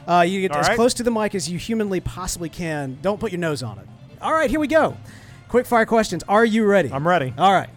Uh, 0.07 0.21
you 0.27 0.41
get 0.41 0.51
All 0.51 0.57
as 0.57 0.67
right. 0.67 0.75
close 0.75 0.95
to 0.95 1.03
the 1.03 1.11
mic 1.11 1.35
as 1.35 1.47
you 1.47 1.59
humanly 1.59 1.99
possibly 1.99 2.49
can. 2.49 2.97
Don't 3.03 3.19
put 3.19 3.31
your 3.31 3.39
nose 3.39 3.61
on 3.61 3.77
it. 3.77 3.87
All 4.19 4.33
right, 4.33 4.49
here 4.49 4.59
we 4.59 4.67
go. 4.67 4.97
Quick 5.47 5.67
fire 5.67 5.85
questions. 5.85 6.23
Are 6.27 6.43
you 6.43 6.65
ready? 6.65 6.91
I'm 6.91 7.07
ready. 7.07 7.33
All 7.37 7.53
right. 7.53 7.69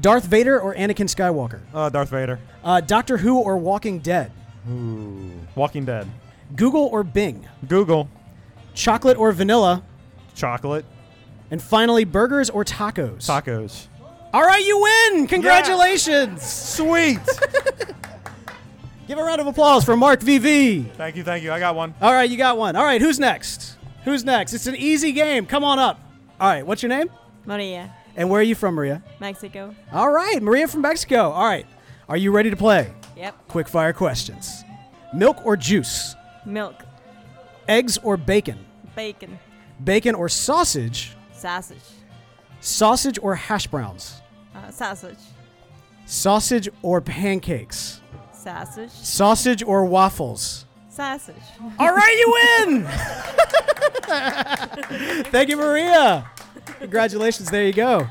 Darth 0.00 0.24
Vader 0.24 0.60
or 0.60 0.74
Anakin 0.74 1.08
Skywalker? 1.08 1.60
Uh, 1.74 1.88
Darth 1.88 2.10
Vader. 2.10 2.38
Uh, 2.64 2.80
Doctor 2.80 3.18
Who 3.18 3.38
or 3.38 3.56
Walking 3.56 3.98
Dead? 3.98 4.32
Ooh. 4.70 5.30
Walking 5.54 5.84
Dead. 5.84 6.08
Google 6.56 6.86
or 6.86 7.02
Bing? 7.04 7.46
Google. 7.68 8.08
Chocolate 8.74 9.16
or 9.18 9.32
vanilla? 9.32 9.82
Chocolate. 10.34 10.84
And 11.50 11.62
finally, 11.62 12.04
burgers 12.04 12.48
or 12.48 12.64
tacos? 12.64 13.26
Tacos. 13.26 13.86
All 14.32 14.42
right, 14.42 14.64
you 14.64 14.80
win! 14.80 15.26
Congratulations! 15.26 16.42
Sweet. 16.42 17.18
Give 19.06 19.18
a 19.18 19.22
round 19.22 19.42
of 19.42 19.46
applause 19.46 19.84
for 19.84 19.94
Mark 19.94 20.20
VV. 20.20 20.90
thank 20.92 21.16
you, 21.16 21.22
thank 21.22 21.44
you. 21.44 21.52
I 21.52 21.58
got 21.58 21.74
one. 21.74 21.92
All 22.00 22.12
right, 22.14 22.30
you 22.30 22.38
got 22.38 22.56
one. 22.56 22.74
All 22.74 22.84
right, 22.84 23.00
who's 23.00 23.18
next? 23.18 23.76
Who's 24.04 24.24
next? 24.24 24.54
It's 24.54 24.66
an 24.66 24.76
easy 24.76 25.12
game. 25.12 25.44
Come 25.44 25.64
on 25.64 25.78
up. 25.78 26.00
All 26.40 26.48
right, 26.48 26.64
what's 26.64 26.82
your 26.82 26.88
name? 26.88 27.10
Maria, 27.44 27.94
And 28.16 28.28
where 28.28 28.40
are 28.40 28.44
you 28.44 28.54
from, 28.54 28.74
Maria? 28.74 29.02
Mexico. 29.20 29.74
All 29.92 30.10
right, 30.10 30.42
Maria 30.42 30.68
from 30.68 30.82
Mexico. 30.82 31.30
All 31.30 31.46
right, 31.46 31.66
are 32.08 32.16
you 32.16 32.30
ready 32.30 32.50
to 32.50 32.56
play? 32.56 32.92
Yep. 33.16 33.48
Quick 33.48 33.68
fire 33.68 33.92
questions. 33.92 34.64
Milk 35.14 35.44
or 35.44 35.56
juice? 35.56 36.14
Milk, 36.44 36.82
Eggs 37.68 37.98
or 37.98 38.16
bacon? 38.16 38.58
bacon, 38.96 39.38
Bacon 39.82 40.14
or 40.14 40.28
sausage? 40.28 41.14
sausage, 41.32 41.78
Sausage 42.60 43.18
or 43.22 43.34
hash 43.34 43.66
browns? 43.66 44.20
uh, 44.54 44.70
sausage, 44.70 45.16
Sausage 46.06 46.68
or 46.82 47.00
pancakes? 47.00 48.00
sausage, 48.32 48.90
Sausage 48.90 49.62
or 49.62 49.84
waffles? 49.86 50.66
sausage. 50.90 51.36
All 51.78 51.94
right, 51.94 52.16
you 52.18 52.66
win! 52.66 52.86
Thank 55.30 55.48
you, 55.48 55.56
Maria. 55.56 56.30
Congratulations. 56.66 57.50
There 57.50 57.64
you 57.64 57.72
go. 57.72 58.08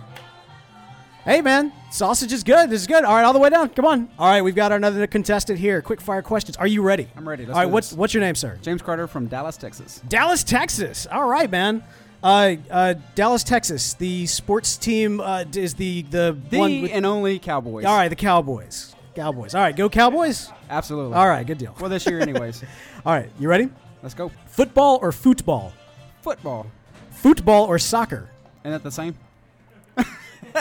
Hey, 1.24 1.42
man, 1.42 1.72
sausage 1.92 2.34
is 2.34 2.44
good. 2.44 2.72
This 2.72 2.82
is 2.82 2.88
good. 2.88 3.04
All 3.04 3.14
right, 3.16 3.24
all 3.24 3.34
the 3.34 3.38
way 3.38 3.52
down. 3.52 3.70
Come 3.70 3.86
on. 3.86 4.10
All 4.18 4.28
right, 4.28 4.42
we've 4.42 4.56
got 4.56 4.72
another 4.72 5.06
contestant 5.06 5.60
here. 5.60 5.80
Quick 5.82 6.02
fire 6.02 6.24
questions. 6.24 6.58
Are 6.58 6.66
you 6.66 6.82
ready? 6.82 7.08
I'm 7.16 7.30
ready. 7.30 7.46
Let's 7.46 7.56
all 7.56 7.64
right, 7.64 7.72
what's 7.72 7.94
what's 7.94 8.14
your 8.14 8.22
name, 8.22 8.34
sir? 8.34 8.58
James 8.64 8.82
Carter 8.82 9.06
from 9.08 9.28
Dallas, 9.28 9.56
Texas. 9.56 10.02
Dallas, 10.08 10.44
Texas. 10.44 11.06
All 11.12 11.28
right, 11.28 11.50
man. 11.50 11.84
Uh, 12.24 12.56
uh, 12.72 12.96
Dallas, 13.14 13.44
Texas. 13.44 13.94
The 13.94 14.26
sports 14.26 14.78
team 14.78 15.20
uh, 15.22 15.46
is 15.56 15.76
the 15.76 16.02
the, 16.04 16.36
The 16.50 16.58
one. 16.58 16.82
With, 16.82 16.92
and 16.92 17.06
only 17.06 17.38
Cowboys. 17.38 17.86
all 17.86 17.96
right, 17.96 18.10
the 18.10 18.16
Cowboys. 18.16 18.96
Cowboys. 19.16 19.54
All 19.54 19.62
right, 19.62 19.76
go 19.76 19.90
Cowboys. 19.90 20.50
Absolutely. 20.72 21.16
All 21.16 21.28
right, 21.28 21.46
good 21.46 21.58
deal. 21.60 21.76
Well, 21.80 21.90
this 21.90 22.08
year, 22.08 22.20
anyways. 22.20 22.64
All 23.06 23.14
right, 23.14 23.30
you 23.40 23.48
ready? 23.50 23.70
Let's 24.02 24.16
go. 24.16 24.32
Football 24.48 25.00
or 25.02 25.12
football? 25.12 25.74
Football. 26.22 26.66
Football 27.12 27.66
or 27.66 27.78
soccer? 27.78 28.30
Isn't 28.64 28.72
that 28.72 28.84
the 28.84 28.92
same? 28.92 29.16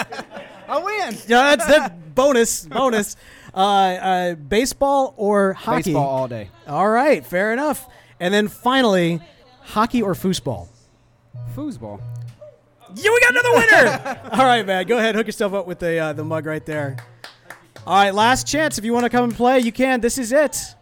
I 0.68 0.78
win. 0.78 1.18
Yeah, 1.26 1.56
that's 1.56 1.66
the 1.66 1.92
bonus. 2.14 2.66
Bonus. 2.66 3.16
Uh, 3.54 3.58
uh, 3.58 4.34
baseball 4.34 5.14
or 5.16 5.52
hockey? 5.52 5.90
Baseball 5.90 6.08
all 6.08 6.28
day. 6.28 6.48
All 6.66 6.88
right, 6.88 7.24
fair 7.26 7.52
enough. 7.52 7.88
And 8.20 8.32
then 8.32 8.48
finally, 8.48 9.20
hockey 9.62 10.02
or 10.02 10.14
foosball? 10.14 10.68
Foosball. 11.54 12.00
Yeah, 12.94 13.10
we 13.10 13.20
got 13.20 13.30
another 13.30 13.52
winner. 13.52 14.20
All 14.32 14.44
right, 14.44 14.66
man. 14.66 14.84
Go 14.86 14.98
ahead, 14.98 15.14
hook 15.14 15.26
yourself 15.26 15.52
up 15.54 15.66
with 15.66 15.78
the 15.78 15.98
uh, 15.98 16.12
the 16.12 16.24
mug 16.24 16.44
right 16.46 16.64
there. 16.66 16.96
All 17.86 17.94
right, 17.94 18.12
last 18.12 18.48
chance. 18.48 18.78
If 18.78 18.84
you 18.84 18.92
want 18.92 19.04
to 19.04 19.10
come 19.10 19.24
and 19.24 19.34
play, 19.34 19.60
you 19.60 19.70
can. 19.70 20.00
This 20.00 20.18
is 20.18 20.32
it. 20.32 20.74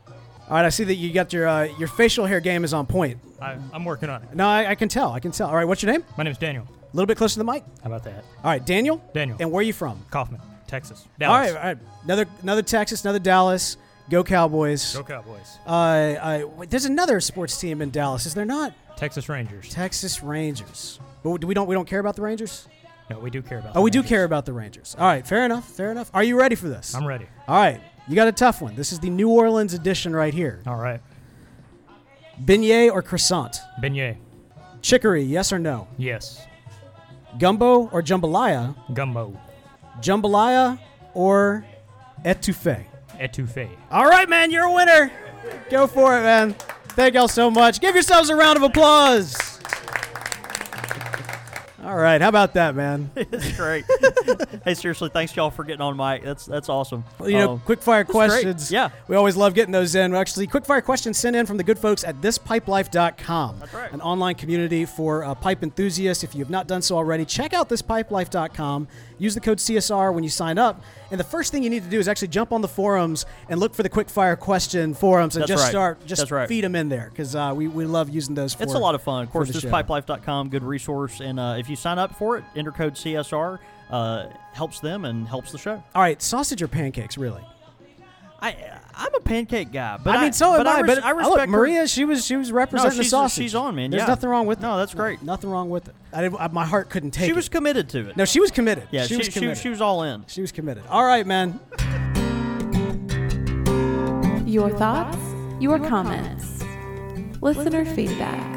All 0.48 0.56
right, 0.56 0.64
I 0.64 0.70
see 0.70 0.84
that 0.84 0.94
you 0.94 1.12
got 1.12 1.32
your 1.32 1.46
uh, 1.46 1.64
your 1.78 1.88
facial 1.88 2.24
hair 2.24 2.40
game 2.40 2.64
is 2.64 2.72
on 2.72 2.86
point. 2.86 3.18
I, 3.40 3.56
I'm 3.72 3.84
working 3.84 4.08
on 4.08 4.22
it. 4.22 4.34
No, 4.34 4.48
I, 4.48 4.70
I 4.70 4.74
can 4.74 4.88
tell. 4.88 5.12
I 5.12 5.20
can 5.20 5.32
tell. 5.32 5.48
All 5.48 5.54
right, 5.56 5.66
what's 5.66 5.82
your 5.82 5.92
name? 5.92 6.04
My 6.16 6.24
name's 6.24 6.38
Daniel. 6.38 6.66
A 6.92 6.96
little 6.96 7.06
bit 7.06 7.16
closer 7.18 7.34
to 7.34 7.38
the 7.40 7.52
mic. 7.52 7.64
How 7.82 7.86
about 7.86 8.04
that? 8.04 8.24
All 8.42 8.50
right, 8.50 8.64
Daniel. 8.64 9.02
Daniel. 9.12 9.36
And 9.40 9.52
where 9.52 9.60
are 9.60 9.62
you 9.62 9.72
from? 9.74 10.04
Kaufman, 10.10 10.40
Texas. 10.66 11.02
All 11.04 11.10
Dallas. 11.18 11.52
right, 11.52 11.56
all 11.60 11.66
right. 11.68 11.78
Another 12.04 12.26
another 12.42 12.62
Texas, 12.62 13.04
another 13.04 13.18
Dallas. 13.18 13.76
Go 14.10 14.24
Cowboys. 14.24 14.94
Go 14.96 15.02
Cowboys. 15.04 15.58
Uh, 15.66 15.70
uh, 15.70 16.46
wait, 16.56 16.70
there's 16.70 16.86
another 16.86 17.20
sports 17.20 17.58
team 17.60 17.82
in 17.82 17.90
Dallas, 17.90 18.24
is 18.24 18.32
there 18.32 18.46
not? 18.46 18.72
Texas 18.96 19.28
Rangers. 19.28 19.68
Texas 19.68 20.22
Rangers. 20.22 20.98
But 21.22 21.44
we 21.44 21.52
don't 21.54 21.66
we 21.66 21.74
don't 21.74 21.86
care 21.86 22.00
about 22.00 22.16
the 22.16 22.22
Rangers? 22.22 22.66
No, 23.10 23.18
we 23.18 23.30
do 23.30 23.42
care 23.42 23.58
about. 23.58 23.76
Oh, 23.76 23.82
we 23.82 23.90
do 23.90 24.02
care 24.02 24.24
about 24.24 24.46
the 24.46 24.52
Rangers. 24.52 24.96
All 24.98 25.06
right, 25.06 25.26
fair 25.26 25.44
enough. 25.44 25.68
Fair 25.68 25.90
enough. 25.90 26.10
Are 26.14 26.24
you 26.24 26.38
ready 26.38 26.54
for 26.54 26.68
this? 26.68 26.94
I'm 26.94 27.06
ready. 27.06 27.26
All 27.46 27.56
right, 27.56 27.80
you 28.08 28.14
got 28.14 28.28
a 28.28 28.32
tough 28.32 28.62
one. 28.62 28.74
This 28.76 28.92
is 28.92 28.98
the 28.98 29.10
New 29.10 29.28
Orleans 29.28 29.74
edition 29.74 30.16
right 30.16 30.32
here. 30.32 30.62
All 30.66 30.76
right. 30.76 31.00
Beignet 32.42 32.92
or 32.92 33.02
croissant? 33.02 33.58
Beignet. 33.82 34.16
Chicory, 34.80 35.22
yes 35.24 35.52
or 35.52 35.58
no? 35.58 35.88
Yes. 35.98 36.46
Gumbo 37.38 37.88
or 37.88 38.02
jambalaya? 38.02 38.74
Gumbo. 38.94 39.36
jambalaya 40.00 40.78
or 41.14 41.64
etouffee? 42.24 42.84
Etouffee. 43.18 43.68
All 43.90 44.06
right, 44.06 44.28
man, 44.28 44.50
you're 44.50 44.64
a 44.64 44.72
winner. 44.72 45.10
Go 45.70 45.86
for 45.86 46.18
it, 46.18 46.22
man. 46.22 46.54
Thank 46.90 47.14
y'all 47.14 47.28
so 47.28 47.50
much. 47.50 47.80
Give 47.80 47.94
yourselves 47.94 48.30
a 48.30 48.36
round 48.36 48.56
of 48.56 48.62
applause. 48.62 49.36
All 51.88 51.96
right, 51.96 52.20
how 52.20 52.28
about 52.28 52.52
that, 52.52 52.74
man? 52.74 53.10
it's 53.16 53.56
great. 53.56 53.86
hey, 54.64 54.74
seriously, 54.74 55.08
thanks 55.08 55.34
y'all 55.34 55.50
for 55.50 55.64
getting 55.64 55.80
on 55.80 55.96
mic. 55.96 56.22
That's 56.22 56.44
that's 56.44 56.68
awesome. 56.68 57.02
Well, 57.18 57.30
you 57.30 57.38
know, 57.38 57.52
Um, 57.52 57.60
quick 57.60 57.80
fire 57.80 58.04
that's 58.04 58.12
great. 58.14 58.28
questions. 58.28 58.70
Yeah. 58.70 58.90
We 59.08 59.16
always 59.16 59.36
love 59.36 59.54
getting 59.54 59.72
those 59.72 59.94
in. 59.94 60.14
Actually, 60.14 60.48
quick 60.48 60.66
fire 60.66 60.82
questions 60.82 61.16
sent 61.16 61.34
in 61.34 61.46
from 61.46 61.56
the 61.56 61.64
good 61.64 61.78
folks 61.78 62.04
at 62.04 62.20
thispipelife.com. 62.20 63.60
That's 63.60 63.72
right. 63.72 63.90
An 63.90 64.02
online 64.02 64.34
community 64.34 64.84
for 64.84 65.24
uh, 65.24 65.34
pipe 65.34 65.62
enthusiasts. 65.62 66.22
If 66.22 66.34
you 66.34 66.40
have 66.40 66.50
not 66.50 66.68
done 66.68 66.82
so 66.82 66.94
already, 66.94 67.24
check 67.24 67.54
out 67.54 67.70
thispipelife.com. 67.70 68.86
Use 69.16 69.34
the 69.34 69.40
code 69.40 69.58
CSR 69.58 70.12
when 70.14 70.22
you 70.22 70.30
sign 70.30 70.58
up. 70.58 70.82
And 71.10 71.18
the 71.18 71.24
first 71.24 71.50
thing 71.52 71.62
you 71.62 71.70
need 71.70 71.82
to 71.84 71.88
do 71.88 71.98
is 71.98 72.06
actually 72.06 72.28
jump 72.28 72.52
on 72.52 72.60
the 72.60 72.68
forums 72.68 73.24
and 73.48 73.58
look 73.58 73.74
for 73.74 73.82
the 73.82 73.88
quick 73.88 74.10
fire 74.10 74.36
question 74.36 74.92
forums 74.94 75.36
and 75.36 75.42
That's 75.42 75.50
just 75.50 75.62
right. 75.64 75.70
start, 75.70 76.06
just 76.06 76.30
right. 76.30 76.46
feed 76.46 76.62
them 76.64 76.76
in 76.76 76.88
there 76.90 77.08
because 77.10 77.34
uh, 77.34 77.52
we, 77.56 77.66
we 77.66 77.86
love 77.86 78.10
using 78.10 78.34
those 78.34 78.52
for 78.54 78.62
It's 78.62 78.74
a 78.74 78.78
lot 78.78 78.94
of 78.94 79.02
fun. 79.02 79.24
Of 79.24 79.30
course, 79.30 79.48
the 79.48 79.54
this 79.54 79.62
show. 79.62 79.70
pipelife.com, 79.70 80.50
good 80.50 80.62
resource. 80.62 81.20
And 81.20 81.40
uh, 81.40 81.56
if 81.58 81.70
you 81.70 81.76
sign 81.78 81.98
up 81.98 82.14
for 82.16 82.36
it, 82.38 82.44
enter 82.56 82.72
code 82.72 82.94
CSR, 82.94 83.58
uh, 83.90 84.26
helps 84.52 84.80
them 84.80 85.04
and 85.04 85.26
helps 85.28 85.52
the 85.52 85.58
show. 85.58 85.82
All 85.94 86.02
right, 86.02 86.20
sausage 86.20 86.62
or 86.62 86.68
pancakes, 86.68 87.16
really? 87.18 87.42
I 88.40 88.54
I'm 88.94 89.12
a 89.16 89.20
pancake 89.20 89.72
guy, 89.72 89.96
but 89.96 90.14
I 90.16 90.22
mean, 90.22 90.32
so 90.32 90.52
am 90.52 90.58
but 90.58 90.66
I. 90.68 90.80
res- 90.80 90.94
but 90.96 91.04
I 91.04 91.10
respect 91.10 91.30
look, 91.30 91.40
her- 91.40 91.46
Maria, 91.48 91.88
she 91.88 92.04
was 92.04 92.24
she 92.24 92.36
was 92.36 92.52
representing 92.52 92.96
the 92.96 93.02
she's- 93.02 93.10
sausage. 93.10 93.42
she's 93.44 93.54
on, 93.56 93.74
man. 93.74 93.90
There's 93.90 94.02
Yeah. 94.02 94.06
nothing 94.06 94.30
wrong 94.30 94.46
with 94.46 94.58
it. 94.60 94.62
No, 94.62 94.76
that's 94.76 94.94
great. 94.94 95.22
nothing 95.22 95.50
wrong 95.50 95.70
with 95.70 95.88
it. 95.88 95.94
I 96.12 96.22
didn't, 96.22 96.40
I, 96.40 96.46
my 96.48 96.64
heart 96.64 96.88
couldn't 96.88 97.10
take 97.10 97.24
She 97.24 97.30
it. 97.30 97.36
was 97.36 97.48
committed 97.48 97.88
to 97.90 98.10
it. 98.10 98.16
no, 98.16 98.24
she 98.24 98.38
was 98.38 98.52
committed. 98.52 98.86
yeah, 98.92 99.02
she, 99.02 99.08
she, 99.14 99.16
was 99.16 99.28
committed. 99.30 99.58
she 99.58 99.68
was 99.70 99.80
all 99.80 100.04
in. 100.04 100.24
She 100.28 100.40
was 100.40 100.52
committed. 100.52 100.84
All 100.88 101.04
right, 101.04 101.26
man. 101.26 101.58
Your 104.46 104.70
thoughts, 104.70 105.18
your 105.60 105.78
comments, 105.80 106.62
listener 107.42 107.84
feedback. 107.84 108.56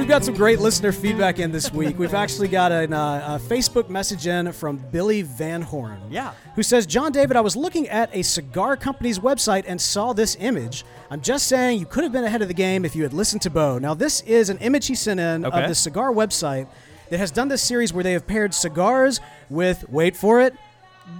We've 0.00 0.08
got 0.08 0.24
some 0.24 0.32
great 0.34 0.60
listener 0.60 0.92
feedback 0.92 1.38
in 1.38 1.52
this 1.52 1.70
week. 1.74 1.98
We've 1.98 2.14
actually 2.14 2.48
got 2.48 2.72
an, 2.72 2.94
uh, 2.94 3.38
a 3.38 3.38
Facebook 3.38 3.90
message 3.90 4.26
in 4.26 4.50
from 4.52 4.78
Billy 4.78 5.20
Van 5.20 5.60
Horn. 5.60 6.00
Yeah. 6.08 6.32
Who 6.54 6.62
says, 6.62 6.86
John 6.86 7.12
David, 7.12 7.36
I 7.36 7.42
was 7.42 7.54
looking 7.54 7.86
at 7.90 8.08
a 8.16 8.22
cigar 8.22 8.78
company's 8.78 9.18
website 9.18 9.64
and 9.68 9.78
saw 9.78 10.14
this 10.14 10.38
image. 10.40 10.86
I'm 11.10 11.20
just 11.20 11.48
saying 11.48 11.80
you 11.80 11.84
could 11.84 12.02
have 12.02 12.12
been 12.12 12.24
ahead 12.24 12.40
of 12.40 12.48
the 12.48 12.54
game 12.54 12.86
if 12.86 12.96
you 12.96 13.02
had 13.02 13.12
listened 13.12 13.42
to 13.42 13.50
Beau. 13.50 13.78
Now, 13.78 13.92
this 13.92 14.22
is 14.22 14.48
an 14.48 14.56
image 14.58 14.86
he 14.86 14.94
sent 14.94 15.20
in 15.20 15.44
Okay. 15.44 15.62
of 15.64 15.68
the 15.68 15.74
cigar 15.74 16.10
website 16.12 16.66
that 17.10 17.18
has 17.18 17.30
done 17.30 17.48
this 17.48 17.60
series 17.62 17.92
where 17.92 18.02
they 18.02 18.12
have 18.14 18.26
paired 18.26 18.54
cigars 18.54 19.20
with, 19.50 19.86
wait 19.90 20.16
for 20.16 20.40
it, 20.40 20.54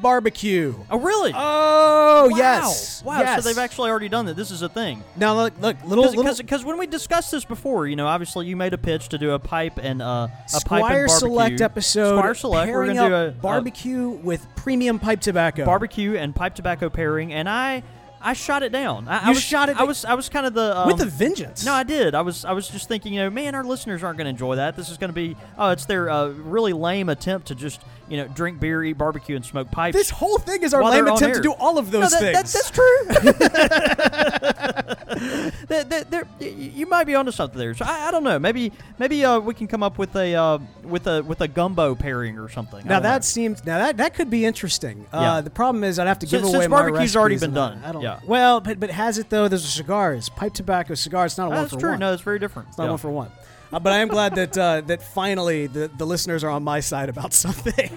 barbecue. 0.01 0.75
Oh, 0.91 0.99
really? 0.99 1.33
Oh, 1.35 2.29
wow. 2.31 2.37
yes. 2.37 3.03
Wow. 3.05 3.21
Yes. 3.21 3.43
So 3.43 3.49
they've 3.49 3.59
actually 3.59 3.91
already 3.91 4.09
done 4.09 4.27
that. 4.27 4.37
This 4.37 4.51
is 4.51 4.63
a 4.63 4.69
thing. 4.69 5.03
Now, 5.17 5.35
look, 5.35 5.55
look 5.61 5.77
little, 5.85 6.05
little 6.05 6.35
Because 6.37 6.65
when 6.65 6.79
we 6.79 6.87
discussed 6.87 7.31
this 7.31 7.45
before, 7.45 7.87
you 7.87 7.97
know, 7.97 8.07
obviously 8.07 8.47
you 8.47 8.57
made 8.57 8.75
a 8.75 8.79
pitch 8.79 9.09
to 9.11 9.19
do 9.19 9.33
a 9.33 9.39
pipe 9.39 9.79
and 9.83 10.01
uh, 10.01 10.05
a 10.07 10.29
pipe 10.29 10.31
and 10.31 10.51
Squire 10.51 11.07
barbecue. 11.07 11.09
Select 11.09 11.61
episode. 11.61 12.17
Squire 12.17 12.35
Select. 12.35 12.73
We're 12.73 12.87
gonna 12.87 13.09
do 13.09 13.15
a, 13.15 13.29
a 13.29 13.31
barbecue 13.33 14.09
with 14.09 14.47
premium 14.57 14.99
pipe 14.99 15.21
tobacco. 15.21 15.65
barbecue 15.65 16.17
and 16.17 16.35
pipe 16.35 16.55
tobacco 16.55 16.89
pairing, 16.89 17.33
and 17.33 17.49
I 17.49 17.83
I 18.23 18.35
shot 18.35 18.63
it 18.63 18.71
down. 18.71 19.09
I, 19.09 19.27
I 19.27 19.29
was, 19.31 19.41
shot 19.41 19.69
it 19.71 19.77
I 19.79 19.85
was 19.85 20.05
I 20.05 20.13
was 20.15 20.29
kind 20.29 20.45
of 20.47 20.53
the 20.55 20.79
um, 20.79 20.87
with 20.89 21.01
a 21.01 21.07
vengeance. 21.07 21.65
No, 21.65 21.73
I 21.73 21.83
did. 21.85 22.15
I 22.15 22.21
was 22.21 22.45
I 22.45 22.53
was 22.53 22.69
just 22.69 22.87
thinking, 22.89 23.15
you 23.15 23.21
know, 23.21 23.31
man, 23.31 23.55
our 23.55 23.65
listeners 23.65 24.03
aren't 24.03 24.19
going 24.19 24.27
to 24.27 24.31
enjoy 24.31 24.57
that. 24.57 24.77
This 24.77 24.91
is 24.91 24.99
going 24.99 25.09
to 25.09 25.15
be 25.15 25.37
oh, 25.59 25.71
it's 25.71 25.87
their 25.87 26.11
uh, 26.11 26.29
really 26.29 26.73
lame 26.75 27.09
attempt 27.09 27.47
to 27.49 27.55
just 27.55 27.81
you 28.09 28.19
know 28.19 28.29
drink 28.29 28.61
beer, 28.61 28.85
eat 28.85 28.99
barbecue, 28.99 29.37
and 29.37 29.45
smoke 29.45 29.71
pipes. 29.71 29.97
this 29.97 30.11
whole 30.11 30.37
thing 30.39 30.63
is 30.63 30.75
our 30.75 30.85
lame 30.85 31.07
attempt 31.07 31.37
to 31.37 31.43
do 31.43 31.53
all 31.53 31.79
of 31.79 31.91
No, 31.93 32.01
those 32.01 32.11
that- 32.13 32.35
things. 32.35 32.53
that- 32.53 32.55
that's 32.63 32.71
true. 32.71 33.07
There- 35.69 36.27
you 36.41 36.87
might 36.87 37.05
be 37.05 37.15
onto 37.15 37.31
something 37.33 37.59
there. 37.59 37.75
So 37.75 37.85
I, 37.87 38.09
I 38.09 38.11
don't 38.11 38.25
know. 38.25 38.39
Maybe 38.39 38.73
maybe 38.99 39.25
uh, 39.25 39.39
we 39.39 39.55
can 39.55 39.67
come 39.67 39.83
up 39.83 39.99
with 39.99 40.15
a 40.17 40.35
uh, 40.35 40.59
with 40.83 41.07
a 41.07 41.23
with 41.23 41.41
a 41.41 41.49
gumbo 41.49 41.95
pairing 41.95 42.39
or 42.39 42.49
something. 42.49 42.81
Now 42.85 42.95
don't 42.95 43.03
know. 43.03 43.09
that 43.11 43.25
seems 43.25 43.65
now 43.65 43.79
that 43.79 43.97
that 43.99 44.15
could 44.15 44.31
be 44.31 44.45
interesting. 44.45 45.07
Uh, 45.13 45.21
Yeah. 45.21 45.41
The 45.43 45.51
problem 45.51 45.85
is 45.85 45.99
I'd 45.99 46.07
have 46.09 46.19
to 46.21 46.27
give 46.27 46.41
Since- 46.41 46.55
away 46.55 46.63
since 46.65 46.71
my 46.71 46.77
barbecue's 46.83 47.17
already 47.17 47.39
been 47.39 47.55
done. 47.55 47.83
I 47.85 47.93
don't. 47.93 48.03
Yeah. 48.03 48.21
Well, 48.27 48.61
but 48.61 48.81
but 48.81 48.91
has 48.91 49.19
it 49.19 49.31
though? 49.31 49.49
There's 49.49 49.65
a 49.65 49.69
cigars, 49.69 50.29
pipe 50.31 50.55
tobacco, 50.55 50.95
cigars. 50.95 51.33
It's 51.33 51.39
not 51.39 51.45
a 51.45 51.47
Oh, 51.47 51.51
one 51.51 51.61
that's 51.63 51.75
for 51.75 51.81
true. 51.81 51.91
one. 51.91 51.99
No, 52.01 52.13
it's 52.13 52.23
very 52.23 52.39
different. 52.39 52.69
It's 52.71 52.79
not 52.79 52.85
Yeah. 52.85 52.91
one 52.91 52.99
for 52.99 53.11
one. 53.11 53.31
Uh, 53.73 53.79
but 53.79 53.93
I 53.93 53.99
am 53.99 54.09
glad 54.09 54.35
that 54.35 54.59
uh, 54.59 54.81
that 54.83 55.03
finally 55.03 55.67
the, 55.69 55.89
the 55.97 56.05
listeners 56.07 56.43
are 56.43 56.51
on 56.51 56.65
my 56.65 56.81
side 56.81 57.09
about 57.09 57.33
something. 57.45 57.91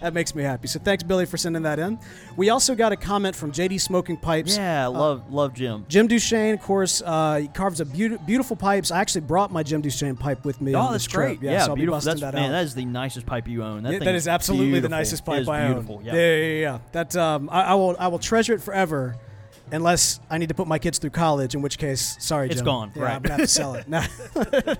That 0.00 0.12
makes 0.14 0.34
me 0.34 0.42
happy. 0.42 0.68
So 0.68 0.78
thanks, 0.78 1.02
Billy, 1.02 1.26
for 1.26 1.36
sending 1.36 1.62
that 1.62 1.78
in. 1.78 1.98
We 2.36 2.50
also 2.50 2.74
got 2.74 2.92
a 2.92 2.96
comment 2.96 3.34
from 3.36 3.52
JD 3.52 3.80
Smoking 3.80 4.16
Pipes. 4.16 4.56
Yeah, 4.56 4.86
love 4.86 5.32
love 5.32 5.54
Jim. 5.54 5.84
Jim 5.88 6.06
Duchesne, 6.06 6.54
of 6.54 6.60
course, 6.60 7.02
uh, 7.04 7.36
he 7.36 7.48
carves 7.48 7.80
a 7.80 7.84
beauti- 7.84 8.24
beautiful 8.26 8.56
pipes. 8.56 8.90
I 8.90 9.00
actually 9.00 9.22
brought 9.22 9.50
my 9.52 9.62
Jim 9.62 9.80
Duchesne 9.80 10.16
pipe 10.16 10.44
with 10.44 10.60
me. 10.60 10.74
Oh, 10.74 10.92
that's 10.92 11.08
great. 11.08 11.42
Yeah, 11.42 11.60
so 11.64 11.70
I'll 11.70 11.76
beautiful. 11.76 11.96
be 11.98 12.04
busting 12.04 12.10
That's 12.20 12.20
that 12.20 12.34
man, 12.34 12.50
out. 12.50 12.52
that 12.52 12.64
is 12.64 12.74
the 12.74 12.84
nicest 12.84 13.26
pipe 13.26 13.48
you 13.48 13.62
own. 13.62 13.82
That, 13.84 13.92
Yeah, 13.94 13.98
that 14.00 14.14
is 14.14 14.28
absolutely 14.28 14.80
the 14.80 14.88
nicest 14.88 15.24
pipe 15.24 15.48
I 15.48 15.66
beautiful. 15.66 15.96
own. 15.96 16.04
Yeah. 16.04 16.14
Yeah, 16.14 16.36
yeah, 16.36 16.60
yeah. 16.60 16.78
That 16.92 17.16
um, 17.16 17.48
I, 17.50 17.62
I 17.62 17.74
will 17.74 17.96
I 17.98 18.08
will 18.08 18.18
treasure 18.18 18.54
it 18.54 18.60
forever, 18.62 19.16
unless 19.72 20.20
I 20.30 20.38
need 20.38 20.48
to 20.48 20.54
put 20.54 20.66
my 20.66 20.78
kids 20.78 20.98
through 20.98 21.10
college. 21.10 21.54
In 21.54 21.62
which 21.62 21.78
case, 21.78 22.16
sorry, 22.20 22.46
It's 22.48 22.56
Jim. 22.56 22.64
gone, 22.64 22.92
Yeah, 22.94 23.02
right. 23.02 23.14
I'm 23.16 23.22
gonna 23.22 23.34
have 23.34 23.40
to 23.42 23.46
sell 23.48 23.74
it. 23.74 23.88
No. 23.88 24.02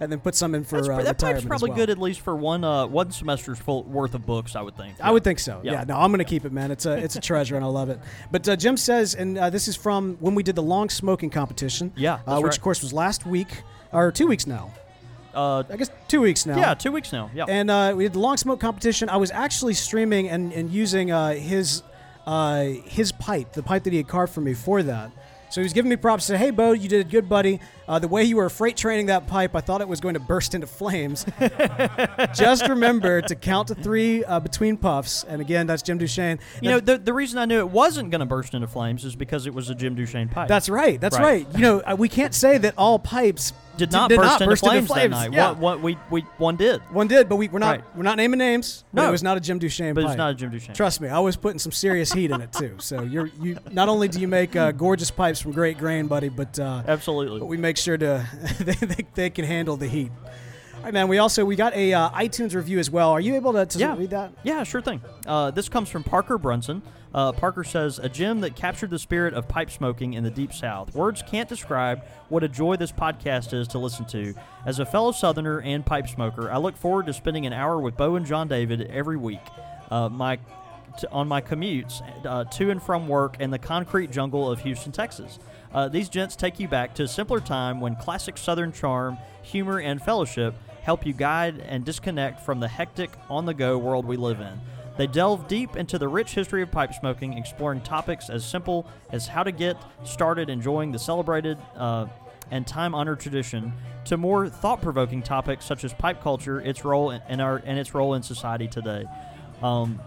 and 0.00 0.10
then 0.10 0.20
put 0.20 0.34
some 0.34 0.54
in 0.54 0.64
for 0.64 0.76
That's, 0.76 0.88
uh, 0.88 0.96
pr- 0.96 1.02
that 1.02 1.08
retirement 1.14 1.42
pipe's 1.42 1.48
probably 1.48 1.70
well. 1.70 1.76
good 1.76 1.90
at 1.90 1.98
least 1.98 2.20
for 2.20 2.34
one 2.34 2.64
uh, 2.64 2.86
one 2.86 3.10
semester's 3.10 3.58
full 3.58 3.82
worth 3.84 4.14
of 4.14 4.26
books. 4.26 4.56
I 4.56 4.62
would 4.62 4.76
think. 4.76 4.96
I 5.00 5.10
would 5.10 5.24
think 5.24 5.38
so. 5.38 5.60
Yeah. 5.62 5.72
Yeah. 5.72 5.84
No, 5.84 5.96
I'm 5.96 6.10
gonna 6.10 6.24
keep 6.24 6.44
it, 6.44 6.52
man. 6.52 6.70
It's 6.70 6.86
a 6.86 6.92
it's 6.96 7.16
a 7.16 7.20
treasure, 7.30 7.56
and 7.56 7.64
I 7.64 7.68
love 7.68 7.90
it. 7.90 7.98
But 8.30 8.48
uh, 8.48 8.56
Jim 8.56 8.76
says, 8.76 9.14
and 9.14 9.38
uh, 9.38 9.50
this 9.50 9.68
is 9.68 9.76
from 9.76 10.16
when 10.20 10.34
we 10.34 10.42
did 10.42 10.56
the 10.56 10.62
long 10.62 10.88
smoking 10.88 11.30
competition. 11.30 11.92
Yeah, 11.96 12.20
uh, 12.26 12.36
which 12.40 12.44
right. 12.50 12.56
of 12.56 12.62
course 12.62 12.82
was 12.82 12.92
last 12.92 13.26
week 13.26 13.62
or 13.92 14.10
two 14.12 14.26
weeks 14.26 14.46
now. 14.46 14.72
Uh, 15.34 15.62
I 15.70 15.76
guess 15.78 15.90
two 16.08 16.20
weeks 16.20 16.44
now. 16.44 16.58
yeah, 16.58 16.74
two 16.74 16.92
weeks 16.92 17.10
now. 17.10 17.30
Yeah. 17.34 17.46
And 17.48 17.70
uh, 17.70 17.94
we 17.96 18.04
did 18.04 18.12
the 18.12 18.18
long 18.18 18.36
smoke 18.36 18.60
competition. 18.60 19.08
I 19.08 19.16
was 19.16 19.30
actually 19.30 19.72
streaming 19.72 20.28
and, 20.28 20.52
and 20.52 20.70
using 20.70 21.10
uh, 21.10 21.32
his 21.32 21.82
uh, 22.26 22.64
his 22.84 23.12
pipe, 23.12 23.52
the 23.52 23.62
pipe 23.62 23.84
that 23.84 23.92
he 23.92 23.96
had 23.96 24.08
carved 24.08 24.32
for 24.32 24.40
me 24.40 24.54
for 24.54 24.82
that. 24.82 25.10
So 25.50 25.60
he 25.60 25.64
was 25.64 25.72
giving 25.72 25.90
me 25.90 25.96
props. 25.96 26.24
Said, 26.24 26.38
"Hey, 26.38 26.50
Beau, 26.50 26.72
you 26.72 26.88
did 26.88 27.10
good, 27.10 27.28
buddy. 27.28 27.60
Uh, 27.88 27.98
the 27.98 28.08
way 28.08 28.22
you 28.24 28.36
were 28.36 28.48
freight 28.48 28.76
training 28.76 29.06
that 29.06 29.26
pipe, 29.26 29.54
I 29.56 29.60
thought 29.60 29.80
it 29.80 29.88
was 29.88 30.00
going 30.00 30.14
to 30.14 30.20
burst 30.20 30.54
into 30.54 30.66
flames. 30.66 31.26
Just 32.34 32.68
remember 32.68 33.20
to 33.22 33.34
count 33.34 33.68
to 33.68 33.74
three 33.74 34.24
uh, 34.24 34.40
between 34.40 34.76
puffs. 34.76 35.24
And 35.24 35.40
again, 35.40 35.66
that's 35.66 35.82
Jim 35.82 35.98
Duchesne. 35.98 36.38
you 36.60 36.68
Now, 36.68 36.74
know, 36.76 36.80
the, 36.80 36.98
the 36.98 37.12
reason 37.12 37.38
I 37.38 37.44
knew 37.44 37.58
it 37.58 37.68
wasn't 37.70 38.10
going 38.10 38.20
to 38.20 38.26
burst 38.26 38.54
into 38.54 38.66
flames 38.66 39.04
is 39.04 39.16
because 39.16 39.46
it 39.46 39.54
was 39.54 39.70
a 39.70 39.74
Jim 39.74 39.94
Duchesne 39.94 40.28
pipe. 40.28 40.48
that's 40.48 40.68
right. 40.68 41.00
That's 41.00 41.18
Right. 41.18 41.46
right. 41.46 41.54
You 41.56 41.60
know, 41.62 41.80
uh, 41.80 41.96
we 41.98 42.08
can't 42.08 42.34
say 42.34 42.58
that 42.58 42.74
all 42.78 42.98
pipes 42.98 43.52
did 43.76 43.90
not 43.90 44.10
did 44.10 44.16
burst, 44.18 44.26
not 44.28 44.40
into, 44.42 44.50
burst 44.50 44.62
flames 44.64 44.90
into 44.90 44.94
that 45.00 45.10
night. 45.10 45.32
Yeah. 45.32 45.50
What, 45.52 45.58
what 45.58 45.80
we, 45.82 45.98
we 46.10 46.20
one 46.38 46.56
did, 46.56 46.80
One 46.90 47.08
did, 47.08 47.28
but 47.28 47.36
we, 47.36 47.48
we're 47.48 47.58
not 47.58 47.70
Right. 47.76 47.84
we're 47.96 48.02
not 48.02 48.16
naming 48.18 48.36
names. 48.38 48.84
No. 48.92 49.08
it 49.08 49.10
was 49.10 49.22
not 49.22 49.38
a 49.38 49.40
Jim 49.40 49.58
Duchesne 49.58 49.94
but 49.94 50.02
pipe. 50.02 50.10
it's 50.10 50.18
not 50.18 50.30
a 50.30 50.34
Jim 50.34 50.50
Duchesne. 50.50 50.74
Trust 50.74 51.00
me, 51.00 51.08
I 51.08 51.18
was 51.20 51.36
putting 51.36 51.58
some 51.58 51.72
serious 51.72 52.12
heat 52.12 52.30
in 52.30 52.40
it 52.42 52.52
too. 52.52 52.76
So 52.80 53.02
you're 53.02 53.30
you 53.40 53.56
not 53.70 53.88
only 53.88 54.08
do 54.08 54.20
you 54.20 54.28
make 54.28 54.54
uh, 54.56 54.72
gorgeous 54.72 55.10
pipes 55.10 55.40
from 55.40 55.52
great 55.52 55.78
grain, 55.78 56.06
buddy, 56.06 56.28
but 56.28 56.58
uh, 56.58 56.82
Absolutely. 56.86 57.40
but 57.40 57.46
we 57.46 57.56
make 57.56 57.71
sure 57.76 57.96
to 57.98 58.26
they, 58.60 58.74
they, 58.74 59.06
they 59.14 59.30
can 59.30 59.44
handle 59.44 59.76
the 59.76 59.88
heat. 59.88 60.10
All 60.76 60.82
right, 60.86 60.94
man. 60.94 61.06
We 61.08 61.18
also 61.18 61.44
we 61.44 61.54
got 61.56 61.74
a 61.74 61.92
uh, 61.94 62.10
iTunes 62.10 62.54
review 62.54 62.78
as 62.78 62.90
well. 62.90 63.10
Are 63.10 63.20
you 63.20 63.36
able 63.36 63.52
to, 63.52 63.66
to 63.66 63.78
Yeah. 63.78 63.96
read 63.96 64.10
that? 64.10 64.32
Yeah, 64.42 64.64
sure 64.64 64.80
thing. 64.82 65.00
Uh, 65.26 65.50
this 65.52 65.68
comes 65.68 65.88
from 65.88 66.02
Parker 66.02 66.38
Brunson. 66.38 66.82
Uh, 67.14 67.30
Parker 67.30 67.62
says, 67.62 67.98
A 67.98 68.08
gym 68.08 68.40
that 68.40 68.56
captured 68.56 68.88
the 68.90 68.98
spirit 68.98 69.34
of 69.34 69.46
pipe 69.46 69.70
smoking 69.70 70.14
in 70.14 70.24
the 70.24 70.30
Deep 70.30 70.52
South. 70.52 70.94
Words 70.94 71.22
can't 71.22 71.48
describe 71.48 72.02
what 72.30 72.42
a 72.42 72.48
joy 72.48 72.76
this 72.76 72.90
podcast 72.90 73.52
is 73.52 73.68
to 73.68 73.78
listen 73.78 74.06
to. 74.06 74.34
As 74.64 74.78
a 74.78 74.86
fellow 74.86 75.12
Southerner 75.12 75.60
and 75.60 75.84
pipe 75.84 76.08
smoker, 76.08 76.50
I 76.50 76.56
look 76.56 76.76
forward 76.76 77.06
to 77.06 77.12
spending 77.12 77.44
an 77.46 77.52
hour 77.52 77.78
with 77.78 77.96
Beau 77.98 78.14
and 78.16 78.24
John 78.26 78.48
David 78.48 78.80
every 78.90 79.18
week. 79.18 79.42
Uh, 79.90 80.08
my 80.08 80.36
t- 80.98 81.06
on 81.12 81.28
my 81.28 81.42
commutes 81.42 82.00
uh, 82.26 82.44
to 82.44 82.70
and 82.70 82.82
from 82.82 83.06
work 83.08 83.38
in 83.40 83.50
the 83.50 83.58
concrete 83.58 84.10
jungle 84.10 84.50
of 84.50 84.60
Houston, 84.62 84.90
Texas. 84.90 85.38
Uh, 85.74 85.88
these 85.88 86.08
gents 86.08 86.36
take 86.36 86.60
you 86.60 86.68
back 86.68 86.94
to 86.94 87.04
a 87.04 87.08
simpler 87.08 87.40
time 87.40 87.80
when 87.80 87.96
classic 87.96 88.36
Southern 88.36 88.72
charm, 88.72 89.18
humor, 89.42 89.78
and 89.78 90.02
fellowship 90.02 90.54
help 90.82 91.06
you 91.06 91.12
guide 91.12 91.60
and 91.60 91.84
disconnect 91.84 92.40
from 92.40 92.60
the 92.60 92.68
hectic, 92.68 93.10
on 93.30 93.46
the 93.46 93.54
go 93.54 93.78
world 93.78 94.04
we 94.04 94.16
live 94.16 94.40
in. 94.40 94.60
They 94.96 95.06
delve 95.06 95.48
deep 95.48 95.76
into 95.76 95.98
the 95.98 96.08
rich 96.08 96.34
history 96.34 96.62
of 96.62 96.70
pipe 96.70 96.92
smoking, 96.92 97.38
exploring 97.38 97.80
topics 97.80 98.28
as 98.28 98.44
simple 98.44 98.86
as 99.10 99.26
how 99.26 99.42
to 99.42 99.52
get 99.52 99.76
started 100.04 100.50
enjoying 100.50 100.92
the 100.92 100.98
celebrated 100.98 101.56
uh, 101.76 102.06
and 102.50 102.66
time 102.66 102.94
honored 102.94 103.20
tradition 103.20 103.72
to 104.04 104.16
more 104.16 104.48
thought 104.48 104.82
provoking 104.82 105.22
topics 105.22 105.64
such 105.64 105.84
as 105.84 105.94
pipe 105.94 106.20
culture, 106.22 106.60
its 106.60 106.84
role 106.84 107.10
in 107.10 107.40
our, 107.40 107.62
and 107.64 107.78
its 107.78 107.94
role 107.94 108.14
in 108.14 108.22
society 108.22 108.68
today. 108.68 109.06
Um, 109.62 110.00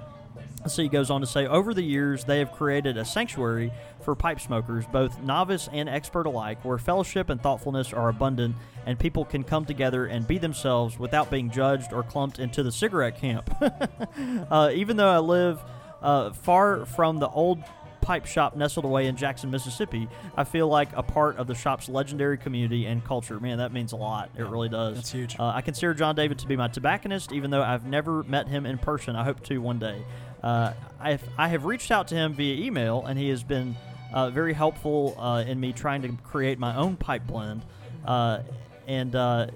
So 0.68 0.82
he 0.82 0.90
goes 0.90 1.10
on 1.10 1.22
to 1.22 1.28
say, 1.28 1.46
over 1.46 1.74
the 1.74 1.84
years, 1.84 2.24
they 2.24 2.40
have 2.40 2.52
created 2.52 2.98
a 2.98 3.06
sanctuary 3.06 3.72
for 4.02 4.16
pipe 4.16 4.40
smokers, 4.40 4.86
both 4.88 5.22
novice 5.22 5.70
and 5.72 5.88
expert 5.88 6.26
alike, 6.26 6.64
where 6.64 6.78
fellowship 6.78 7.30
and 7.30 7.42
thoughtfulness 7.42 7.94
are 7.94 8.10
abundant 8.10 8.56
and 8.86 9.00
people 9.00 9.26
can 9.26 9.44
come 9.44 9.66
together 9.66 10.06
and 10.06 10.28
be 10.28 10.38
themselves 10.38 11.00
without 11.00 11.30
being 11.32 11.50
judged 11.50 11.92
or 11.92 12.04
clumped 12.04 12.40
into 12.40 12.64
the 12.64 12.72
cigarette 12.72 13.20
camp. 13.20 13.50
uh, 14.52 14.72
even 14.74 14.98
though 14.98 15.10
I 15.10 15.20
live 15.20 15.60
uh, 16.02 16.32
far 16.34 16.86
from 16.86 17.18
the 17.18 17.30
old 17.30 17.64
pipe 18.06 18.28
shop 18.28 18.56
nestled 18.56 18.86
away 18.86 19.08
in 19.08 19.18
Jackson, 19.18 19.50
Mississippi, 19.50 20.08
I 20.38 20.44
feel 20.44 20.68
like 20.68 20.90
a 20.96 21.02
part 21.02 21.38
of 21.38 21.48
the 21.48 21.56
shop's 21.56 21.90
legendary 21.90 22.38
community 22.38 22.86
and 22.86 23.04
culture. 23.04 23.40
Man, 23.40 23.58
that 23.58 23.74
means 23.74 23.92
a 23.94 23.96
lot. 23.96 24.30
It 24.38 24.44
really 24.44 24.70
does. 24.70 24.96
That's 24.96 25.12
huge. 25.12 25.40
Uh, 25.40 25.48
I 25.48 25.62
consider 25.62 25.96
John 25.96 26.16
David 26.16 26.38
to 26.40 26.48
be 26.48 26.56
my 26.56 26.68
tobacconist, 26.68 27.32
even 27.32 27.50
though 27.50 27.64
I've 27.64 27.86
never 27.86 28.24
met 28.24 28.48
him 28.48 28.68
in 28.68 28.78
person. 28.78 29.16
I 29.16 29.24
hope 29.24 29.44
to 29.46 29.58
one 29.58 29.80
day. 29.80 30.06
Uh, 30.46 30.74
I've, 31.00 31.24
I 31.38 31.48
have 31.48 31.66
reached 31.66 31.90
out 31.90 32.08
to 32.10 32.16
him 32.16 32.34
via 32.34 32.64
email, 32.64 33.04
and 33.06 33.18
he 33.18 33.30
has 33.30 33.44
been 33.44 33.76
uh, 34.14 34.30
very 34.30 34.54
helpful 34.54 35.16
uh, 35.20 35.44
in 35.46 35.60
me 35.60 35.74
trying 35.74 36.04
to 36.04 36.10
create 36.24 36.60
my 36.60 36.76
own 36.76 36.96
pipe 36.96 37.26
blend. 37.26 37.64
Uh, 38.06 38.42
and 38.88 39.16
uh, 39.16 39.48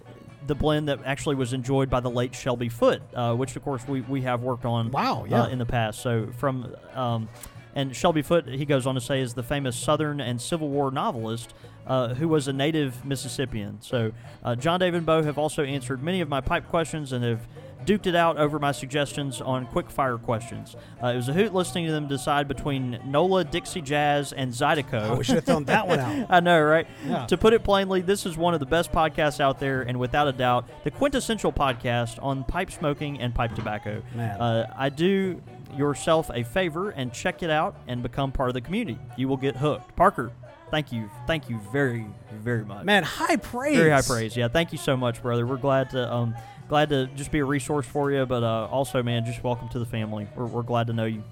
the 0.48 0.56
blend 0.56 0.90
that 0.90 1.00
actually 1.06 1.36
was 1.36 1.54
enjoyed 1.54 1.90
by 1.92 2.00
the 2.00 2.10
late 2.10 2.34
Shelby 2.34 2.70
Foote, 2.70 3.02
uh, 3.14 3.36
which 3.36 3.56
of 3.56 3.64
course 3.64 3.88
we, 3.88 4.02
we 4.02 4.22
have 4.22 4.42
worked 4.42 4.66
on 4.66 4.90
Wow, 4.90 5.22
uh, 5.22 5.26
yeah. 5.28 5.48
in 5.50 5.60
the 5.60 5.66
past. 5.66 6.02
So 6.02 6.28
from 6.38 6.76
um, 6.96 7.30
and 7.76 7.96
Shelby 7.96 8.24
Foote, 8.24 8.48
he 8.48 8.66
goes 8.66 8.88
on 8.88 8.96
to 8.96 9.02
say, 9.02 9.22
is 9.22 9.36
the 9.36 9.44
famous 9.44 9.76
Southern 9.76 10.20
and 10.20 10.42
Civil 10.42 10.70
War 10.70 10.90
novelist 10.90 11.54
uh, 11.88 12.14
who 12.14 12.28
was 12.28 12.48
a 12.48 12.54
native 12.54 13.06
Mississippian. 13.06 13.78
So 13.82 14.12
uh, 14.44 14.56
John 14.56 14.80
David 14.80 14.98
and 14.98 15.06
Beau 15.06 15.24
have 15.24 15.38
also 15.38 15.64
answered 15.64 16.02
many 16.04 16.22
of 16.22 16.30
my 16.30 16.42
pipe 16.42 16.68
questions 16.68 17.12
and 17.14 17.24
have 17.24 17.42
duked 17.86 18.08
it 18.08 18.16
out 18.16 18.38
over 18.38 18.60
my 18.60 18.72
suggestions 18.72 19.42
on 19.42 19.66
quick 19.68 19.90
fire 19.90 20.18
questions. 20.18 20.76
Uh, 21.02 21.08
it 21.08 21.16
was 21.16 21.30
a 21.30 21.34
hoot 21.34 21.54
listening 21.54 21.86
to 21.86 21.92
them 21.92 22.08
decide 22.08 22.48
between 22.48 23.00
Nola, 23.06 23.44
Dixie 23.44 23.82
Jazz, 23.82 24.34
and 24.34 24.52
Zydeco. 24.52 25.10
Oh, 25.10 25.16
we 25.16 25.24
should 25.24 25.36
have 25.36 25.46
thrown 25.46 25.64
that 25.66 25.88
one 25.88 26.00
out. 26.00 26.28
I 26.30 26.40
know, 26.40 26.62
right? 26.62 26.88
Yeah. 27.08 27.26
To 27.28 27.38
put 27.38 27.54
it 27.54 27.64
plainly, 27.64 28.02
this 28.02 28.26
is 28.26 28.38
one 28.38 28.54
of 28.54 28.60
the 28.60 28.66
best 28.66 28.92
podcasts 28.92 29.40
out 29.40 29.60
there, 29.60 29.82
and 29.82 30.00
without 30.00 30.28
a 30.28 30.34
doubt, 30.34 30.68
the 30.84 30.92
quintessential 30.92 31.52
podcast 31.54 32.22
on 32.22 32.44
pipe 32.44 32.72
smoking 32.72 33.20
and 33.20 33.34
pipe 33.34 33.56
tobacco. 33.56 34.04
Uh, 34.18 34.66
I 34.76 34.90
do 34.90 35.42
yourself 35.76 36.30
a 36.34 36.44
favor 36.44 36.90
and 36.90 37.14
check 37.14 37.44
it 37.44 37.50
out 37.50 37.76
and 37.88 38.04
become 38.04 38.32
part 38.32 38.50
of 38.50 38.54
the 38.56 38.62
community. 38.62 39.00
You 39.18 39.28
will 39.28 39.38
get 39.38 39.56
hooked. 39.56 39.96
Parker, 39.96 40.32
thank 40.72 40.92
you, 40.92 41.10
thank 41.28 41.50
you 41.50 41.60
very, 41.72 42.06
very 42.32 42.66
much. 42.66 42.86
Man, 42.86 43.04
high 43.04 43.38
praise. 43.38 43.78
Very 43.78 43.92
high 43.92 44.02
praise. 44.02 44.36
Yeah, 44.36 44.48
thank 44.48 44.72
you 44.72 44.78
so 44.78 44.96
much, 44.98 45.22
brother. 45.22 45.46
We're 45.46 45.58
glad 45.58 45.90
to 45.92 46.14
um 46.14 46.36
glad 46.68 46.90
to 46.90 47.08
just 47.16 47.32
be 47.32 47.40
a 47.40 47.46
resource 47.46 47.86
for 47.86 48.12
you, 48.12 48.26
but 48.26 48.44
uh, 48.44 48.68
also, 48.68 49.02
man, 49.02 49.26
just 49.26 49.44
welcome 49.44 49.68
to 49.70 49.80
the 49.80 49.86
family. 49.86 50.28
We're, 50.36 50.46
we're 50.46 50.62
glad 50.62 50.88
to 50.88 50.94
know 50.94 51.06
you. 51.06 51.24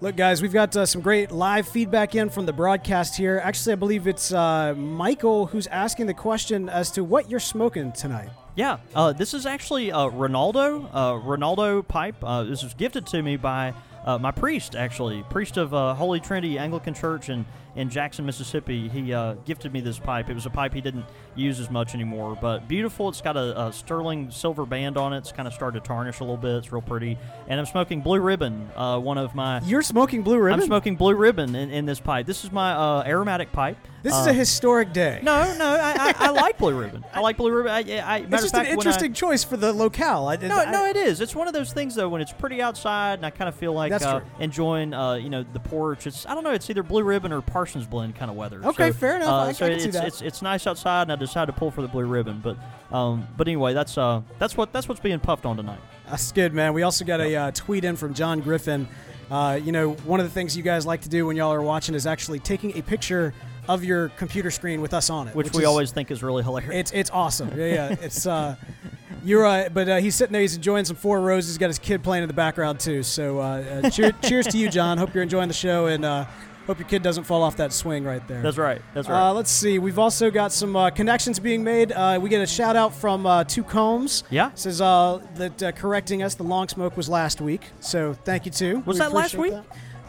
Look, 0.00 0.16
guys, 0.16 0.42
we've 0.42 0.52
got 0.52 0.76
uh, 0.76 0.84
some 0.84 1.00
great 1.00 1.30
live 1.30 1.66
feedback 1.66 2.14
in 2.14 2.28
from 2.28 2.44
the 2.44 2.52
broadcast 2.52 3.16
here. 3.16 3.40
Actually, 3.42 3.72
I 3.72 3.76
believe 3.76 4.06
it's 4.06 4.30
uh, 4.30 4.74
Michael 4.74 5.46
who's 5.46 5.66
asking 5.68 6.06
the 6.06 6.14
question 6.14 6.68
as 6.68 6.90
to 6.92 7.04
what 7.04 7.30
you're 7.30 7.40
smoking 7.40 7.92
tonight. 7.92 8.28
Yeah, 8.56 8.78
uh, 8.94 9.12
this 9.12 9.32
is 9.32 9.46
actually 9.46 9.92
uh, 9.92 10.06
Rinaldo, 10.08 10.86
uh, 10.92 11.14
Rinaldo 11.14 11.82
pipe. 11.82 12.16
Uh, 12.22 12.44
this 12.44 12.62
was 12.62 12.74
gifted 12.74 13.06
to 13.08 13.22
me 13.22 13.36
by 13.36 13.72
uh, 14.06 14.18
my 14.18 14.30
priest, 14.30 14.76
actually, 14.76 15.24
priest 15.30 15.56
of 15.56 15.74
uh, 15.74 15.94
Holy 15.94 16.20
Trinity 16.20 16.58
Anglican 16.58 16.94
Church 16.94 17.28
in, 17.28 17.44
in 17.74 17.90
Jackson, 17.90 18.24
Mississippi. 18.24 18.88
He 18.88 19.12
uh, 19.12 19.34
gifted 19.44 19.72
me 19.72 19.80
this 19.80 19.98
pipe. 19.98 20.30
It 20.30 20.34
was 20.34 20.46
a 20.46 20.50
pipe 20.50 20.72
he 20.72 20.80
didn't 20.80 21.04
use 21.34 21.58
as 21.58 21.70
much 21.70 21.94
anymore, 21.94 22.38
but 22.40 22.68
beautiful. 22.68 23.08
It's 23.08 23.20
got 23.20 23.36
a, 23.36 23.66
a 23.66 23.72
sterling 23.72 24.30
silver 24.30 24.64
band 24.64 24.96
on 24.96 25.12
it. 25.12 25.18
It's 25.18 25.32
kind 25.32 25.48
of 25.48 25.54
started 25.54 25.82
to 25.82 25.86
tarnish 25.86 26.20
a 26.20 26.22
little 26.22 26.36
bit. 26.36 26.54
It's 26.56 26.72
real 26.72 26.82
pretty. 26.82 27.18
And 27.48 27.58
I'm 27.58 27.66
smoking 27.66 28.00
Blue 28.00 28.20
Ribbon, 28.20 28.70
uh, 28.76 28.98
one 29.00 29.18
of 29.18 29.34
my. 29.34 29.60
You're 29.60 29.82
smoking 29.82 30.22
Blue 30.22 30.38
Ribbon? 30.38 30.60
I'm 30.60 30.66
smoking 30.66 30.94
Blue 30.94 31.14
Ribbon 31.14 31.56
in, 31.56 31.70
in 31.70 31.84
this 31.84 31.98
pipe. 31.98 32.26
This 32.26 32.44
is 32.44 32.52
my 32.52 32.72
uh, 32.72 33.04
aromatic 33.04 33.50
pipe. 33.50 33.76
This 34.06 34.14
is 34.14 34.26
Uh, 34.26 34.30
a 34.30 34.32
historic 34.32 34.92
day. 34.92 35.20
no, 35.22 35.52
no, 35.56 35.66
I, 35.66 35.94
I, 35.98 36.14
I 36.26 36.30
like 36.30 36.58
Blue 36.58 36.78
Ribbon. 36.78 37.04
I 37.12 37.20
like 37.20 37.36
Blue 37.36 37.50
Ribbon. 37.50 37.72
I, 37.72 37.78
I, 37.98 38.18
it's 38.18 38.30
just 38.30 38.54
fact, 38.54 38.68
an 38.68 38.74
interesting 38.74 39.12
choice 39.12 39.42
for 39.42 39.56
the 39.56 39.72
locale. 39.72 40.28
I, 40.28 40.36
no, 40.36 40.64
no, 40.70 40.86
it 40.86 40.96
is. 40.96 41.20
It's 41.20 41.34
one 41.34 41.48
of 41.48 41.54
those 41.54 41.72
things 41.72 41.94
though 41.96 42.08
when 42.08 42.20
it's 42.20 42.32
pretty 42.32 42.62
outside, 42.62 43.14
and 43.18 43.26
I 43.26 43.30
kind 43.30 43.48
of 43.48 43.56
feel 43.56 43.72
like 43.72 43.90
uh, 43.90 44.20
enjoying, 44.38 44.94
uh, 44.94 45.14
you 45.14 45.28
know, 45.28 45.44
the 45.52 45.60
porch. 45.60 46.06
It's 46.06 46.24
I 46.26 46.34
don't 46.34 46.44
know. 46.44 46.52
It's 46.52 46.70
either 46.70 46.82
blue 46.84 47.02
ribbon 47.02 47.32
or 47.32 47.40
Parsons 47.40 47.86
blend 47.86 48.14
kind 48.14 48.30
of 48.30 48.36
weather. 48.36 48.60
Okay, 48.64 48.90
So, 48.92 48.96
fair 48.96 49.16
enough. 49.16 49.28
Uh, 49.28 49.52
so 49.52 49.66
it's, 49.66 49.86
that. 49.88 50.06
it's 50.06 50.22
it's 50.22 50.42
nice 50.42 50.66
outside, 50.66 51.02
and 51.02 51.12
I 51.12 51.16
decided 51.16 51.52
to 51.52 51.58
pull 51.58 51.70
for 51.72 51.82
the 51.82 51.88
blue 51.88 52.04
ribbon. 52.06 52.40
But 52.42 52.56
um, 52.94 53.26
but 53.36 53.48
anyway, 53.48 53.74
that's 53.74 53.98
uh 53.98 54.22
that's 54.38 54.56
what 54.56 54.72
that's 54.72 54.88
what's 54.88 55.00
being 55.00 55.18
puffed 55.18 55.44
on 55.44 55.56
tonight. 55.56 55.80
That's 56.08 56.30
good, 56.30 56.54
man. 56.54 56.72
We 56.72 56.82
also 56.84 57.04
got 57.04 57.20
a 57.20 57.34
uh, 57.34 57.50
tweet 57.50 57.84
in 57.84 57.96
from 57.96 58.14
John 58.14 58.40
Griffin. 58.40 58.86
Uh, 59.28 59.58
you 59.60 59.72
know, 59.72 59.94
one 60.04 60.20
of 60.20 60.26
the 60.26 60.30
things 60.30 60.56
you 60.56 60.62
guys 60.62 60.86
like 60.86 61.00
to 61.00 61.08
do 61.08 61.26
when 61.26 61.36
y'all 61.36 61.52
are 61.52 61.60
watching 61.60 61.96
is 61.96 62.06
actually 62.06 62.38
taking 62.38 62.78
a 62.78 62.82
picture 62.82 63.34
of 63.68 63.84
your 63.84 64.08
computer 64.10 64.50
screen 64.50 64.80
with 64.80 64.94
us 64.94 65.10
on 65.10 65.28
it, 65.28 65.34
Which, 65.34 65.52
we 65.52 65.62
is- 65.62 65.68
always 65.68 65.90
think 65.92 66.10
is 66.10 66.22
really 66.22 66.42
hilarious. 66.42 66.72
It's 66.74 66.92
it's 66.92 67.10
awesome. 67.10 67.50
Yeah, 67.56 67.66
yeah. 67.66 67.96
It's 68.00 68.26
uh, 68.26 68.56
you're 69.24 69.44
uh, 69.46 69.68
but 69.70 69.88
uh, 69.88 69.96
he's 69.98 70.14
sitting 70.14 70.32
there. 70.32 70.42
He's 70.42 70.56
enjoying 70.56 70.84
some 70.84 70.96
Four 70.96 71.20
Roses. 71.20 71.52
He's 71.52 71.58
got 71.58 71.68
his 71.68 71.78
kid 71.78 72.02
playing 72.02 72.22
in 72.24 72.28
the 72.28 72.34
background 72.34 72.80
too. 72.80 73.02
So 73.02 73.40
uh, 73.40 73.80
uh, 73.84 73.90
cheer, 73.90 74.12
cheers 74.22 74.46
to 74.48 74.58
you, 74.58 74.68
John. 74.70 74.98
Hope 74.98 75.14
you're 75.14 75.22
enjoying 75.22 75.48
the 75.48 75.54
show 75.54 75.86
and 75.86 76.04
uh, 76.04 76.26
hope 76.66 76.78
your 76.80 76.88
kid 76.88 77.00
doesn't 77.02 77.22
fall 77.24 77.42
off 77.44 77.56
that 77.58 77.72
swing 77.72 78.02
right 78.04 78.26
there. 78.26 78.42
that's 78.42 78.56
right. 78.58 78.82
That's 78.92 79.08
right. 79.08 79.28
Uh, 79.30 79.32
let's 79.32 79.50
see. 79.52 79.78
We've 79.78 79.98
also 80.00 80.30
got 80.32 80.52
some 80.52 80.74
uh, 80.74 80.90
connections 80.90 81.38
being 81.38 81.62
made. 81.62 81.92
Uh, 81.92 82.18
we 82.20 82.28
get 82.28 82.40
a 82.40 82.46
shout 82.46 82.74
out 82.76 82.92
from 82.94 83.24
uh, 83.24 83.44
Two 83.44 83.62
Combs. 83.62 84.24
Yeah. 84.30 84.50
Says 84.54 84.80
uh, 84.80 85.20
that 85.36 85.62
uh, 85.62 85.72
correcting 85.72 86.22
us, 86.24 86.34
the 86.34 86.42
long 86.42 86.68
smoke 86.68 86.96
was 86.96 87.08
last 87.08 87.40
week. 87.40 87.62
So 87.80 88.14
thank 88.14 88.46
you, 88.46 88.50
too. 88.52 88.82
Was 88.84 88.96
We 88.96 88.98
that 88.98 89.12
last 89.12 89.34
week? 89.36 89.52
that. 89.52 89.64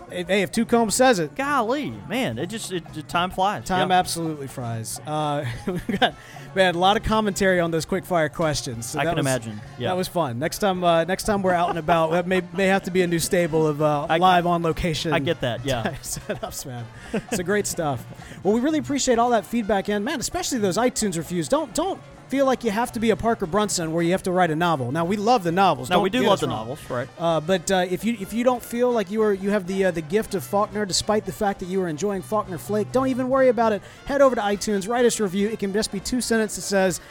Hey, 0.09 0.41
if 0.41 0.51
Two 0.51 0.65
Combs 0.65 0.95
says 0.95 1.19
it, 1.19 1.35
Golly, 1.35 1.91
man, 2.07 2.37
it 2.37 2.47
just 2.47 2.71
it, 2.71 2.83
it- 2.95 3.07
time 3.09 3.29
flies. 3.29 3.65
time 3.65 3.89
Yeah. 3.89 3.99
absolutely 3.99 4.47
fries. 4.47 4.99
Uh, 5.05 5.43
we 5.67 5.97
got 5.97 6.15
man, 6.55 6.75
a 6.75 6.77
lot 6.77 6.95
of 6.97 7.03
commentary 7.03 7.59
on 7.59 7.71
those 7.71 7.85
quick 7.85 8.05
fire 8.05 8.29
questions. 8.29 8.85
So 8.87 8.99
I 8.99 9.03
that 9.03 9.09
can 9.11 9.17
was- 9.17 9.25
imagine. 9.25 9.61
Yeah. 9.77 9.89
That 9.89 9.97
was 9.97 10.07
fun. 10.07 10.39
Next 10.39 10.59
time, 10.59 10.83
uh, 10.83 11.03
next 11.03 11.23
time 11.25 11.41
we're 11.41 11.53
out 11.53 11.69
and 11.69 11.77
about, 11.77 12.11
that 12.11 12.25
may 12.27 12.41
may 12.53 12.67
have 12.67 12.83
to 12.83 12.91
be 12.91 13.01
a 13.01 13.07
new 13.07 13.19
stable 13.19 13.67
of 13.67 13.81
uh, 13.81 14.07
I- 14.09 14.17
live 14.17 14.47
on 14.47 14.63
location. 14.63 15.11
I 15.13 15.19
get 15.19 15.41
that. 15.41 15.65
Yeah. 15.65 15.83
setups, 16.01 16.65
man. 16.65 16.85
It's 17.13 17.39
a 17.39 17.43
great 17.43 17.67
stuff. 17.67 18.05
Well, 18.43 18.53
we 18.53 18.61
really 18.61 18.79
appreciate 18.79 19.19
all 19.19 19.31
that 19.31 19.45
feedback, 19.45 19.89
and 19.89 20.05
man, 20.05 20.19
especially 20.19 20.59
those 20.59 20.77
iTunes 20.77 21.17
reviews. 21.17 21.47
Don't 21.49 21.73
don't 21.73 22.01
feel 22.29 22.45
like 22.45 22.63
you 22.63 22.71
have 22.71 22.91
to 22.93 22.99
be 22.99 23.09
a 23.09 23.15
Parker 23.15 23.45
Brunson 23.45 23.91
where 23.91 24.03
you 24.03 24.11
have 24.11 24.23
to 24.23 24.31
write 24.31 24.51
a 24.51 24.55
novel. 24.55 24.91
Now 24.91 25.05
we 25.05 25.17
love 25.17 25.43
the 25.43 25.51
novels. 25.51 25.89
no, 25.89 26.01
we 26.01 26.09
do 26.09 26.23
love 26.23 26.39
the 26.39 26.47
wrong. 26.47 26.57
novels, 26.57 26.89
right? 26.89 27.07
Uh, 27.17 27.39
but 27.39 27.69
uh, 27.71 27.85
if 27.89 28.03
you 28.03 28.17
if 28.19 28.33
you 28.33 28.43
don't 28.43 28.63
feel 28.63 28.91
like 28.91 29.09
you 29.11 29.21
are 29.21 29.33
you 29.33 29.49
have 29.49 29.67
the 29.67 29.85
uh, 29.85 29.91
the 29.91 30.01
gift 30.01 30.35
of 30.35 30.43
Faulkner, 30.43 30.85
despite 30.85 31.25
the 31.25 31.31
fact 31.31 31.59
that 31.59 31.67
you 31.67 31.81
are 31.81 31.87
enjoying 31.87 32.21
Faulkner 32.21 32.57
Flake, 32.57 32.91
don't 32.91 33.07
even 33.07 33.29
worry 33.29 33.49
about 33.49 33.73
it. 33.73 33.81
Head 34.05 34.21
over 34.21 34.35
to 34.35 34.41
iTunes, 34.41 34.87
write 34.87 35.05
us 35.05 35.19
a 35.19 35.23
review. 35.23 35.47
It 35.49 35.59
can 35.59 35.73
just 35.73 35.91
be 35.91 35.99
two 35.99 36.21
sentences 36.21 36.63
that 36.63 36.69
says. 36.69 37.01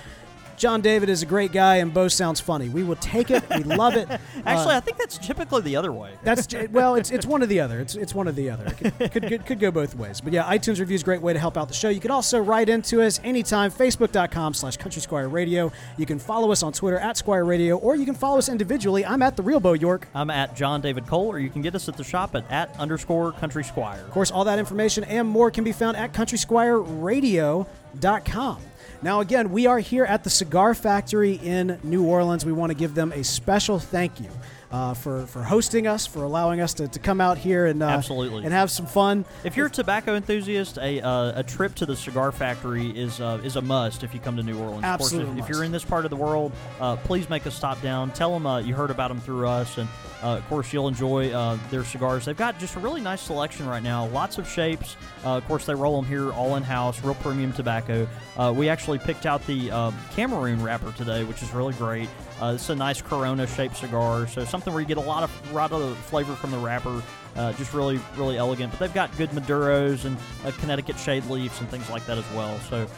John 0.56 0.80
David 0.80 1.08
is 1.08 1.22
a 1.22 1.26
great 1.26 1.52
guy 1.52 1.76
and 1.76 1.92
Beau 1.92 2.08
sounds 2.08 2.40
funny. 2.40 2.68
We 2.68 2.82
will 2.82 2.96
take 2.96 3.30
it. 3.30 3.44
We 3.50 3.62
love 3.64 3.94
it. 3.94 4.08
Actually, 4.46 4.74
Uh, 4.74 4.78
I 4.78 4.80
think 4.80 4.98
that's 4.98 5.18
typically 5.18 5.62
the 5.62 5.76
other 5.76 5.92
way. 5.92 6.12
that's 6.24 6.48
well, 6.70 6.94
it's 6.94 7.10
it's 7.10 7.26
one 7.26 7.42
or 7.42 7.46
the 7.46 7.60
other. 7.60 7.80
It's 7.80 7.94
it's 7.94 8.14
one 8.14 8.28
or 8.28 8.32
the 8.32 8.50
other. 8.50 8.66
It 8.66 8.76
could, 8.78 9.12
could, 9.12 9.22
could, 9.28 9.46
could 9.46 9.60
go 9.60 9.70
both 9.70 9.94
ways. 9.94 10.20
But 10.20 10.32
yeah, 10.32 10.44
iTunes 10.44 10.80
review 10.80 10.94
is 10.94 11.02
a 11.02 11.04
great 11.04 11.22
way 11.22 11.32
to 11.32 11.38
help 11.38 11.56
out 11.56 11.68
the 11.68 11.74
show. 11.74 11.88
You 11.88 12.00
can 12.00 12.10
also 12.10 12.38
write 12.40 12.68
into 12.68 13.02
us 13.02 13.20
anytime. 13.22 13.70
Facebook.com 13.70 14.54
slash 14.54 14.76
Country 14.76 15.02
Squire 15.02 15.28
Radio. 15.28 15.72
You 15.96 16.06
can 16.06 16.18
follow 16.18 16.50
us 16.52 16.62
on 16.62 16.72
Twitter 16.72 16.98
at 16.98 17.16
Squire 17.16 17.44
Radio, 17.44 17.76
or 17.76 17.96
you 17.96 18.04
can 18.04 18.14
follow 18.14 18.38
us 18.38 18.48
individually. 18.48 19.04
I'm 19.04 19.22
at 19.22 19.36
the 19.36 19.42
real 19.42 19.60
Beau 19.60 19.74
York. 19.74 20.08
I'm 20.14 20.30
at 20.30 20.56
John 20.56 20.80
David 20.80 21.06
Cole, 21.06 21.26
or 21.26 21.38
you 21.38 21.50
can 21.50 21.62
get 21.62 21.74
us 21.74 21.88
at 21.88 21.96
the 21.96 22.04
shop 22.04 22.34
at 22.34 22.44
at 22.50 22.78
underscore 22.80 23.32
Country 23.32 23.64
Squire. 23.64 24.00
Of 24.00 24.10
course, 24.10 24.30
all 24.30 24.44
that 24.44 24.58
information 24.58 25.04
and 25.04 25.28
more 25.28 25.50
can 25.50 25.64
be 25.64 25.72
found 25.72 25.96
at 25.96 26.12
CountrySquireRadio.com. 26.12 28.58
Now, 29.02 29.20
again, 29.20 29.50
we 29.50 29.66
are 29.66 29.78
here 29.78 30.04
at 30.04 30.24
the 30.24 30.30
Cigar 30.30 30.74
Factory 30.74 31.34
in 31.34 31.78
New 31.82 32.04
Orleans. 32.04 32.44
We 32.44 32.52
want 32.52 32.70
to 32.70 32.76
give 32.76 32.94
them 32.94 33.12
a 33.12 33.22
special 33.24 33.78
thank 33.78 34.20
you. 34.20 34.28
Uh, 34.68 34.94
for, 34.94 35.26
for 35.26 35.44
hosting 35.44 35.86
us, 35.86 36.08
for 36.08 36.24
allowing 36.24 36.60
us 36.60 36.74
to, 36.74 36.88
to 36.88 36.98
come 36.98 37.20
out 37.20 37.38
here 37.38 37.66
and 37.66 37.80
uh, 37.84 37.86
Absolutely. 37.86 38.42
and 38.42 38.52
have 38.52 38.68
some 38.68 38.84
fun. 38.84 39.24
If 39.44 39.56
you're 39.56 39.66
a 39.66 39.70
tobacco 39.70 40.16
enthusiast, 40.16 40.76
a 40.78 41.00
uh, 41.00 41.38
a 41.38 41.44
trip 41.44 41.76
to 41.76 41.86
the 41.86 41.94
cigar 41.94 42.32
factory 42.32 42.90
is 42.90 43.20
uh, 43.20 43.40
is 43.44 43.54
a 43.54 43.62
must 43.62 44.02
if 44.02 44.12
you 44.12 44.18
come 44.18 44.36
to 44.36 44.42
New 44.42 44.58
Orleans. 44.58 44.82
Absolute 44.82 45.22
of 45.22 45.28
course, 45.28 45.38
if, 45.38 45.44
if 45.44 45.48
you're 45.48 45.62
in 45.62 45.70
this 45.70 45.84
part 45.84 46.04
of 46.04 46.10
the 46.10 46.16
world, 46.16 46.50
uh, 46.80 46.96
please 46.96 47.30
make 47.30 47.46
a 47.46 47.50
stop 47.52 47.80
down. 47.80 48.10
Tell 48.10 48.32
them 48.32 48.44
uh, 48.44 48.58
you 48.58 48.74
heard 48.74 48.90
about 48.90 49.06
them 49.08 49.20
through 49.20 49.46
us, 49.46 49.78
and 49.78 49.88
uh, 50.22 50.36
of 50.36 50.48
course 50.48 50.72
you'll 50.72 50.88
enjoy 50.88 51.30
uh, 51.30 51.58
their 51.70 51.84
cigars. 51.84 52.24
They've 52.24 52.36
got 52.36 52.58
just 52.58 52.76
a 52.76 52.78
really 52.78 53.00
nice 53.00 53.20
selection 53.20 53.66
right 53.66 53.82
now. 53.82 54.06
Lots 54.06 54.38
of 54.38 54.48
shapes. 54.48 54.96
Uh, 55.24 55.36
of 55.36 55.46
course, 55.48 55.66
they 55.66 55.74
roll 55.74 56.00
them 56.00 56.08
here 56.08 56.32
all 56.32 56.56
in 56.56 56.62
house, 56.62 57.02
real 57.02 57.14
premium 57.16 57.52
tobacco. 57.52 58.08
Uh, 58.36 58.52
we 58.56 58.68
actually 58.68 58.98
picked 58.98 59.26
out 59.26 59.44
the 59.46 59.70
um, 59.70 59.96
Cameroon 60.14 60.62
wrapper 60.62 60.92
today, 60.92 61.24
which 61.24 61.42
is 61.42 61.52
really 61.52 61.74
great. 61.74 62.08
Uh, 62.40 62.52
it's 62.54 62.68
a 62.68 62.74
nice 62.74 63.00
Corona 63.02 63.46
shaped 63.46 63.76
cigar, 63.76 64.26
so 64.26 64.44
something 64.44 64.72
where 64.72 64.80
you 64.80 64.86
get 64.86 64.98
a 64.98 65.00
lot 65.00 65.22
of 65.22 65.52
lot 65.52 65.72
of 65.72 65.96
flavor 65.98 66.34
from 66.34 66.50
the 66.50 66.58
wrapper. 66.58 67.02
Uh, 67.34 67.52
just 67.52 67.74
really, 67.74 68.00
really 68.16 68.38
elegant. 68.38 68.72
But 68.72 68.80
they've 68.80 68.94
got 68.94 69.14
good 69.18 69.28
Maduros 69.30 70.06
and 70.06 70.16
Connecticut 70.56 70.98
shade 70.98 71.26
leaves 71.26 71.60
and 71.60 71.68
things 71.68 71.90
like 71.90 72.06
that 72.06 72.16
as 72.16 72.24
well. 72.34 72.58
So 72.60 72.88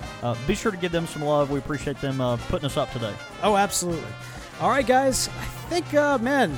be 0.46 0.54
sure 0.54 0.70
to 0.70 0.76
give 0.76 0.92
them 0.92 1.08
some 1.08 1.24
love. 1.24 1.50
We 1.50 1.58
appreciate 1.58 2.00
them 2.00 2.18
putting 2.48 2.66
us 2.66 2.76
up 2.76 2.92
today. 2.92 3.12
Oh, 3.42 3.56
absolutely. 3.56 4.06
All 4.60 4.70
right, 4.70 4.86
guys. 4.86 5.28
I 5.28 5.44
think, 5.70 5.92
man, 6.22 6.56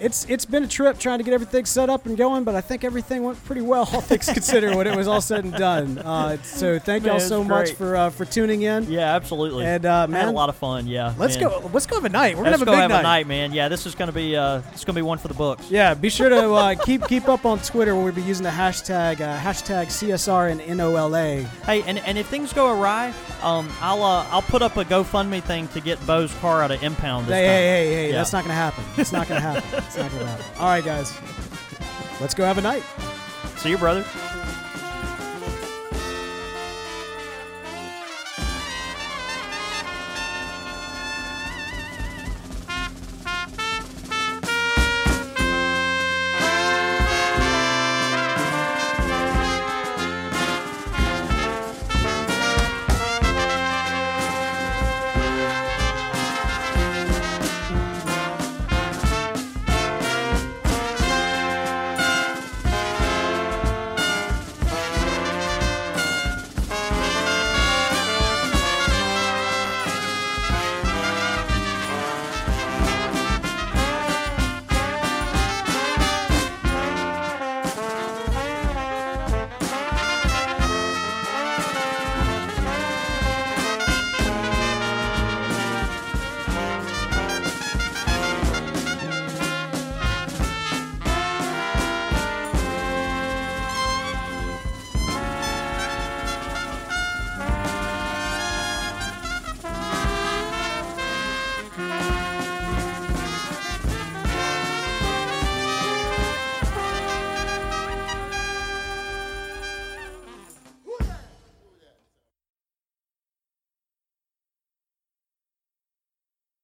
it's 0.00 0.24
it's 0.28 0.44
been 0.44 0.64
a 0.64 0.68
trip 0.68 0.98
trying 0.98 1.18
to 1.18 1.24
get 1.24 1.34
everything 1.34 1.64
set 1.64 1.90
up 1.90 2.06
and 2.06 2.16
going, 2.16 2.44
but 2.44 2.54
I 2.54 2.60
think 2.60 2.84
everything 2.84 3.22
went 3.22 3.42
pretty 3.44 3.62
well, 3.62 3.88
all 3.92 4.00
things 4.00 4.26
considered, 4.32 4.74
when 4.76 4.86
it 4.86 4.96
was 4.96 5.08
all 5.08 5.20
said 5.20 5.44
and 5.44 5.52
done. 5.54 5.98
Uh, 5.98 6.36
so 6.42 6.78
thank 6.78 7.04
Man, 7.04 7.12
y'all 7.14 7.20
so 7.20 7.42
much 7.44 7.72
for 7.72 7.96
uh, 7.96 8.10
for 8.10 8.24
tuning 8.24 8.62
in. 8.62 8.84
Yeah, 8.90 9.14
absolutely. 9.14 9.64
And, 9.64 9.84
uh, 9.84 9.92
I 9.94 10.00
had 10.02 10.10
man, 10.10 10.28
a 10.28 10.32
lot 10.32 10.48
of 10.48 10.56
fun. 10.56 10.86
Yeah. 10.86 11.14
Let's 11.18 11.36
man. 11.36 11.48
go. 11.48 11.70
Let's 11.72 11.86
go 11.86 11.96
have 11.96 12.04
a 12.04 12.08
night. 12.08 12.36
We're 12.36 12.44
Let's 12.44 12.58
gonna 12.58 12.66
go 12.66 12.72
have 12.72 12.84
a 12.84 12.88
big 12.88 12.92
have 12.92 13.00
a 13.00 13.02
night, 13.02 13.26
man. 13.26 13.52
Yeah, 13.52 13.68
this 13.68 13.86
is 13.86 13.94
gonna 13.94 14.12
be 14.12 14.36
uh, 14.36 14.62
it's 14.72 14.84
gonna 14.84 14.96
be 14.96 15.02
one 15.02 15.18
for 15.18 15.28
the 15.28 15.34
books. 15.34 15.70
Yeah, 15.70 15.94
be 15.94 16.10
sure 16.10 16.28
to 16.28 16.52
uh, 16.52 16.74
keep 16.84 17.06
keep 17.08 17.28
up 17.28 17.44
on 17.44 17.58
Twitter 17.60 17.94
where 17.94 18.04
we'll 18.04 18.12
be 18.12 18.22
using 18.22 18.44
the 18.44 18.50
hashtag 18.50 19.20
uh, 19.20 19.38
hashtag 19.38 19.86
CSR 19.86 20.50
and 20.52 20.76
NOLA. 20.78 21.42
Hey, 21.66 21.82
and, 21.82 21.98
and 21.98 22.16
if 22.18 22.26
things 22.28 22.52
go 22.52 22.78
awry, 22.78 23.12
um, 23.42 23.68
I'll 23.80 24.02
uh, 24.02 24.26
I'll 24.30 24.42
put 24.42 24.62
up 24.62 24.76
a 24.76 24.84
GoFundMe 24.84 25.42
thing 25.42 25.68
to 25.68 25.80
get 25.80 25.98
Beau's 26.06 26.32
car 26.34 26.62
out 26.62 26.70
of 26.70 26.82
impound 26.82 27.26
this 27.26 27.34
Hey, 27.34 27.46
time. 27.46 27.54
hey, 27.54 27.66
hey, 27.66 27.94
hey! 27.94 28.10
Yeah. 28.10 28.16
That's 28.16 28.32
not 28.32 28.44
gonna 28.44 28.54
happen. 28.66 28.84
It's 28.96 29.12
not 29.12 29.28
gonna 29.28 29.40
happen. 29.40 29.84
Gonna 29.96 30.08
happen. 30.08 30.46
All 30.58 30.68
right, 30.68 30.84
guys, 30.84 31.12
let's 32.20 32.34
go 32.34 32.44
have 32.44 32.58
a 32.58 32.62
night. 32.62 32.82
See 33.56 33.70
you, 33.70 33.78
brother. 33.78 34.04